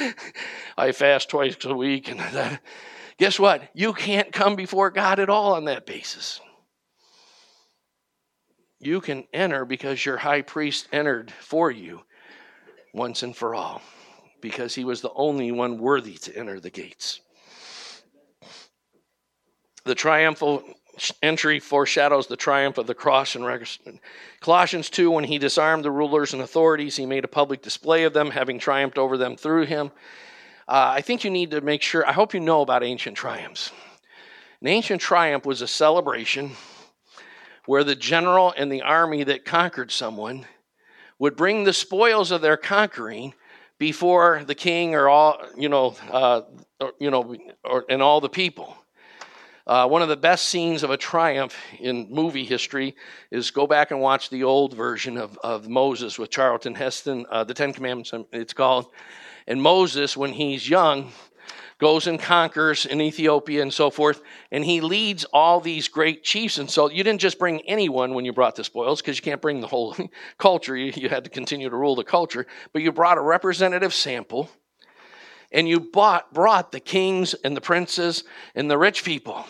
I 0.77 0.91
fast 0.91 1.29
twice 1.29 1.57
a 1.63 1.73
week, 1.73 2.09
and 2.09 2.19
that. 2.33 2.61
guess 3.17 3.39
what? 3.39 3.69
You 3.73 3.93
can't 3.93 4.31
come 4.31 4.55
before 4.55 4.89
God 4.89 5.19
at 5.19 5.29
all 5.29 5.53
on 5.53 5.65
that 5.65 5.85
basis. 5.85 6.41
You 8.79 8.99
can 8.99 9.25
enter 9.31 9.63
because 9.63 10.05
your 10.05 10.17
high 10.17 10.41
priest 10.41 10.89
entered 10.91 11.31
for 11.31 11.71
you 11.71 12.01
once 12.93 13.23
and 13.23 13.35
for 13.35 13.55
all 13.55 13.81
because 14.43 14.75
he 14.75 14.83
was 14.83 14.99
the 14.99 15.13
only 15.13 15.53
one 15.53 15.79
worthy 15.79 16.15
to 16.15 16.37
enter 16.37 16.59
the 16.59 16.69
gates. 16.69 17.21
The 19.85 19.95
triumphal 19.95 20.63
entry 21.21 21.59
foreshadows 21.59 22.27
the 22.27 22.35
triumph 22.35 22.77
of 22.77 22.85
the 22.85 22.93
cross 22.93 23.35
in 23.35 23.99
Colossians 24.41 24.89
2 24.89 25.09
when 25.09 25.23
he 25.23 25.37
disarmed 25.39 25.85
the 25.85 25.91
rulers 25.91 26.33
and 26.33 26.41
authorities 26.41 26.97
he 26.97 27.05
made 27.05 27.23
a 27.23 27.29
public 27.29 27.61
display 27.61 28.03
of 28.03 28.13
them 28.13 28.29
having 28.29 28.59
triumphed 28.59 28.97
over 28.97 29.17
them 29.17 29.37
through 29.37 29.65
him. 29.65 29.91
Uh, 30.67 30.91
i 30.95 31.01
think 31.01 31.23
you 31.23 31.29
need 31.29 31.51
to 31.51 31.61
make 31.61 31.81
sure 31.81 32.07
i 32.07 32.13
hope 32.13 32.33
you 32.33 32.39
know 32.39 32.61
about 32.61 32.83
ancient 32.83 33.17
triumphs. 33.17 33.71
An 34.61 34.67
ancient 34.67 35.01
triumph 35.01 35.45
was 35.45 35.61
a 35.61 35.67
celebration 35.67 36.51
where 37.65 37.83
the 37.83 37.95
general 37.95 38.53
and 38.57 38.71
the 38.71 38.81
army 38.81 39.23
that 39.23 39.45
conquered 39.45 39.91
someone 39.91 40.45
would 41.17 41.37
bring 41.37 41.63
the 41.63 41.73
spoils 41.73 42.29
of 42.29 42.41
their 42.41 42.57
conquering 42.57 43.33
before 43.83 44.45
the 44.45 44.55
king 44.55 44.95
or 44.95 45.09
all 45.09 45.37
you 45.57 45.67
know 45.67 45.93
uh, 46.09 46.39
or, 46.79 46.93
you 46.99 47.11
know 47.11 47.35
or, 47.65 47.83
and 47.89 48.01
all 48.01 48.21
the 48.21 48.29
people. 48.29 48.77
Uh, 49.67 49.85
one 49.85 50.01
of 50.01 50.07
the 50.07 50.15
best 50.15 50.47
scenes 50.47 50.83
of 50.83 50.89
a 50.89 50.95
triumph 50.95 51.57
in 51.81 52.07
movie 52.09 52.45
history 52.45 52.95
is 53.29 53.51
go 53.51 53.67
back 53.67 53.91
and 53.91 53.99
watch 53.99 54.29
the 54.29 54.41
old 54.45 54.73
version 54.73 55.17
of, 55.17 55.37
of 55.43 55.67
moses 55.67 56.17
with 56.17 56.29
charlton 56.29 56.73
heston 56.73 57.25
uh, 57.29 57.43
the 57.43 57.53
ten 57.53 57.73
commandments 57.73 58.13
it's 58.31 58.53
called. 58.53 58.85
And 59.47 59.61
moses 59.61 60.15
when 60.15 60.31
he's 60.31 60.69
young 60.69 61.11
goes 61.79 62.07
and 62.07 62.19
conquers 62.19 62.85
in 62.85 63.01
Ethiopia 63.01 63.61
and 63.61 63.73
so 63.73 63.89
forth, 63.89 64.21
and 64.51 64.63
he 64.63 64.81
leads 64.81 65.25
all 65.25 65.59
these 65.59 65.87
great 65.87 66.23
chiefs. 66.23 66.57
And 66.57 66.69
so 66.69 66.89
you 66.89 67.03
didn't 67.03 67.21
just 67.21 67.39
bring 67.39 67.61
anyone 67.61 68.13
when 68.13 68.25
you 68.25 68.33
brought 68.33 68.55
the 68.55 68.63
spoils, 68.63 69.01
because 69.01 69.17
you 69.17 69.23
can't 69.23 69.41
bring 69.41 69.61
the 69.61 69.67
whole 69.67 69.95
culture. 70.37 70.75
You, 70.75 70.93
you 70.95 71.09
had 71.09 71.23
to 71.23 71.29
continue 71.29 71.69
to 71.69 71.75
rule 71.75 71.95
the 71.95 72.03
culture, 72.03 72.45
but 72.71 72.81
you 72.81 72.91
brought 72.91 73.17
a 73.17 73.21
representative 73.21 73.93
sample, 73.93 74.49
and 75.51 75.67
you 75.67 75.79
bought, 75.79 76.33
brought 76.33 76.71
the 76.71 76.79
kings 76.79 77.33
and 77.43 77.55
the 77.55 77.61
princes 77.61 78.23
and 78.55 78.69
the 78.69 78.77
rich 78.77 79.03
people 79.03 79.45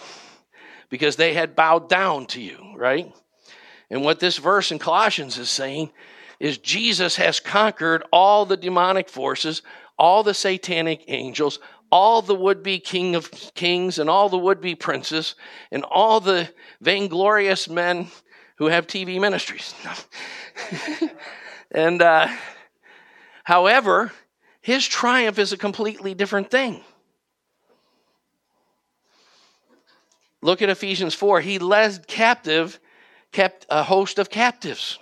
because 0.89 1.15
they 1.15 1.33
had 1.33 1.55
bowed 1.55 1.89
down 1.89 2.25
to 2.27 2.41
you, 2.41 2.73
right? 2.75 3.11
And 3.89 4.03
what 4.03 4.19
this 4.19 4.37
verse 4.37 4.71
in 4.71 4.79
Colossians 4.79 5.37
is 5.37 5.49
saying 5.49 5.91
is 6.39 6.57
Jesus 6.57 7.15
has 7.15 7.39
conquered 7.39 8.03
all 8.11 8.45
the 8.45 8.57
demonic 8.57 9.07
forces, 9.07 9.61
all 9.97 10.23
the 10.23 10.33
satanic 10.33 11.03
angels, 11.07 11.59
all 11.93 12.23
the 12.23 12.33
would 12.33 12.63
be 12.63 12.79
king 12.79 13.13
of 13.13 13.29
kings 13.53 13.99
and 13.99 14.09
all 14.09 14.27
the 14.27 14.37
would 14.37 14.59
be 14.59 14.73
princes 14.73 15.35
and 15.71 15.83
all 15.83 16.19
the 16.19 16.49
vainglorious 16.81 17.69
men 17.69 18.07
who 18.55 18.65
have 18.65 18.87
TV 18.87 19.21
ministries. 19.21 19.75
and 21.71 22.01
uh, 22.01 22.27
however, 23.43 24.11
his 24.59 24.87
triumph 24.87 25.37
is 25.37 25.53
a 25.53 25.57
completely 25.57 26.15
different 26.15 26.49
thing. 26.49 26.81
Look 30.41 30.63
at 30.63 30.69
Ephesians 30.69 31.13
4. 31.13 31.41
He 31.41 31.59
led 31.59 32.07
captive, 32.07 32.79
kept 33.31 33.67
a 33.69 33.83
host 33.83 34.17
of 34.17 34.31
captives. 34.31 34.97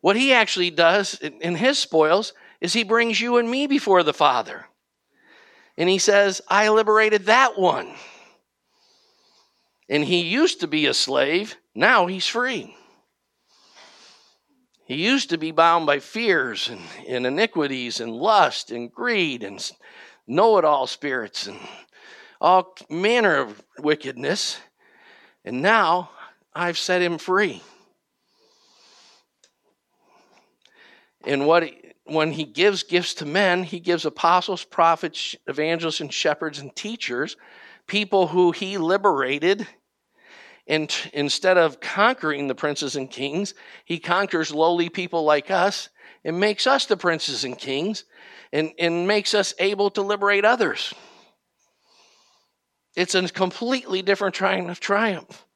What 0.00 0.16
he 0.16 0.32
actually 0.32 0.70
does 0.70 1.16
in 1.16 1.56
his 1.56 1.78
spoils 1.78 2.32
is 2.62 2.72
he 2.72 2.82
brings 2.82 3.20
you 3.20 3.36
and 3.36 3.50
me 3.50 3.66
before 3.66 4.02
the 4.02 4.14
Father. 4.14 4.67
And 5.78 5.88
he 5.88 5.98
says, 5.98 6.42
I 6.48 6.68
liberated 6.70 7.26
that 7.26 7.56
one. 7.56 7.88
And 9.88 10.04
he 10.04 10.22
used 10.22 10.60
to 10.60 10.66
be 10.66 10.86
a 10.86 10.92
slave, 10.92 11.56
now 11.74 12.08
he's 12.08 12.26
free. 12.26 12.76
He 14.86 14.96
used 14.96 15.30
to 15.30 15.38
be 15.38 15.52
bound 15.52 15.86
by 15.86 16.00
fears 16.00 16.68
and, 16.68 16.80
and 17.06 17.26
iniquities 17.26 18.00
and 18.00 18.10
lust 18.12 18.72
and 18.72 18.92
greed 18.92 19.44
and 19.44 19.70
know 20.26 20.58
it 20.58 20.64
all 20.64 20.86
spirits 20.88 21.46
and 21.46 21.58
all 22.40 22.74
manner 22.90 23.36
of 23.36 23.62
wickedness. 23.78 24.58
And 25.44 25.62
now 25.62 26.10
I've 26.54 26.78
set 26.78 27.02
him 27.02 27.18
free. 27.18 27.62
And 31.24 31.46
what 31.46 31.70
when 32.08 32.32
he 32.32 32.44
gives 32.44 32.82
gifts 32.82 33.14
to 33.14 33.26
men, 33.26 33.62
he 33.62 33.80
gives 33.80 34.04
apostles, 34.04 34.64
prophets, 34.64 35.36
evangelists, 35.46 36.00
and 36.00 36.12
shepherds 36.12 36.58
and 36.58 36.74
teachers, 36.74 37.36
people 37.86 38.28
who 38.28 38.52
he 38.52 38.78
liberated. 38.78 39.66
And 40.66 40.94
instead 41.12 41.56
of 41.56 41.80
conquering 41.80 42.48
the 42.48 42.54
princes 42.54 42.96
and 42.96 43.10
kings, 43.10 43.54
he 43.84 43.98
conquers 43.98 44.52
lowly 44.52 44.88
people 44.88 45.24
like 45.24 45.50
us 45.50 45.88
and 46.24 46.38
makes 46.38 46.66
us 46.66 46.86
the 46.86 46.96
princes 46.96 47.44
and 47.44 47.58
kings 47.58 48.04
and, 48.52 48.72
and 48.78 49.06
makes 49.06 49.34
us 49.34 49.54
able 49.58 49.90
to 49.90 50.02
liberate 50.02 50.44
others. 50.44 50.92
It's 52.96 53.14
a 53.14 53.28
completely 53.28 54.02
different 54.02 54.34
triumph. 54.34 55.46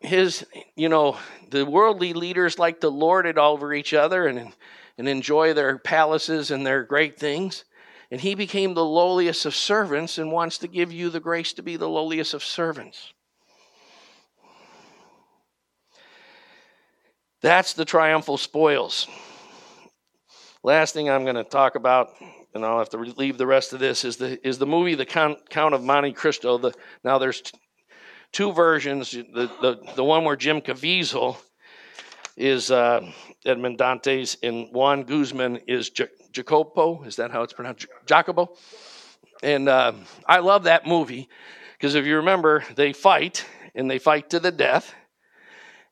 His, 0.00 0.46
you 0.76 0.88
know, 0.88 1.18
the 1.50 1.64
worldly 1.66 2.14
leaders 2.14 2.58
like 2.58 2.80
to 2.80 2.88
lord 2.88 3.26
it 3.26 3.36
over 3.36 3.72
each 3.74 3.92
other 3.92 4.26
and, 4.26 4.52
and 4.96 5.08
enjoy 5.08 5.52
their 5.52 5.78
palaces 5.78 6.50
and 6.50 6.66
their 6.66 6.82
great 6.84 7.18
things. 7.18 7.64
And 8.10 8.20
he 8.20 8.34
became 8.34 8.74
the 8.74 8.84
lowliest 8.84 9.46
of 9.46 9.54
servants 9.54 10.18
and 10.18 10.32
wants 10.32 10.58
to 10.58 10.68
give 10.68 10.90
you 10.90 11.10
the 11.10 11.20
grace 11.20 11.52
to 11.54 11.62
be 11.62 11.76
the 11.76 11.88
lowliest 11.88 12.34
of 12.34 12.42
servants. 12.42 13.12
That's 17.42 17.72
the 17.72 17.84
triumphal 17.84 18.36
spoils. 18.36 19.06
Last 20.62 20.92
thing 20.92 21.08
I'm 21.08 21.24
going 21.24 21.36
to 21.36 21.44
talk 21.44 21.74
about, 21.74 22.10
and 22.54 22.64
I'll 22.64 22.78
have 22.78 22.90
to 22.90 22.98
leave 22.98 23.38
the 23.38 23.46
rest 23.46 23.72
of 23.72 23.80
this, 23.80 24.04
is 24.04 24.16
the 24.18 24.46
is 24.46 24.58
the 24.58 24.66
movie 24.66 24.94
The 24.94 25.06
Count, 25.06 25.48
Count 25.48 25.74
of 25.74 25.82
Monte 25.82 26.12
Cristo. 26.12 26.58
The, 26.58 26.74
now 27.02 27.18
there's 27.18 27.42
two 28.32 28.52
versions. 28.52 29.10
The, 29.10 29.50
the 29.60 29.80
the 29.96 30.04
one 30.04 30.24
where 30.24 30.36
Jim 30.36 30.60
Caviezel 30.60 31.36
is 32.36 32.70
uh, 32.70 33.10
Edmond 33.44 33.78
Dantes, 33.78 34.36
and 34.42 34.68
Juan 34.72 35.02
Guzman 35.02 35.56
is 35.66 35.90
J- 35.90 36.08
Jacopo. 36.32 37.02
Is 37.04 37.16
that 37.16 37.30
how 37.30 37.42
it's 37.42 37.52
pronounced? 37.52 37.86
Jacopo. 38.06 38.56
And 39.42 39.68
uh, 39.68 39.92
I 40.26 40.40
love 40.40 40.64
that 40.64 40.86
movie 40.86 41.28
because 41.76 41.94
if 41.94 42.04
you 42.04 42.16
remember, 42.16 42.64
they 42.76 42.92
fight 42.92 43.46
and 43.74 43.90
they 43.90 43.98
fight 43.98 44.30
to 44.30 44.40
the 44.40 44.50
death. 44.52 44.94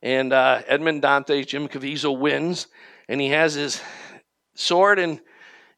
And 0.03 0.33
uh, 0.33 0.63
Edmond 0.67 1.03
Dantes, 1.03 1.47
Jim 1.47 1.67
Caviezel 1.67 2.19
wins, 2.19 2.69
and 3.09 3.21
he 3.21 3.29
has 3.31 3.55
his 3.55 3.81
sword 4.55 4.99
in, 4.99 5.21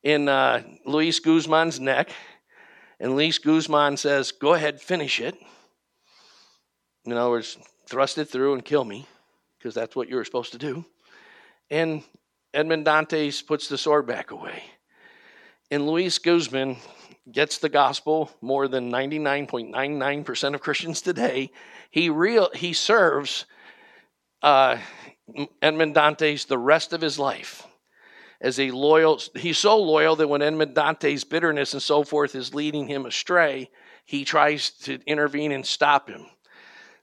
in 0.02 0.28
uh, 0.28 0.62
Luis 0.84 1.20
Guzman's 1.20 1.80
neck. 1.80 2.11
And 2.98 3.14
Luis 3.14 3.38
Guzman 3.38 3.96
says, 3.96 4.32
Go 4.32 4.54
ahead, 4.54 4.80
finish 4.80 5.20
it. 5.20 5.36
In 7.05 7.12
other 7.12 7.30
words, 7.30 7.59
thrust 7.86 8.18
it 8.18 8.26
through 8.26 8.55
and 8.55 8.64
kill 8.64 8.84
me, 8.84 9.07
because 9.59 9.74
that's 9.74 9.96
what 9.96 10.09
you 10.09 10.16
were 10.16 10.24
supposed 10.24 10.53
to 10.53 10.59
do. 10.59 10.84
And 11.70 12.03
Edmond 12.53 12.84
Dantes 12.84 13.42
puts 13.42 13.68
the 13.68 13.78
sword 13.78 14.07
back 14.07 14.30
away. 14.30 14.62
And 15.70 15.86
Luis 15.86 16.18
Guzman 16.18 16.76
gets 17.30 17.59
the 17.59 17.68
gospel 17.68 18.30
more 18.40 18.66
than 18.66 18.90
99.99% 18.90 20.55
of 20.55 20.61
Christians 20.61 21.01
today. 21.01 21.51
He 21.90 22.11
real 22.11 22.51
he 22.55 22.72
serves 22.72 23.46
uh, 24.42 24.78
Edmond 25.62 25.94
Dantes 25.94 26.46
the 26.46 26.59
rest 26.59 26.92
of 26.92 27.01
his 27.01 27.18
life 27.18 27.66
as 28.40 28.59
a 28.59 28.70
loyal, 28.70 29.20
he's 29.36 29.59
so 29.59 29.76
loyal 29.76 30.16
that 30.16 30.28
when 30.28 30.42
Edmond 30.42 30.74
Dante's 30.74 31.24
bitterness 31.24 31.74
and 31.74 31.82
so 31.82 32.03
forth 32.03 32.34
is 32.34 32.55
leading 32.55 32.86
him 32.86 33.05
astray, 33.05 33.70
he 34.07 34.24
tries 34.24 34.70
to 34.70 34.98
intervene 35.07 35.53
and 35.53 35.64
stop 35.64 36.09
him. 36.09 36.26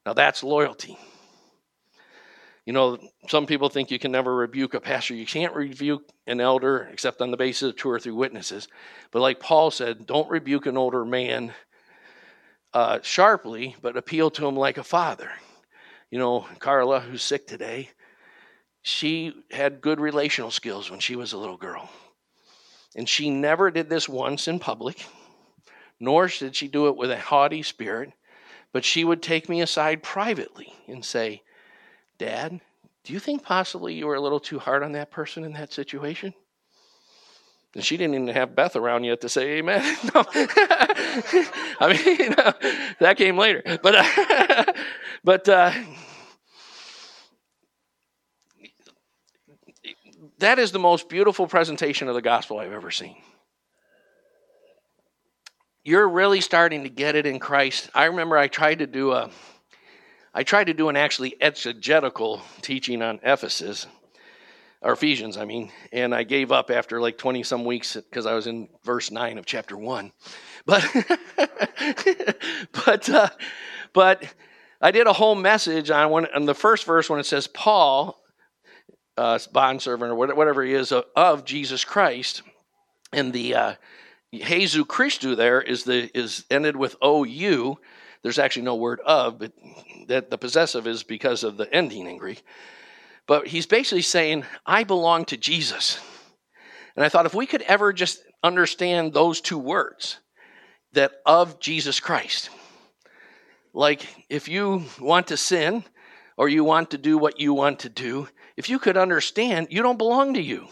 Now 0.08 0.14
that's 0.14 0.41
loyalty. 0.41 0.97
You 2.66 2.72
know, 2.72 2.97
some 3.28 3.45
people 3.45 3.68
think 3.68 3.91
you 3.91 3.99
can 3.99 4.14
never 4.14 4.34
rebuke 4.34 4.74
a 4.74 4.80
pastor. 4.80 5.14
You 5.14 5.26
can't 5.26 5.53
rebuke 5.53 6.03
an 6.26 6.39
elder 6.39 6.88
except 6.93 7.20
on 7.20 7.30
the 7.30 7.36
basis 7.36 7.72
of 7.72 7.76
two 7.76 7.89
or 7.89 7.99
three 7.99 8.14
witnesses. 8.14 8.70
But 9.12 9.20
like 9.22 9.41
Paul 9.41 9.70
said, 9.70 10.05
don't 10.05 10.30
rebuke 10.30 10.66
an 10.66 10.78
older 10.78 11.03
man 11.03 11.53
uh, 12.74 12.99
sharply, 13.03 13.76
but 13.82 13.97
appeal 13.97 14.30
to 14.32 14.47
him 14.47 14.55
like 14.55 14.78
a 14.78 14.84
father. 14.86 15.30
You 16.10 16.20
know, 16.20 16.47
Carla, 16.60 17.01
who's 17.01 17.22
sick 17.22 17.45
today, 17.45 17.89
she 18.84 19.34
had 19.51 19.82
good 19.82 19.99
relational 19.99 20.51
skills 20.51 20.89
when 20.89 21.01
she 21.01 21.18
was 21.18 21.34
a 21.34 21.38
little 21.38 21.58
girl. 21.58 21.89
And 22.95 23.10
she 23.10 23.30
never 23.30 23.72
did 23.72 23.89
this 23.89 24.08
once 24.08 24.47
in 24.47 24.60
public, 24.60 25.05
nor 25.99 26.30
did 26.30 26.55
she 26.55 26.70
do 26.70 26.88
it 26.88 26.95
with 26.95 27.12
a 27.12 27.20
haughty 27.20 27.62
spirit, 27.62 28.14
but 28.78 28.86
she 28.86 29.04
would 29.04 29.24
take 29.24 29.50
me 29.50 29.60
aside 29.60 30.04
privately 30.04 30.72
and 30.88 31.04
say, 31.04 31.42
Dad, 32.20 32.62
do 33.04 33.12
you 33.12 33.18
think 33.18 33.42
possibly 33.42 33.96
you 33.96 34.06
were 34.06 34.14
a 34.14 34.22
little 34.22 34.40
too 34.40 34.60
hard 34.60 34.84
on 34.84 34.92
that 34.92 35.10
person 35.10 35.44
in 35.44 35.54
that 35.54 35.74
situation? 35.74 36.32
And 37.74 37.84
she 37.84 37.98
didn't 37.98 38.14
even 38.14 38.28
have 38.28 38.56
Beth 38.56 38.76
around 38.76 39.04
yet 39.04 39.22
to 39.22 39.30
say 39.30 39.58
amen. 39.58 39.82
No. 40.14 40.24
I 41.80 41.92
mean, 41.92 42.18
you 42.20 42.30
know, 42.30 42.54
that 43.00 43.16
came 43.18 43.36
later. 43.36 43.64
But, 43.82 43.96
uh, 43.96 44.74
but 45.24 45.50
uh, 45.50 45.72
that 50.38 50.60
is 50.60 50.72
the 50.72 50.78
most 50.78 51.10
beautiful 51.10 51.48
presentation 51.48 52.10
of 52.10 52.14
the 52.14 52.22
gospel 52.22 52.60
I've 52.60 52.74
ever 52.74 52.92
seen. 52.92 53.16
You're 55.88 56.10
really 56.10 56.42
starting 56.42 56.84
to 56.84 56.90
get 56.90 57.16
it 57.16 57.26
in 57.26 57.40
Christ. 57.40 57.90
I 57.96 58.08
remember 58.08 58.38
I 58.38 58.50
tried 58.50 58.80
to 58.80 58.88
do 58.88 59.14
a 59.14 59.30
I 60.34 60.44
tried 60.44 60.66
to 60.66 60.74
do 60.74 60.90
an 60.90 60.98
actually 60.98 61.34
exegetical 61.40 62.42
teaching 62.62 63.02
on 63.02 63.22
Ephesus 63.24 63.88
or 64.82 64.92
Ephesians, 64.92 65.38
I 65.38 65.46
mean, 65.46 65.72
and 65.94 66.14
I 66.14 66.24
gave 66.24 66.52
up 66.52 66.72
after 66.72 67.00
like 67.00 67.18
20 67.18 67.42
some 67.44 67.64
weeks 67.64 67.94
because 67.96 68.26
I 68.26 68.34
was 68.34 68.48
in 68.48 68.68
verse 68.84 69.12
9 69.12 69.38
of 69.38 69.46
chapter 69.46 69.78
1. 69.78 70.12
But 70.66 70.86
but 72.86 73.10
uh, 73.10 73.30
but 73.94 74.26
I 74.82 74.92
did 74.92 75.08
a 75.08 75.14
whole 75.14 75.36
message 75.36 75.90
on 75.90 76.12
when 76.12 76.26
on 76.36 76.44
the 76.44 76.54
first 76.54 76.84
verse 76.84 77.10
when 77.10 77.22
it 77.22 77.26
says 77.26 77.48
Paul 77.48 78.22
uh, 79.16 79.40
bondservant 79.54 80.12
or 80.12 80.16
whatever 80.16 80.66
he 80.66 80.74
is 80.74 80.92
of, 80.92 81.06
of 81.16 81.46
Jesus 81.46 81.86
Christ. 81.86 82.42
And 83.14 83.32
the 83.32 83.56
uh, 83.56 83.76
Jesu 84.34 84.86
Christu 84.86 85.36
there 85.36 85.62
is 85.62 85.84
the 85.84 86.10
is 86.18 86.46
ended 86.50 86.76
with 86.76 86.96
ou. 87.04 87.78
There's 88.24 88.40
actually 88.40 88.64
no 88.64 88.76
word 88.76 89.00
of, 89.06 89.40
but 89.40 89.54
that 90.08 90.30
the 90.30 90.38
possessive 90.38 90.88
is 90.88 91.04
because 91.04 91.44
of 91.44 91.56
the 91.58 91.72
ending 91.74 92.08
in 92.08 92.18
Greek. 92.18 92.44
But 93.28 93.48
he's 93.48 93.66
basically 93.66 94.02
saying, 94.02 94.46
I 94.66 94.84
belong 94.84 95.26
to 95.26 95.38
Jesus. 95.38 96.00
And 96.96 97.06
I 97.06 97.10
thought 97.10 97.26
if 97.26 97.36
we 97.36 97.46
could 97.46 97.62
ever 97.64 97.94
just 97.94 98.24
understand 98.44 99.14
those 99.14 99.40
two 99.40 99.60
words, 99.60 100.20
that 100.94 101.22
of 101.26 101.60
Jesus 101.60 102.00
Christ. 102.00 102.50
Like 103.74 104.26
if 104.30 104.48
you 104.48 104.84
want 105.00 105.28
to 105.28 105.38
sin 105.38 105.84
or 106.38 106.50
you 106.50 106.64
want 106.64 106.92
to 106.92 106.98
do 106.98 107.18
what 107.18 107.40
you 107.40 107.54
want 107.54 107.80
to 107.80 107.90
do, 107.90 108.28
if 108.56 108.70
you 108.70 108.80
could 108.80 108.98
understand, 108.98 109.68
you 109.70 109.84
don't 109.84 109.98
belong 109.98 110.34
to 110.34 110.42
you. 110.42 110.68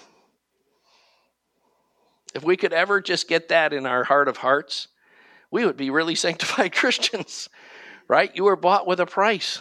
If 2.36 2.43
we 2.43 2.57
could 2.57 2.73
ever 2.73 3.01
just 3.01 3.27
get 3.27 3.47
that 3.47 3.73
in 3.73 3.88
our 3.88 4.03
heart 4.03 4.27
of 4.27 4.38
hearts, 4.38 4.89
we 5.49 5.65
would 5.65 5.77
be 5.77 5.89
really 5.89 6.15
sanctified 6.15 6.75
Christians, 6.75 7.49
right? 8.07 8.29
You 8.36 8.43
were 8.43 8.55
bought 8.55 8.86
with 8.86 8.99
a 8.99 9.07
price. 9.07 9.59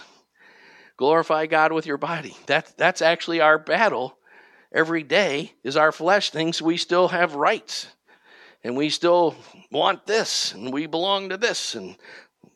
Glorify 0.98 1.46
God 1.46 1.72
with 1.72 1.86
your 1.86 1.96
body. 1.96 2.36
That, 2.46 2.76
that's 2.76 3.00
actually 3.00 3.40
our 3.40 3.58
battle 3.58 4.18
every 4.72 5.02
day 5.02 5.54
is 5.62 5.76
our 5.76 5.92
flesh 5.92 6.30
thinks 6.30 6.60
we 6.60 6.76
still 6.76 7.08
have 7.08 7.34
rights 7.34 7.86
and 8.62 8.76
we 8.76 8.90
still 8.90 9.36
want 9.70 10.06
this 10.06 10.52
and 10.52 10.72
we 10.72 10.86
belong 10.86 11.28
to 11.28 11.36
this 11.36 11.76
and 11.76 11.96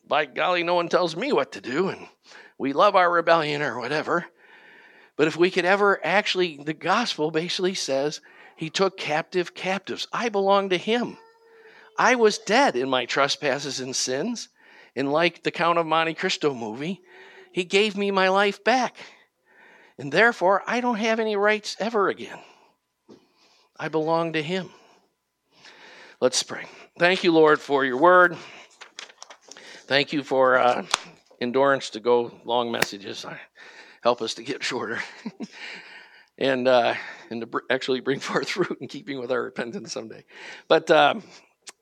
by 0.05 0.25
golly 0.25 0.63
no 0.63 0.73
one 0.73 0.89
tells 0.89 1.15
me 1.15 1.31
what 1.31 1.53
to 1.53 1.61
do 1.61 1.87
and 1.87 2.07
we 2.57 2.73
love 2.73 2.93
our 2.93 3.09
rebellion 3.09 3.61
or 3.61 3.79
whatever 3.79 4.25
but 5.19 5.27
if 5.27 5.35
we 5.35 5.51
could 5.51 5.65
ever 5.65 5.99
actually, 6.01 6.61
the 6.63 6.73
gospel 6.73 7.29
basically 7.29 7.73
says 7.73 8.21
he 8.59 8.69
took 8.69 8.97
captive 8.97 9.53
captives. 9.53 10.05
I 10.11 10.27
belong 10.27 10.67
to 10.71 10.77
him. 10.77 11.17
I 11.97 12.15
was 12.15 12.37
dead 12.39 12.75
in 12.75 12.89
my 12.89 13.05
trespasses 13.05 13.79
and 13.79 13.95
sins. 13.95 14.49
And 14.97 15.13
like 15.13 15.43
the 15.43 15.51
Count 15.51 15.79
of 15.79 15.85
Monte 15.85 16.15
Cristo 16.15 16.53
movie, 16.53 16.99
he 17.53 17.63
gave 17.63 17.95
me 17.95 18.11
my 18.11 18.27
life 18.27 18.61
back. 18.65 18.97
And 19.97 20.11
therefore, 20.11 20.61
I 20.67 20.81
don't 20.81 20.97
have 20.97 21.21
any 21.21 21.37
rights 21.37 21.77
ever 21.79 22.09
again. 22.09 22.37
I 23.77 23.87
belong 23.87 24.33
to 24.33 24.43
him. 24.43 24.69
Let's 26.19 26.43
pray. 26.43 26.65
Thank 26.99 27.23
you, 27.23 27.31
Lord, 27.31 27.61
for 27.61 27.85
your 27.85 27.95
word. 27.95 28.35
Thank 29.87 30.11
you 30.11 30.21
for 30.21 30.57
uh, 30.57 30.85
endurance 31.39 31.91
to 31.91 32.01
go 32.01 32.33
long 32.43 32.73
messages. 32.73 33.25
Help 34.03 34.21
us 34.21 34.33
to 34.33 34.43
get 34.43 34.61
shorter 34.65 34.99
and 36.39 36.67
uh, 36.67 36.95
and 37.29 37.41
to 37.41 37.47
br- 37.47 37.59
actually 37.69 37.99
bring 37.99 38.19
forth 38.19 38.49
fruit 38.49 38.77
in 38.81 38.87
keeping 38.87 39.19
with 39.19 39.31
our 39.31 39.43
repentance 39.43 39.91
someday. 39.91 40.23
But 40.67 40.89
um, 40.89 41.21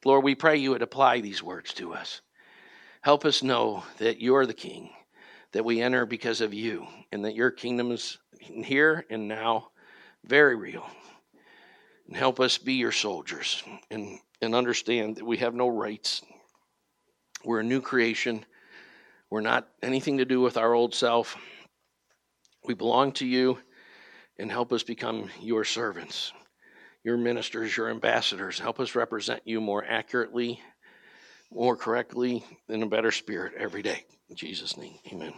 Lord, 0.04 0.26
we 0.26 0.36
pray 0.36 0.58
you 0.58 0.72
would 0.72 0.82
apply 0.82 1.22
these 1.22 1.42
words 1.42 1.74
to 1.76 1.94
us. 1.94 2.22
Help 3.02 3.24
us 3.24 3.44
know 3.44 3.84
that 4.00 4.20
you're 4.20 4.46
the 4.46 4.54
King, 4.54 4.90
that 5.54 5.64
we 5.64 5.82
enter 5.82 6.06
because 6.06 6.42
of 6.42 6.54
you, 6.54 6.88
and 7.12 7.24
that 7.24 7.36
your 7.36 7.52
kingdom 7.52 7.92
is 7.92 8.18
here 8.40 9.06
and 9.10 9.28
now, 9.28 9.70
very 10.26 10.56
real. 10.56 10.86
And 12.08 12.18
help 12.18 12.40
us 12.40 12.58
be 12.58 12.74
your 12.74 12.92
soldiers 12.92 13.64
and, 13.92 14.20
and 14.42 14.56
understand 14.56 15.18
that 15.18 15.26
we 15.26 15.38
have 15.38 15.54
no 15.54 15.68
rights. 15.68 16.22
We're 17.46 17.60
a 17.60 17.66
new 17.66 17.82
creation. 17.82 18.46
We're 19.30 19.42
not 19.42 19.68
anything 19.84 20.18
to 20.18 20.26
do 20.26 20.42
with 20.42 20.58
our 20.58 20.74
old 20.74 20.96
self. 20.96 21.36
We 22.66 22.74
belong 22.74 23.12
to 23.14 23.26
you 23.26 23.60
and 24.40 24.52
help 24.52 24.72
us 24.72 24.84
become 24.84 25.30
your 25.42 25.64
servants. 25.64 26.34
your 27.04 27.18
ministers, 27.18 27.78
your 27.78 27.90
ambassadors. 27.90 28.60
Help 28.60 28.82
us 28.82 28.94
represent 28.94 29.42
you 29.46 29.62
more 29.62 29.82
accurately, 29.86 30.60
more 31.52 31.78
correctly, 31.78 32.44
in 32.68 32.84
a 32.84 32.88
better 32.88 33.12
spirit 33.12 33.54
every 33.58 33.82
day. 33.82 34.04
In 34.30 34.36
Jesus' 34.36 34.76
name, 34.76 35.00
amen. 35.14 35.34